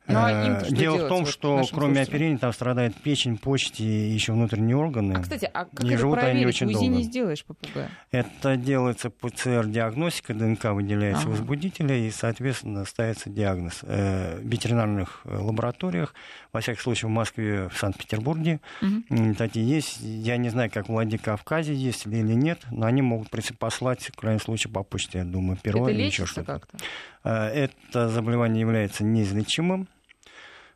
Ну, 0.08 0.18
а 0.18 0.62
э, 0.64 0.70
дело 0.70 0.96
в 1.06 1.08
том, 1.08 1.20
вот 1.20 1.28
что 1.28 1.62
кроме 1.72 1.94
слушателям? 1.94 2.02
оперения 2.02 2.38
там 2.38 2.52
страдает 2.52 2.94
печень, 2.96 3.38
почки 3.38 3.82
и 3.82 4.10
еще 4.10 4.32
внутренние 4.32 4.76
органы. 4.76 5.14
А, 5.14 5.20
кстати, 5.22 5.48
а 5.54 5.64
как 5.66 5.84
И 5.84 5.88
это 5.88 5.98
живут 5.98 6.18
они 6.18 6.26
проверить? 6.30 6.46
очень 6.48 6.66
УЗИ 6.66 6.74
долго. 6.74 6.88
не 6.96 7.02
сделаешь 7.04 7.44
попугая. 7.44 7.88
Это 8.10 8.56
делается 8.56 9.10
ПЦР-диагностика, 9.10 10.34
ДНК 10.34 10.64
выделяется 10.72 11.22
Ага. 11.22 11.30
возбудителя, 11.30 11.96
и, 11.96 12.10
соответственно, 12.10 12.84
ставится 12.84 13.30
диагноз. 13.30 13.80
Э, 13.82 14.40
В 14.40 14.46
ветеринарных 14.46 15.20
э, 15.24 15.36
лабораториях, 15.36 16.14
во 16.52 16.60
всяком 16.60 16.82
случае, 16.82 17.08
в 17.08 17.12
Москве, 17.12 17.68
в 17.68 17.76
Санкт-Петербурге, 17.78 18.60
м, 18.80 19.34
такие 19.36 19.66
есть. 19.68 19.98
Я 20.00 20.36
не 20.36 20.48
знаю, 20.48 20.70
как 20.72 20.86
в 20.86 20.92
Владикавказе 20.92 21.74
есть 21.74 22.06
ли 22.06 22.18
или 22.20 22.32
нет, 22.34 22.60
но 22.70 22.86
они 22.86 23.02
могут 23.02 23.28
послать, 23.58 24.02
в 24.12 24.16
крайнем 24.16 24.40
случае, 24.40 24.72
по 24.72 24.82
почте, 24.82 25.18
я 25.18 25.24
думаю, 25.24 25.58
перо 25.62 25.88
это 25.88 25.96
или 25.96 26.02
еще 26.06 26.26
что-то. 26.26 26.44
как-то? 26.58 26.78
Э, 27.24 27.46
Это 27.52 28.08
заболевание 28.08 28.60
является 28.60 29.04
неизлечимым. 29.04 29.86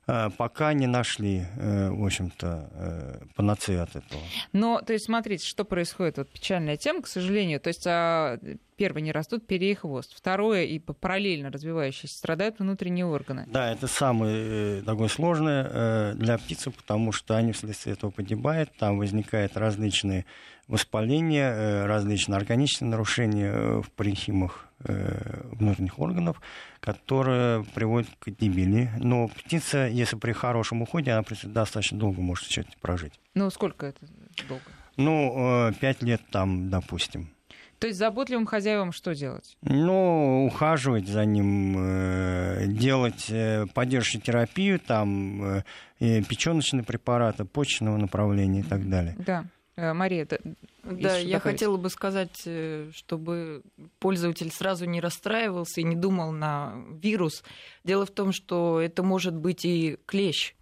Э, 0.09 0.31
Пока 0.37 0.73
не 0.73 0.87
нашли, 0.87 1.45
э, 1.57 1.91
в 1.91 2.05
общем-то, 2.05 2.71
э, 2.73 3.19
панацеи 3.35 3.77
от 3.77 3.91
этого. 3.97 4.23
Но, 4.53 4.81
то 4.81 4.93
есть, 4.93 5.07
смотрите, 5.07 5.45
что 5.45 5.65
происходит. 5.65 6.19
Вот 6.19 6.29
печальная 6.31 6.77
тема, 6.77 7.03
к 7.03 7.09
сожалению. 7.09 7.59
То 7.59 7.69
есть, 7.69 7.85
а, 7.87 8.39
первое, 8.77 9.03
не 9.03 9.11
растут 9.11 9.47
перья 9.47 9.73
и 9.73 9.75
хвост. 9.75 10.17
Второе, 10.17 10.63
и 10.63 10.79
параллельно 10.79 11.51
развивающиеся, 11.51 12.17
страдают 12.17 12.59
внутренние 12.61 13.07
органы. 13.07 13.47
Да, 13.49 13.73
это 13.73 13.89
самое 13.89 14.83
такое 14.83 15.09
сложное 15.09 16.15
для 16.15 16.39
птицы, 16.39 16.71
потому 16.71 17.11
что 17.11 17.37
они 17.37 17.53
вследствие 17.53 17.95
этого 17.95 18.11
погибают, 18.11 18.71
там 18.79 18.99
возникают 18.99 19.57
различные 19.57 20.25
воспаления, 20.69 21.51
э, 21.51 21.87
различные 21.87 22.37
органические 22.37 22.89
нарушения 22.89 23.81
в 23.81 23.91
паренхимах 23.93 24.63
внутренних 24.79 25.99
органов, 25.99 26.41
которые 26.81 27.65
приводят 27.75 28.11
к 28.19 28.29
гибели. 28.29 28.91
Но 28.99 29.27
птица, 29.29 29.87
если 29.87 30.17
при 30.17 30.33
хорошем 30.33 30.83
уходе, 30.83 31.13
она 31.13 31.25
достаточно 31.45 31.99
долго 31.99 32.21
может 32.21 32.47
прожить. 32.83 33.19
Ну, 33.33 33.49
сколько 33.49 33.87
это 33.87 34.07
долго? 34.47 34.63
Ну, 34.99 35.73
пять 35.81 36.03
лет 36.03 36.21
там, 36.31 36.69
допустим. 36.69 37.31
То 37.79 37.89
есть 37.89 37.99
заботливым 37.99 38.47
хозяевам 38.47 38.93
что 38.93 39.15
делать? 39.15 39.57
Ну, 39.61 40.47
ухаживать 40.47 41.07
за 41.09 41.27
ним, 41.27 41.77
э, 41.79 42.67
делать 42.69 43.27
э, 43.29 43.67
поддерживающую 43.75 44.23
терапию, 44.23 44.81
там, 44.81 45.45
э, 45.45 45.63
печеночные 45.99 46.85
препараты, 46.85 47.45
почечного 47.45 47.99
направления 47.99 48.61
и 48.61 48.63
так 48.63 48.89
далее. 48.89 49.15
Да. 49.19 49.45
Мария, 49.77 50.23
это... 50.23 50.41
Да, 50.83 51.19
я 51.19 51.39
хотела 51.39 51.77
бы 51.77 51.91
сказать, 51.91 52.49
чтобы 52.93 53.63
пользователь 53.99 54.51
сразу 54.51 54.87
не 54.87 55.01
расстраивался 55.01 55.81
и 55.81 55.85
не 55.85 55.97
думал 55.97 56.33
на 56.33 56.75
вирус. 56.91 57.43
Дело 57.85 58.07
в 58.07 58.11
том, 58.11 58.33
что 58.33 58.81
это 58.81 59.03
может 59.03 59.35
быть 59.35 59.65
и 59.65 59.99
клещ, 60.07 60.55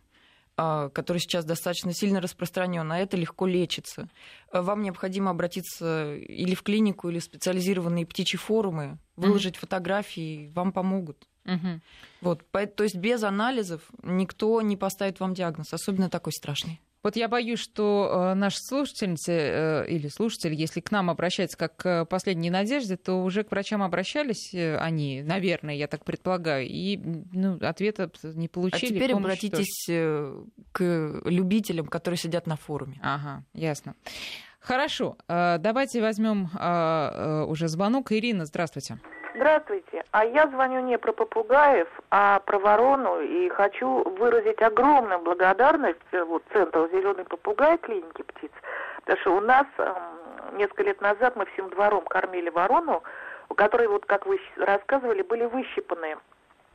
а, 0.56 0.88
который 0.90 1.18
сейчас 1.18 1.44
достаточно 1.44 1.92
сильно 1.92 2.20
распространен, 2.20 2.90
а 2.92 2.98
это 2.98 3.16
легко 3.16 3.44
лечится. 3.44 4.08
А, 4.52 4.62
вам 4.62 4.82
необходимо 4.82 5.30
обратиться 5.30 6.14
или 6.14 6.54
в 6.54 6.62
клинику, 6.62 7.08
или 7.08 7.18
в 7.18 7.24
специализированные 7.24 8.06
птичьи 8.06 8.38
форумы, 8.38 8.98
выложить 9.16 9.56
mm-hmm. 9.56 9.58
фотографии, 9.58 10.52
вам 10.54 10.72
помогут. 10.72 11.26
Mm-hmm. 11.44 11.80
Вот, 12.20 12.44
то 12.52 12.84
есть 12.84 12.94
без 12.94 13.24
анализов 13.24 13.82
никто 14.04 14.62
не 14.62 14.76
поставит 14.76 15.18
вам 15.18 15.34
диагноз, 15.34 15.72
особенно 15.72 16.08
такой 16.08 16.32
страшный. 16.32 16.80
Вот 17.04 17.16
я 17.16 17.28
боюсь, 17.28 17.60
что 17.60 18.30
э, 18.32 18.34
наши 18.34 18.56
слушательницы 18.60 19.32
э, 19.32 19.86
или 19.88 20.08
слушатели, 20.08 20.54
если 20.54 20.80
к 20.80 20.90
нам 20.90 21.10
обращаются 21.10 21.58
как 21.58 21.76
к 21.76 22.04
последней 22.06 22.48
надежде, 22.48 22.96
то 22.96 23.22
уже 23.22 23.44
к 23.44 23.50
врачам 23.50 23.82
обращались 23.82 24.54
э, 24.54 24.78
они, 24.78 25.22
наверное, 25.22 25.74
я 25.74 25.86
так 25.86 26.02
предполагаю, 26.02 26.66
и 26.66 26.96
ну, 26.96 27.58
ответа 27.60 28.10
не 28.22 28.48
получили. 28.48 28.92
А 28.92 28.94
теперь 28.94 29.12
обратитесь 29.12 29.84
тоже. 29.86 30.46
к 30.72 31.20
любителям, 31.26 31.88
которые 31.88 32.16
сидят 32.16 32.46
на 32.46 32.56
форуме. 32.56 32.98
Ага, 33.02 33.44
ясно. 33.52 33.94
Хорошо, 34.58 35.18
давайте 35.28 36.00
возьмем 36.00 36.48
уже 37.50 37.68
звонок. 37.68 38.12
Ирина, 38.12 38.46
здравствуйте. 38.46 38.98
Здравствуйте. 39.34 40.04
А 40.12 40.24
я 40.24 40.46
звоню 40.46 40.80
не 40.80 40.96
про 40.96 41.12
попугаев, 41.12 41.88
а 42.10 42.38
про 42.40 42.58
ворону 42.60 43.20
и 43.20 43.48
хочу 43.48 44.08
выразить 44.10 44.62
огромную 44.62 45.18
благодарность 45.18 45.98
э, 46.12 46.22
вот, 46.22 46.44
Центру 46.52 46.88
«Зеленый 46.88 47.24
попугай» 47.24 47.76
клиники 47.78 48.22
птиц, 48.22 48.52
потому 49.00 49.18
что 49.20 49.36
у 49.36 49.40
нас 49.40 49.66
э, 49.78 49.92
несколько 50.52 50.84
лет 50.84 51.00
назад 51.00 51.34
мы 51.34 51.46
всем 51.46 51.68
двором 51.70 52.04
кормили 52.04 52.48
ворону, 52.48 53.02
у 53.48 53.54
которой, 53.54 53.88
вот 53.88 54.06
как 54.06 54.24
вы 54.24 54.40
рассказывали, 54.56 55.22
были 55.22 55.46
выщипаны 55.46 56.16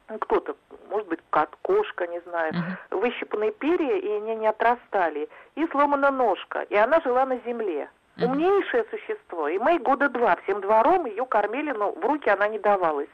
ну, 0.10 0.18
кто-то, 0.18 0.56
может 0.90 1.08
быть, 1.08 1.20
кот, 1.30 1.50
кошка, 1.62 2.08
не 2.08 2.20
знаю, 2.22 2.52
uh-huh. 2.52 2.98
выщипанные 2.98 3.52
перья, 3.52 3.96
и 3.96 4.10
они 4.10 4.36
не 4.36 4.48
отрастали, 4.48 5.30
и 5.56 5.68
сломана 5.68 6.10
ножка, 6.10 6.64
и 6.64 6.76
она 6.76 7.00
жила 7.02 7.26
на 7.26 7.38
земле. 7.46 7.90
Умнейшее 8.26 8.86
существо. 8.90 9.48
И 9.48 9.58
мы 9.58 9.80
года 9.80 10.10
два 10.10 10.36
всем 10.44 10.62
двором 10.62 11.06
ее 11.06 11.26
кормили, 11.26 11.72
но 11.72 11.92
в 11.92 12.06
руки 12.06 12.30
она 12.30 12.48
не 12.48 12.60
давалась. 12.60 13.10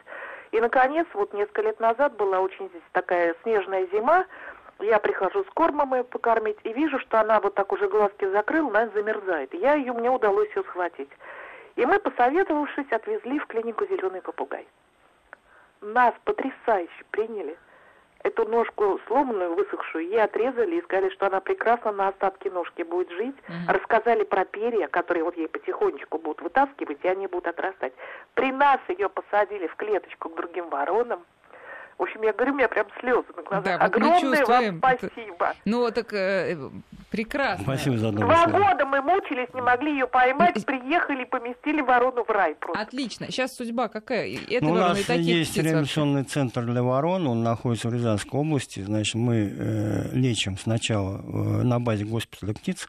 И, 0.51 0.60
наконец, 0.60 1.08
вот 1.14 1.34
несколько 1.34 1.64
лет 1.64 1.80
назад 1.80 2.16
была 2.16 2.39
очень 2.39 2.70
здесь 2.70 2.82
такая 2.93 3.36
снежная 3.43 3.88
зима, 3.88 4.26
я 4.80 4.99
прихожу 4.99 5.43
с 5.43 5.49
кормом 5.53 5.95
ее 5.95 6.03
покормить 6.03 6.58
и 6.64 6.74
вижу, 6.74 6.99
что 6.99 7.20
она 7.20 7.39
вот 7.39 7.56
так 7.56 7.72
уже 7.72 7.88
глазки 7.88 8.26
закрыла, 8.26 8.70
она 8.70 8.88
замерзает. 8.89 9.53
Я 9.53 9.76
ее, 9.76 9.93
мне 9.93 10.10
удалось 10.10 10.53
ее 10.56 10.64
схватить. 10.64 11.10
И 11.76 11.86
мы, 11.86 11.99
посоветовавшись, 11.99 12.91
отвезли 12.91 13.39
в 13.39 13.47
клинику 13.47 13.86
«Зеленый 13.86 14.22
попугай». 14.22 14.68
Нас 15.82 16.14
потрясающе 16.24 17.03
приняли 17.12 17.58
эту 18.26 18.48
ножку 18.48 19.00
сломанную, 19.08 19.54
высохшую, 19.54 20.06
ей 20.06 20.22
отрезали 20.22 20.78
и 20.78 20.82
сказали, 20.82 21.10
что 21.12 21.28
она 21.28 21.40
прекрасно 21.40 21.92
на 21.92 22.08
остатке 22.08 22.50
ножки 22.50 22.82
будет 22.82 23.12
жить. 23.12 23.36
Mm-hmm. 23.36 23.74
Рассказали 23.74 24.24
про 24.24 24.46
перья, 24.46 24.88
которые 24.88 25.24
вот 25.24 25.38
ей 25.38 25.48
потихонечку 25.48 26.18
будут 26.18 26.42
вытаскивать, 26.42 26.98
и 27.04 27.08
они 27.08 27.28
будут 27.28 27.48
отрастать. 27.48 27.94
При 28.34 28.52
нас 28.52 28.80
ее 28.88 29.10
посадили 29.10 29.68
в 29.68 29.76
клеточку 29.76 30.30
к 30.30 30.36
другим 30.36 30.70
воронам. 30.70 31.24
В 32.00 32.04
общем, 32.04 32.24
я 32.24 32.34
говорю, 32.34 32.54
у 32.54 32.56
меня 32.56 32.68
прям 32.68 32.88
слезы 33.00 33.28
на 33.38 33.44
глазах. 33.44 33.64
Да, 33.64 33.86
Огромное 33.86 34.46
вам 34.46 34.80
спасибо. 34.80 35.54
Ну, 35.64 35.90
так 35.92 36.12
э, 36.14 36.56
прекрасно. 37.16 37.63
Спасибо 37.63 37.97
за 37.97 38.11
Два 38.11 38.47
года 38.47 38.86
мы 38.86 39.01
мучились, 39.01 39.47
не 39.53 39.61
могли 39.61 39.93
ее 39.93 40.07
поймать, 40.07 40.66
приехали, 40.66 41.24
поместили 41.24 41.82
ворону 41.82 42.24
в 42.24 42.30
рай 42.30 42.55
просто. 42.55 42.82
Отлично. 42.82 43.28
Сейчас 43.28 43.55
судьба 43.55 43.88
какая? 43.88 44.38
Это 44.49 44.66
ну, 44.66 44.72
у 44.72 44.76
нас 44.76 44.97
есть 45.09 45.57
реанимационный 45.57 46.24
центр 46.24 46.63
для 46.63 46.84
ворон, 46.84 47.28
он 47.28 47.43
находится 47.43 47.89
в 47.89 47.93
Рязанской 47.93 48.39
области. 48.39 48.82
Значит, 48.82 49.16
мы 49.16 49.36
э, 49.57 50.09
лечим 50.13 50.57
сначала 50.57 51.18
э, 51.18 51.63
на 51.63 51.80
базе 51.80 52.05
госпиталя 52.05 52.53
птиц, 52.53 52.88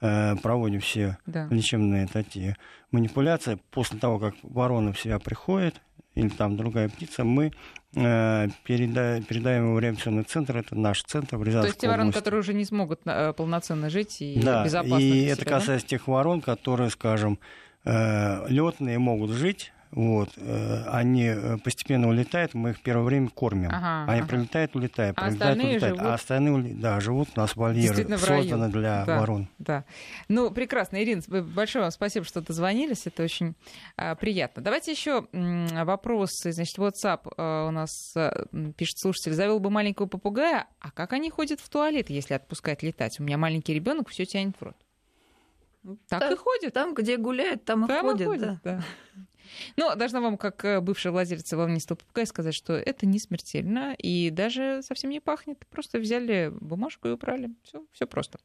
э, 0.00 0.36
проводим 0.36 0.80
все 0.80 1.18
да. 1.26 1.46
лечебные 1.50 2.06
такие 2.06 2.56
манипуляции. 2.90 3.58
После 3.70 3.98
того, 3.98 4.18
как 4.18 4.34
ворона 4.42 4.92
в 4.92 5.00
себя 5.00 5.18
приходит, 5.18 5.80
или 6.18 6.28
там 6.28 6.56
другая 6.56 6.88
птица, 6.88 7.24
мы 7.24 7.52
э, 7.94 8.48
переда, 8.64 9.20
передаем 9.22 9.66
его 9.66 9.74
в 9.74 9.80
реакционный 9.80 10.24
центр, 10.24 10.56
это 10.56 10.74
наш 10.74 11.02
центр 11.04 11.36
в 11.36 11.42
Рязанской 11.44 11.70
То 11.70 11.74
есть 11.74 11.80
те 11.80 11.88
вороны, 11.88 12.12
которые 12.12 12.40
уже 12.40 12.54
не 12.54 12.64
смогут 12.64 13.00
э, 13.04 13.32
полноценно 13.32 13.88
жить 13.88 14.16
и 14.20 14.40
да, 14.42 14.64
безопасно 14.64 14.98
и 14.98 15.26
это 15.26 15.42
себя, 15.42 15.50
касается 15.50 15.86
да? 15.86 15.90
тех 15.90 16.08
ворон, 16.08 16.40
которые, 16.40 16.90
скажем, 16.90 17.38
э, 17.84 18.48
летные 18.48 18.98
могут 18.98 19.30
жить 19.30 19.72
вот, 19.90 20.30
э, 20.36 20.84
они 20.88 21.24
э, 21.24 21.56
постепенно 21.58 22.08
улетают, 22.08 22.54
мы 22.54 22.70
их 22.70 22.82
первое 22.82 23.04
время 23.04 23.30
кормим. 23.30 23.70
Ага, 23.72 24.10
они 24.10 24.20
ага. 24.20 24.28
прилетают, 24.28 24.76
улетают, 24.76 25.18
а 25.18 25.26
прилетают, 25.26 25.58
улетают. 25.58 25.96
Живут... 25.96 26.00
А 26.00 26.14
остальные 26.14 26.74
да, 26.74 27.00
живут 27.00 27.28
у 27.34 27.40
нас 27.40 27.56
вольеры, 27.56 28.18
созданы 28.18 28.68
для 28.68 29.04
да, 29.06 29.20
ворон. 29.20 29.48
Да. 29.58 29.84
Ну, 30.28 30.50
прекрасно. 30.50 31.02
Ирина, 31.02 31.22
большое 31.28 31.84
вам 31.84 31.90
спасибо, 31.90 32.26
что 32.26 32.42
дозвонились. 32.42 33.06
Это 33.06 33.22
очень 33.22 33.54
а, 33.96 34.14
приятно. 34.14 34.62
Давайте 34.62 34.92
еще 34.92 35.26
вопросы. 35.32 36.52
Значит, 36.52 36.78
WhatsApp 36.78 37.32
а, 37.36 37.68
у 37.68 37.70
нас 37.70 38.12
а, 38.14 38.46
пишет 38.76 38.98
слушатель. 38.98 39.32
Завел 39.32 39.58
бы 39.58 39.70
маленького 39.70 40.06
попугая, 40.06 40.66
а 40.80 40.90
как 40.90 41.14
они 41.14 41.30
ходят 41.30 41.60
в 41.60 41.68
туалет, 41.68 42.10
если 42.10 42.34
отпускать 42.34 42.82
летать? 42.82 43.18
У 43.20 43.22
меня 43.22 43.38
маленький 43.38 43.72
ребенок 43.72 44.10
все 44.10 44.26
тянет 44.26 44.56
в 44.58 44.62
рот. 44.62 44.76
Так 46.08 46.20
там, 46.20 46.32
и 46.32 46.36
ходит. 46.36 46.74
Там, 46.74 46.94
где 46.94 47.16
гуляет, 47.16 47.64
там, 47.64 47.86
там 47.86 48.06
и 48.06 48.10
ходит. 48.10 48.20
И 48.20 48.24
ходит 48.24 48.42
да. 48.42 48.60
Да. 48.64 48.82
Но 49.76 49.94
должна 49.94 50.20
вам, 50.20 50.36
как 50.36 50.64
э, 50.64 50.80
бывшая 50.80 51.10
владельца 51.10 51.56
волнистого 51.56 51.98
попугая, 51.98 52.26
сказать, 52.26 52.54
что 52.54 52.74
это 52.74 53.06
не 53.06 53.18
смертельно 53.18 53.94
и 53.98 54.30
даже 54.30 54.80
совсем 54.82 55.10
не 55.10 55.20
пахнет. 55.20 55.66
Просто 55.70 55.98
взяли 55.98 56.52
бумажку 56.60 57.08
и 57.08 57.12
убрали. 57.12 57.50
Все, 57.62 57.84
все 57.92 58.06
просто. 58.06 58.38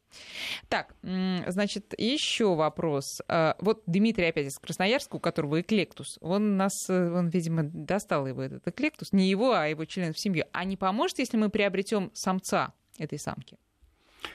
Так, 0.68 0.94
значит, 1.02 1.94
еще 1.98 2.54
вопрос. 2.54 3.20
А, 3.28 3.56
вот 3.60 3.82
Дмитрий 3.86 4.26
опять 4.26 4.48
из 4.48 4.58
Красноярска, 4.58 5.16
у 5.16 5.20
которого 5.20 5.60
эклектус. 5.60 6.18
Он 6.20 6.56
нас, 6.56 6.72
э, 6.88 7.10
он, 7.10 7.28
видимо, 7.28 7.64
достал 7.64 8.26
его 8.26 8.42
этот 8.42 8.66
эклектус. 8.66 9.12
Не 9.12 9.28
его, 9.28 9.52
а 9.52 9.66
его 9.66 9.84
членов 9.84 10.18
семьи. 10.18 10.44
А 10.52 10.64
не 10.64 10.76
поможет, 10.76 11.18
если 11.18 11.36
мы 11.36 11.50
приобретем 11.50 12.10
самца 12.14 12.72
этой 12.98 13.18
самки? 13.18 13.58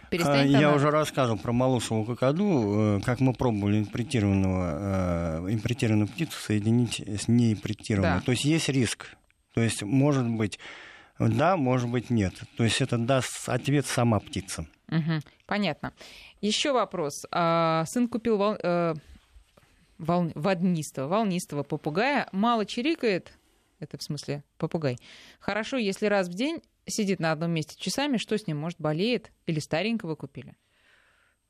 Перестанет 0.09 0.51
Я 0.51 0.69
она... 0.69 0.75
уже 0.75 0.91
рассказывал 0.91 1.39
про 1.39 1.51
молосовую 1.51 2.05
кокоду, 2.05 2.97
э, 2.97 3.01
как 3.05 3.19
мы 3.19 3.33
пробовали 3.33 3.79
импритированного, 3.79 5.47
э, 5.47 5.53
импритированную 5.53 6.07
птицу 6.07 6.39
соединить 6.39 6.99
с 6.99 7.27
неимпритированной. 7.27 8.19
Да. 8.19 8.21
То 8.21 8.31
есть 8.31 8.45
есть 8.45 8.69
риск. 8.69 9.15
То 9.53 9.61
есть 9.61 9.83
может 9.83 10.27
быть 10.27 10.59
да, 11.19 11.57
может 11.57 11.89
быть 11.89 12.09
нет. 12.09 12.33
То 12.55 12.63
есть 12.63 12.81
это 12.81 12.97
даст 12.97 13.49
ответ 13.49 13.85
сама 13.85 14.19
птица. 14.19 14.65
Угу, 14.87 15.19
понятно. 15.45 15.93
Еще 16.41 16.71
вопрос. 16.71 17.25
А, 17.31 17.83
сын 17.85 18.07
купил 18.07 18.37
вол... 18.37 18.55
э, 18.61 18.93
вол... 19.97 20.31
воднистого, 20.33 21.07
волнистого 21.07 21.63
попугая. 21.63 22.29
Мало 22.31 22.65
чирикает, 22.65 23.33
это 23.79 23.97
в 23.97 24.03
смысле 24.03 24.43
попугай. 24.57 24.97
Хорошо, 25.39 25.77
если 25.77 26.05
раз 26.05 26.29
в 26.29 26.33
день 26.33 26.61
сидит 26.89 27.19
на 27.19 27.31
одном 27.31 27.51
месте 27.51 27.75
часами, 27.77 28.17
что 28.17 28.37
с 28.37 28.47
ним, 28.47 28.57
может, 28.57 28.79
болеет 28.79 29.31
или 29.45 29.59
старенького 29.59 30.15
купили? 30.15 30.55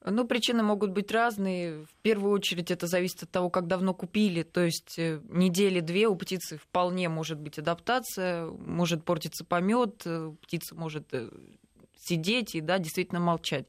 Ну, 0.06 0.26
причины 0.26 0.64
могут 0.64 0.92
быть 0.92 1.12
разные. 1.12 1.84
В 1.84 1.94
первую 2.02 2.32
очередь 2.32 2.72
это 2.72 2.88
зависит 2.88 3.24
от 3.24 3.32
того, 3.32 3.50
как 3.50 3.68
давно 3.68 3.94
купили. 3.94 4.44
То 4.44 4.62
есть 4.62 4.98
э, 4.98 5.20
недели-две 5.30 6.08
у 6.08 6.16
птицы 6.16 6.58
вполне 6.58 7.10
может 7.10 7.38
быть 7.38 7.60
адаптация, 7.60 8.46
может 8.46 9.04
портиться 9.04 9.44
помет, 9.44 10.04
э, 10.06 10.32
птица 10.42 10.76
может 10.76 11.14
э, 11.14 11.30
сидеть 11.98 12.56
и, 12.56 12.62
да, 12.62 12.80
действительно 12.80 13.20
молчать. 13.20 13.66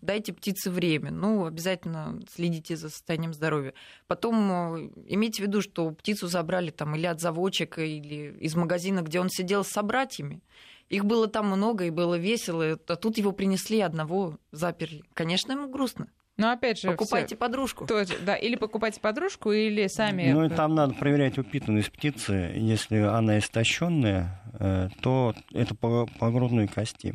Дайте 0.00 0.32
птице 0.32 0.70
время. 0.70 1.10
Ну, 1.10 1.46
обязательно 1.46 2.20
следите 2.32 2.76
за 2.76 2.88
состоянием 2.88 3.34
здоровья. 3.34 3.74
Потом 4.06 4.88
имейте 5.08 5.42
в 5.42 5.46
виду, 5.46 5.62
что 5.62 5.90
птицу 5.90 6.28
забрали 6.28 6.70
там 6.70 6.94
или 6.94 7.06
от 7.06 7.20
заводчика, 7.20 7.84
или 7.84 8.36
из 8.38 8.54
магазина, 8.54 9.02
где 9.02 9.18
он 9.18 9.28
сидел 9.30 9.64
с 9.64 9.68
собратьями. 9.68 10.42
Их 10.92 11.06
было 11.06 11.26
там 11.26 11.46
много, 11.46 11.86
и 11.86 11.90
было 11.90 12.16
весело, 12.18 12.78
а 12.86 12.96
тут 12.96 13.16
его 13.16 13.32
принесли, 13.32 13.80
одного 13.80 14.36
заперли. 14.50 15.02
Конечно, 15.14 15.52
ему 15.52 15.66
грустно. 15.70 16.08
Но 16.36 16.50
опять 16.50 16.78
же, 16.78 16.90
покупайте 16.90 17.28
все... 17.28 17.36
подружку. 17.36 17.86
То, 17.86 18.04
да, 18.26 18.36
или 18.36 18.56
покупайте 18.56 19.00
подружку, 19.00 19.52
или 19.52 19.86
сами. 19.86 20.30
Ну 20.30 20.44
и 20.44 20.50
там 20.50 20.74
надо 20.74 20.92
проверять 20.92 21.38
упитанность 21.38 21.90
птицы. 21.90 22.52
Если 22.56 22.98
она 22.98 23.38
истощенная, 23.38 24.42
э, 24.60 24.88
то 25.00 25.34
это 25.54 25.74
по, 25.74 26.06
по 26.18 26.30
грудной 26.30 26.68
кости. 26.68 27.14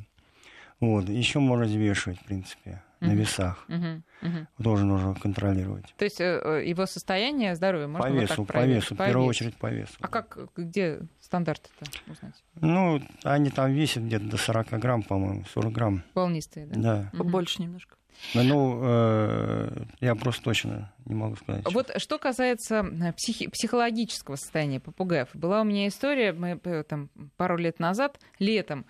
Вот. 0.80 1.08
Еще 1.08 1.38
можно 1.38 1.66
взвешивать, 1.66 2.20
в 2.20 2.26
принципе, 2.26 2.82
на 3.00 3.14
весах. 3.14 3.64
Угу. 3.70 4.02
Угу. 4.22 4.64
Тоже 4.64 4.86
нужно 4.86 5.14
контролировать. 5.16 5.94
То 5.98 6.06
есть 6.06 6.20
э, 6.20 6.64
его 6.66 6.86
состояние 6.86 7.56
здоровья 7.56 7.88
можно 7.88 8.10
по 8.10 8.14
весу, 8.14 8.34
вот 8.38 8.48
так 8.48 8.56
по 8.58 8.66
весу, 8.66 8.96
по 8.96 9.04
в 9.04 9.08
первую 9.08 9.28
очередь 9.28 9.56
по 9.58 9.68
весу. 9.72 9.94
А 10.02 10.08
как, 10.08 10.38
где 10.56 11.02
стандарты-то 11.22 11.86
узнать? 12.12 12.34
Ну, 12.56 13.02
они 13.24 13.50
там 13.52 13.72
весят 13.72 14.04
где-то 14.04 14.26
до 14.26 14.38
40 14.38 14.70
грамм, 14.80 15.04
по-моему, 15.04 15.46
40 15.54 15.72
грамм. 15.72 16.04
Волнистые, 16.14 16.66
да? 16.66 16.80
Да. 16.80 17.10
Мгм. 17.14 17.18
Побольше 17.26 17.62
немножко. 17.62 17.96
Ну, 18.34 18.80
э, 18.84 19.70
я 20.02 20.16
просто 20.16 20.44
точно 20.44 20.92
не 21.06 21.14
могу 21.14 21.36
сказать. 21.36 21.64
Вот 21.72 21.92
что 21.98 22.18
касается 22.18 22.78
э, 22.78 23.14
психи- 23.14 23.48
психологического 23.48 24.38
состояния 24.38 24.80
попугаев. 24.80 25.30
Была 25.36 25.62
у 25.62 25.64
меня 25.64 25.88
история, 25.88 26.34
мы 26.34 26.60
э, 26.64 26.84
там 26.84 27.10
пару 27.38 27.58
лет 27.58 27.80
назад, 27.80 28.20
летом, 28.40 28.86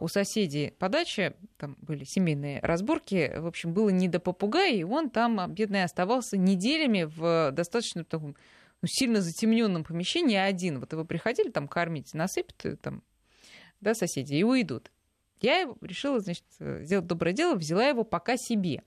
у 0.00 0.08
соседей 0.08 0.72
по 0.78 0.88
даче, 0.88 1.34
там 1.56 1.76
были 1.82 2.04
семейные 2.04 2.60
разборки, 2.60 3.32
в 3.36 3.46
общем, 3.46 3.72
было 3.72 3.88
не 3.90 4.06
до 4.08 4.20
попугая, 4.20 4.67
и 4.68 4.82
он 4.82 5.10
там, 5.10 5.40
а, 5.40 5.48
бедный, 5.48 5.84
оставался 5.84 6.36
неделями 6.36 7.04
в 7.04 7.50
достаточно 7.52 8.04
таком 8.04 8.36
ну, 8.82 8.88
сильно 8.88 9.20
затемненном 9.20 9.84
помещении 9.84 10.36
один. 10.36 10.80
Вот 10.80 10.92
его 10.92 11.04
приходили 11.04 11.50
там 11.50 11.68
кормить, 11.68 12.14
насыпят 12.14 12.64
э, 12.64 12.76
там, 12.76 13.02
да, 13.80 13.94
соседи, 13.94 14.34
и 14.34 14.44
уйдут. 14.44 14.90
Я 15.40 15.72
решила, 15.80 16.20
значит, 16.20 16.44
э, 16.60 16.82
сделать 16.84 17.06
доброе 17.06 17.32
дело, 17.32 17.54
взяла 17.54 17.86
его 17.86 18.04
пока 18.04 18.36
себе. 18.36 18.82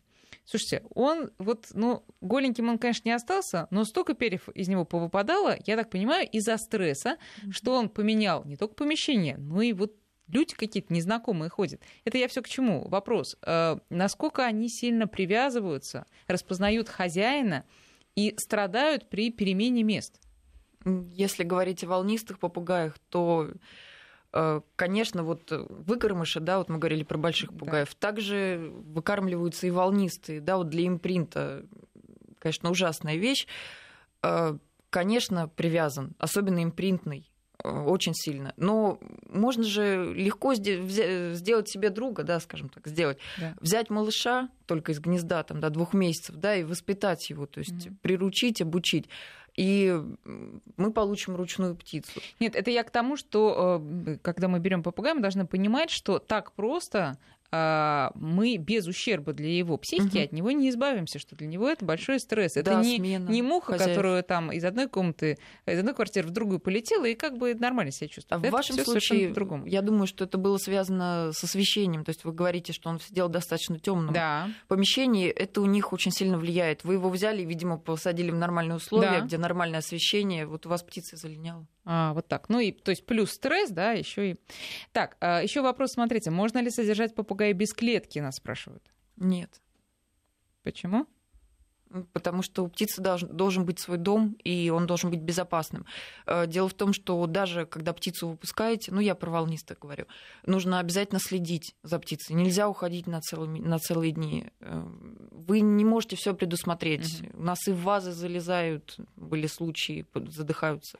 Слушайте, 0.45 0.83
он 0.95 1.31
вот, 1.37 1.67
ну, 1.73 2.03
голеньким 2.19 2.69
он, 2.69 2.77
конечно, 2.77 3.07
не 3.07 3.13
остался, 3.13 3.67
но 3.69 3.83
столько 3.85 4.13
перьев 4.13 4.49
из 4.49 4.67
него 4.67 4.85
повыпадало, 4.85 5.57
я 5.65 5.75
так 5.75 5.89
понимаю, 5.89 6.27
из-за 6.31 6.57
стресса, 6.57 7.17
что 7.51 7.73
он 7.73 7.89
поменял 7.89 8.43
не 8.45 8.57
только 8.57 8.75
помещение, 8.75 9.37
но 9.37 9.61
и 9.61 9.73
вот 9.73 9.93
люди 10.31 10.55
какие-то 10.55 10.93
незнакомые 10.93 11.49
ходят. 11.49 11.81
Это 12.05 12.17
я 12.17 12.27
все 12.27 12.41
к 12.41 12.47
чему? 12.47 12.87
Вопрос. 12.87 13.37
э, 13.43 13.77
насколько 13.89 14.45
они 14.45 14.69
сильно 14.69 15.07
привязываются, 15.07 16.05
распознают 16.27 16.89
хозяина 16.89 17.65
и 18.15 18.33
страдают 18.37 19.09
при 19.09 19.31
перемене 19.31 19.83
мест? 19.83 20.19
Если 20.85 21.43
говорить 21.43 21.83
о 21.83 21.87
волнистых 21.87 22.39
попугаях, 22.39 22.97
то, 23.09 23.49
э, 24.33 24.61
конечно, 24.75 25.23
вот 25.23 25.51
э, 25.51 25.65
выкормыши, 25.69 26.39
да, 26.39 26.57
вот 26.57 26.69
мы 26.69 26.79
говорили 26.79 27.03
про 27.03 27.17
больших 27.17 27.51
Да. 27.51 27.57
попугаев, 27.59 27.93
также 27.95 28.71
выкармливаются 28.85 29.67
и 29.67 29.71
волнистые, 29.71 30.41
да, 30.41 30.57
вот 30.57 30.69
для 30.69 30.87
импринта, 30.87 31.65
конечно, 32.39 32.71
ужасная 32.71 33.15
вещь. 33.17 33.47
Конечно, 34.89 35.47
привязан, 35.47 36.15
особенно 36.19 36.61
импринтный, 36.63 37.30
очень 37.63 38.13
сильно. 38.13 38.53
Но 38.57 38.99
можно 39.29 39.63
же 39.63 40.13
легко 40.13 40.53
сделать 40.53 41.69
себе 41.69 41.89
друга, 41.89 42.23
да, 42.23 42.39
скажем 42.39 42.69
так, 42.69 42.87
сделать. 42.87 43.17
Да. 43.39 43.55
Взять 43.59 43.89
малыша 43.89 44.49
только 44.65 44.91
из 44.91 44.99
гнезда, 44.99 45.43
там, 45.43 45.59
до 45.59 45.69
двух 45.69 45.93
месяцев, 45.93 46.35
да, 46.35 46.55
и 46.55 46.63
воспитать 46.63 47.29
его, 47.29 47.45
то 47.45 47.59
есть 47.59 47.85
Мгм. 47.87 47.97
приручить, 48.01 48.61
обучить. 48.61 49.07
И 49.57 50.01
мы 50.77 50.93
получим 50.93 51.35
ручную 51.35 51.75
птицу. 51.75 52.21
Нет, 52.39 52.55
это 52.55 52.71
я 52.71 52.83
к 52.83 52.89
тому, 52.89 53.17
что 53.17 53.81
э, 54.05 54.17
когда 54.21 54.47
мы 54.47 54.59
берем 54.59 54.81
попугая, 54.81 55.13
мы 55.13 55.21
должны 55.21 55.45
понимать, 55.45 55.89
что 55.89 56.19
так 56.19 56.53
просто 56.53 57.17
мы 57.53 58.57
без 58.57 58.87
ущерба 58.87 59.33
для 59.33 59.49
его 59.49 59.77
психики 59.77 60.17
Мгм. 60.17 60.23
от 60.23 60.31
него 60.31 60.51
не 60.51 60.69
избавимся, 60.69 61.19
что 61.19 61.35
для 61.35 61.47
него 61.47 61.69
это 61.69 61.83
большой 61.85 62.19
стресс. 62.19 62.55
Это 62.57 62.71
Да, 62.71 62.81
не, 62.83 62.97
смена 62.97 63.27
не 63.29 63.41
муха, 63.41 63.73
хозяев. 63.73 63.89
которая 63.95 64.21
там 64.23 64.51
из 64.51 64.63
одной 64.63 64.87
комнаты, 64.87 65.37
из 65.65 65.79
одной 65.79 65.93
квартиры 65.93 66.27
в 66.27 66.31
другую 66.31 66.59
полетела 66.59 67.05
и 67.05 67.13
как 67.15 67.37
бы 67.37 67.53
нормально 67.53 67.91
себя 67.91 68.07
А 68.07 68.13
чувствует. 68.13 68.41
в 68.41 68.45
Это 68.45 68.53
вашем 68.53 68.77
случае, 68.77 69.29
по-другому. 69.29 69.65
я 69.65 69.81
думаю, 69.81 70.07
что 70.07 70.23
это 70.23 70.37
было 70.37 70.57
связано 70.57 71.31
с 71.33 71.43
освещением. 71.43 72.03
То 72.05 72.09
есть 72.09 72.23
вы 72.23 72.31
говорите, 72.31 72.73
что 72.73 72.89
он 72.89 72.99
сидел 72.99 73.27
в 73.27 73.31
достаточно 73.31 73.79
темном 73.79 74.13
Да. 74.13 74.49
помещении. 74.67 75.27
Это 75.29 75.61
у 75.61 75.65
них 75.65 75.93
очень 75.93 76.11
сильно 76.11 76.37
влияет. 76.37 76.83
Вы 76.83 76.93
его 76.93 77.09
взяли, 77.09 77.43
видимо, 77.43 77.77
посадили 77.77 78.31
в 78.31 78.35
нормальные 78.35 78.77
условия, 78.77 79.19
Да. 79.19 79.21
где 79.21 79.37
нормальное 79.37 79.79
освещение. 79.79 80.45
Вот 80.45 80.65
у 80.65 80.69
вас 80.69 80.83
птица 80.83 81.17
залиняла. 81.17 81.65
А, 81.83 82.13
вот 82.13 82.27
так. 82.27 82.49
Ну 82.49 82.59
и, 82.59 82.71
то 82.71 82.91
есть 82.91 83.05
плюс 83.05 83.31
стресс, 83.31 83.71
да, 83.71 83.93
еще 83.93 84.31
и. 84.31 84.35
Так, 84.91 85.17
еще 85.21 85.61
вопрос, 85.61 85.93
смотрите, 85.93 86.29
можно 86.29 86.59
ли 86.59 86.69
содержать 86.69 87.15
попугая 87.15 87.53
без 87.53 87.73
клетки, 87.73 88.19
нас 88.19 88.35
спрашивают. 88.35 88.83
Нет. 89.17 89.61
Почему? 90.63 91.07
Потому 92.13 92.41
что 92.41 92.63
у 92.63 92.69
птицы 92.69 93.01
долж- 93.01 93.27
должен 93.27 93.65
быть 93.65 93.79
свой 93.79 93.97
дом, 93.97 94.37
и 94.45 94.69
он 94.69 94.87
должен 94.87 95.09
быть 95.09 95.19
безопасным. 95.19 95.85
Э, 96.25 96.47
Дело 96.47 96.69
в 96.69 96.73
том, 96.73 96.93
что 96.93 97.25
даже 97.27 97.65
когда 97.65 97.91
птицу 97.91 98.29
выпускаете, 98.29 98.93
ну 98.93 99.01
я 99.01 99.13
про 99.13 99.29
волнистых 99.29 99.79
говорю, 99.79 100.05
нужно 100.45 100.79
обязательно 100.79 101.19
следить 101.19 101.75
за 101.83 101.99
птицей. 101.99 102.33
Нельзя 102.35 102.69
уходить 102.69 103.07
на, 103.07 103.19
целыми, 103.19 103.59
на 103.59 103.77
целые 103.77 104.13
дни. 104.13 104.47
Э, 104.61 104.83
Вы 105.31 105.59
не 105.59 105.83
можете 105.83 106.15
все 106.15 106.33
предусмотреть. 106.33 107.23
У 107.33 107.43
нас 107.43 107.67
и 107.67 107.71
в 107.71 107.81
вазы 107.81 108.13
залезают, 108.13 108.95
были 109.17 109.47
случаи, 109.47 110.05
задыхаются. 110.13 110.97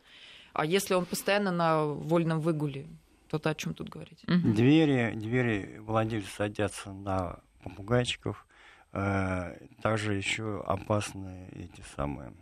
А 0.54 0.66
если 0.66 0.94
он 0.94 1.06
постоянно 1.06 1.52
на 1.52 1.86
вольном 1.86 2.40
выгуле, 2.40 2.88
то 3.30 3.40
о 3.44 3.56
чем 3.56 3.74
тут 3.74 3.90
говорить? 3.90 4.24
Двери, 4.28 5.14
двери 5.16 5.78
владельцы 5.80 6.30
садятся 6.36 6.92
на 6.92 7.40
попугайчиков. 7.64 8.46
Э, 8.94 9.56
Также 9.82 10.16
еще 10.16 10.62
опасны 10.68 11.48
эти 11.54 11.82
самые 11.96 12.34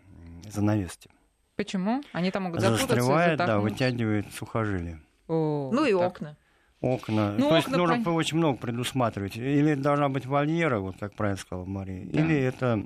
занавески. 0.50 1.10
Почему? 1.56 2.02
Они 2.14 2.32
там 2.32 2.44
могут 2.44 2.62
запутаться, 2.62 2.88
Застревает, 2.96 3.38
да, 3.38 3.60
вытягивает 3.60 4.34
сухожилие. 4.34 5.00
О, 5.28 5.70
Ну 5.72 5.86
и 5.86 5.92
так. 5.92 6.02
окна. 6.02 6.38
Окна. 6.82 7.36
Ну, 7.38 7.50
То 7.50 7.56
есть 7.58 7.68
окна 7.68 7.78
нужно 7.78 7.94
пон- 7.96 8.04
по- 8.06 8.10
очень 8.12 8.38
много 8.38 8.58
предусматривать. 8.58 9.36
Или 9.36 9.76
должна 9.76 10.10
быть 10.10 10.26
вольера, 10.26 10.80
вот 10.80 10.96
как 10.98 11.14
правильно 11.14 11.38
сказала 11.40 11.66
Мария, 11.66 12.06
Да. 12.06 12.20
или 12.20 12.36
это 12.36 12.86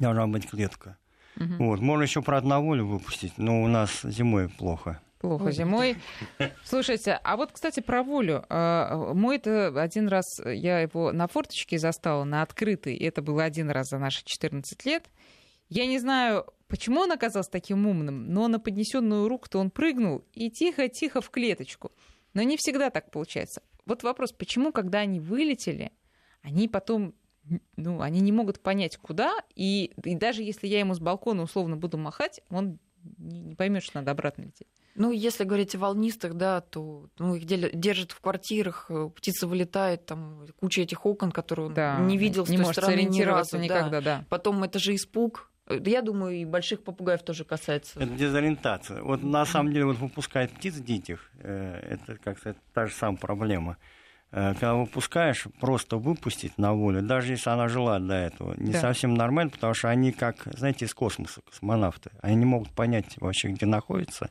должна 0.00 0.26
быть 0.26 0.48
клетка. 0.48 0.96
Мгм. 1.36 1.58
Вот. 1.58 1.80
Можно 1.80 2.02
еще 2.02 2.22
про 2.22 2.38
одноволю 2.38 2.86
выпустить, 2.86 3.38
но 3.38 3.62
у 3.62 3.68
нас 3.68 4.02
зимой 4.02 4.48
плохо. 4.48 5.00
Плохо 5.18 5.44
Ой. 5.44 5.52
зимой. 5.52 5.96
Слушайте, 6.64 7.20
а 7.22 7.36
вот, 7.36 7.52
кстати, 7.52 7.80
про 7.80 8.02
волю. 8.02 8.44
А, 8.48 9.14
Мой-то 9.14 9.68
один 9.80 10.08
раз, 10.08 10.26
я 10.44 10.80
его 10.80 11.12
на 11.12 11.28
форточке 11.28 11.78
застала, 11.78 12.24
на 12.24 12.42
открытой, 12.42 12.96
и 12.96 13.04
это 13.04 13.22
было 13.22 13.44
один 13.44 13.70
раз 13.70 13.88
за 13.88 13.98
наши 13.98 14.24
14 14.24 14.84
лет. 14.84 15.10
Я 15.68 15.86
не 15.86 15.98
знаю, 16.00 16.46
почему 16.66 17.00
он 17.00 17.12
оказался 17.12 17.50
таким 17.50 17.86
умным, 17.86 18.32
но 18.32 18.48
на 18.48 18.58
поднесенную 18.58 19.28
руку-то 19.28 19.58
он 19.58 19.70
прыгнул 19.70 20.24
и 20.32 20.50
тихо-тихо 20.50 21.20
в 21.20 21.30
клеточку. 21.30 21.92
Но 22.34 22.42
не 22.42 22.56
всегда 22.56 22.90
так 22.90 23.10
получается. 23.10 23.62
Вот 23.86 24.02
вопрос, 24.02 24.32
почему, 24.32 24.72
когда 24.72 24.98
они 24.98 25.20
вылетели, 25.20 25.92
они 26.42 26.68
потом 26.68 27.14
ну, 27.76 28.00
они 28.00 28.20
не 28.20 28.32
могут 28.32 28.60
понять, 28.60 28.96
куда, 28.96 29.34
и, 29.54 29.92
и 30.04 30.14
даже 30.14 30.42
если 30.42 30.66
я 30.66 30.80
ему 30.80 30.94
с 30.94 31.00
балкона 31.00 31.42
условно 31.42 31.76
буду 31.76 31.98
махать, 31.98 32.40
он 32.50 32.78
не, 33.18 33.40
не 33.40 33.54
поймет, 33.54 33.82
что 33.82 33.98
надо 33.98 34.12
обратно 34.12 34.42
лететь. 34.42 34.68
Ну, 34.94 35.10
если 35.10 35.44
говорить 35.44 35.74
о 35.74 35.78
волнистых, 35.78 36.34
да, 36.34 36.60
то 36.60 37.08
ну, 37.18 37.34
их 37.34 37.46
держат 37.46 38.12
в 38.12 38.20
квартирах, 38.20 38.86
э, 38.90 39.08
птица 39.14 39.46
вылетает, 39.46 40.04
там 40.04 40.46
куча 40.60 40.82
этих 40.82 41.06
окон, 41.06 41.32
которые 41.32 41.68
он 41.68 41.74
Да, 41.74 41.98
не 41.98 42.18
видел 42.18 42.44
с 42.44 42.50
не 42.50 42.58
той 42.58 42.66
может 42.66 42.82
стороны 42.82 43.02
ни 43.02 43.22
разу. 43.22 43.56
да. 43.56 43.62
никогда, 43.62 44.00
да. 44.00 44.24
Потом 44.28 44.62
это 44.62 44.78
же 44.78 44.94
испуг. 44.94 45.50
Э, 45.66 45.78
да 45.78 45.90
Я 45.90 46.02
думаю, 46.02 46.36
и 46.36 46.44
больших 46.44 46.84
попугаев 46.84 47.22
тоже 47.22 47.44
касается. 47.44 47.98
Это 47.98 48.12
дезориентация. 48.12 49.02
Вот 49.02 49.22
на 49.22 49.46
самом 49.46 49.72
деле 49.72 49.86
вот 49.86 49.96
выпускать 49.96 50.52
птиц 50.52 50.74
диких, 50.74 51.30
э, 51.38 51.98
это 51.98 52.18
как 52.18 52.38
сказать, 52.38 52.58
та 52.74 52.86
же 52.86 52.92
самая 52.92 53.16
проблема. 53.18 53.78
Э, 54.34 54.52
Когда 54.54 54.74
выпускаешь, 54.74 55.44
просто 55.60 55.98
выпустить 55.98 56.56
на 56.56 56.72
волю, 56.72 57.02
даже 57.02 57.32
если 57.32 57.50
она 57.50 57.68
жила 57.68 57.98
до 57.98 58.14
этого, 58.14 58.54
не 58.56 58.72
Да. 58.72 58.80
совсем 58.80 59.12
нормально, 59.14 59.50
потому 59.50 59.74
что 59.74 59.90
они 59.90 60.10
как, 60.10 60.36
знаете, 60.56 60.86
из 60.86 60.94
космоса, 60.94 61.42
космонавты. 61.42 62.10
Они 62.22 62.36
не 62.36 62.46
могут 62.46 62.70
понять 62.70 63.14
вообще, 63.18 63.48
где 63.48 63.66
находятся, 63.66 64.30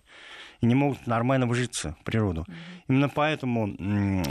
и 0.59 0.65
не 0.65 0.73
могут 0.73 1.05
нормально 1.05 1.45
вжиться 1.47 1.95
в 2.01 2.03
природу. 2.03 2.45
Именно 2.87 3.09
поэтому 3.09 3.75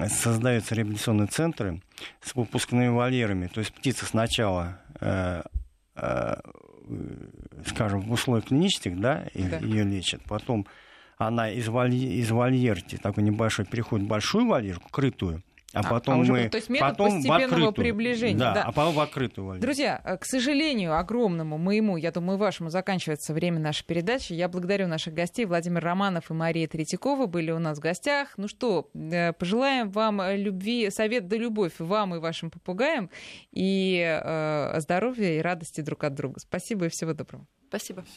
создаются 0.09 0.75
реабилитационные 0.75 1.29
центры 1.29 1.81
с 2.21 2.35
выпускными 2.35 2.89
вольерами. 2.89 3.47
То 3.47 3.61
есть 3.61 3.73
птица 3.73 4.07
сначала 4.07 4.81
э, 5.01 5.43
э, 5.95 6.35
скажем, 7.67 8.01
в 8.01 8.11
условиях 8.13 8.47
клинических, 8.47 8.99
да, 8.99 9.27
Да. 9.35 9.59
ее 9.59 9.85
лечат, 9.85 10.23
потом 10.25 10.67
она 11.19 11.51
из, 11.51 11.69
волье- 11.69 12.15
из 12.15 12.31
вольерки, 12.31 12.97
такой 12.97 13.23
небольшой, 13.23 13.67
переходит 13.67 14.07
в 14.07 14.09
большую 14.09 14.47
вольерку, 14.47 14.89
крытую, 14.91 15.43
А 15.73 15.81
А, 15.81 15.83
потом 15.89 16.15
а 16.17 16.19
уже 16.19 16.33
мы 16.33 16.49
то 16.49 16.57
есть 16.57 16.69
метод 16.69 16.91
потом 16.91 17.11
в 17.11 17.15
постепенного 17.15 17.45
открытую. 17.69 17.73
приближения, 17.75 18.39
Да, 18.39 18.55
да. 18.55 18.63
а 18.65 18.73
потом 18.73 18.95
в 18.95 19.01
открытую 19.01 19.47
вольнуть. 19.47 19.63
Друзья, 19.63 20.01
э, 20.05 20.17
к 20.17 20.25
сожалению, 20.25 20.99
огромному 20.99 21.59
моему, 21.59 21.97
я 21.97 22.11
думаю, 22.11 22.39
вашему 22.39 22.71
заканчивается 22.71 23.33
время 23.33 23.61
нашей 23.61 23.85
передачи. 23.87 24.33
Я 24.33 24.49
благодарю 24.49 24.89
наших 24.89 25.15
гостей. 25.15 25.45
Владимир 25.45 25.83
Романов 25.85 26.31
и 26.31 26.35
Мария 26.35 26.67
Третьякова 26.67 27.27
были 27.27 27.53
у 27.53 27.61
нас 27.61 27.79
в 27.79 27.81
гостях. 27.81 28.35
Ну 28.37 28.49
что, 28.49 28.91
э, 28.95 29.33
пожелаем 29.33 29.91
вам 29.91 30.21
э, 30.21 30.37
любви, 30.37 30.91
совет 30.91 31.29
да 31.29 31.37
любовь 31.37 31.75
вам 31.79 32.17
и 32.17 32.19
вашим 32.19 32.51
попугаям, 32.51 33.09
и 33.53 34.21
э, 34.23 34.81
здоровья 34.81 35.39
и 35.39 35.41
радости 35.41 35.81
друг 35.83 36.03
от 36.03 36.15
друга. 36.15 36.41
Спасибо 36.41 36.87
и 36.87 36.89
всего 36.89 37.13
доброго. 37.13 37.47
Спасибо. 37.69 38.03
Всего 38.03 38.17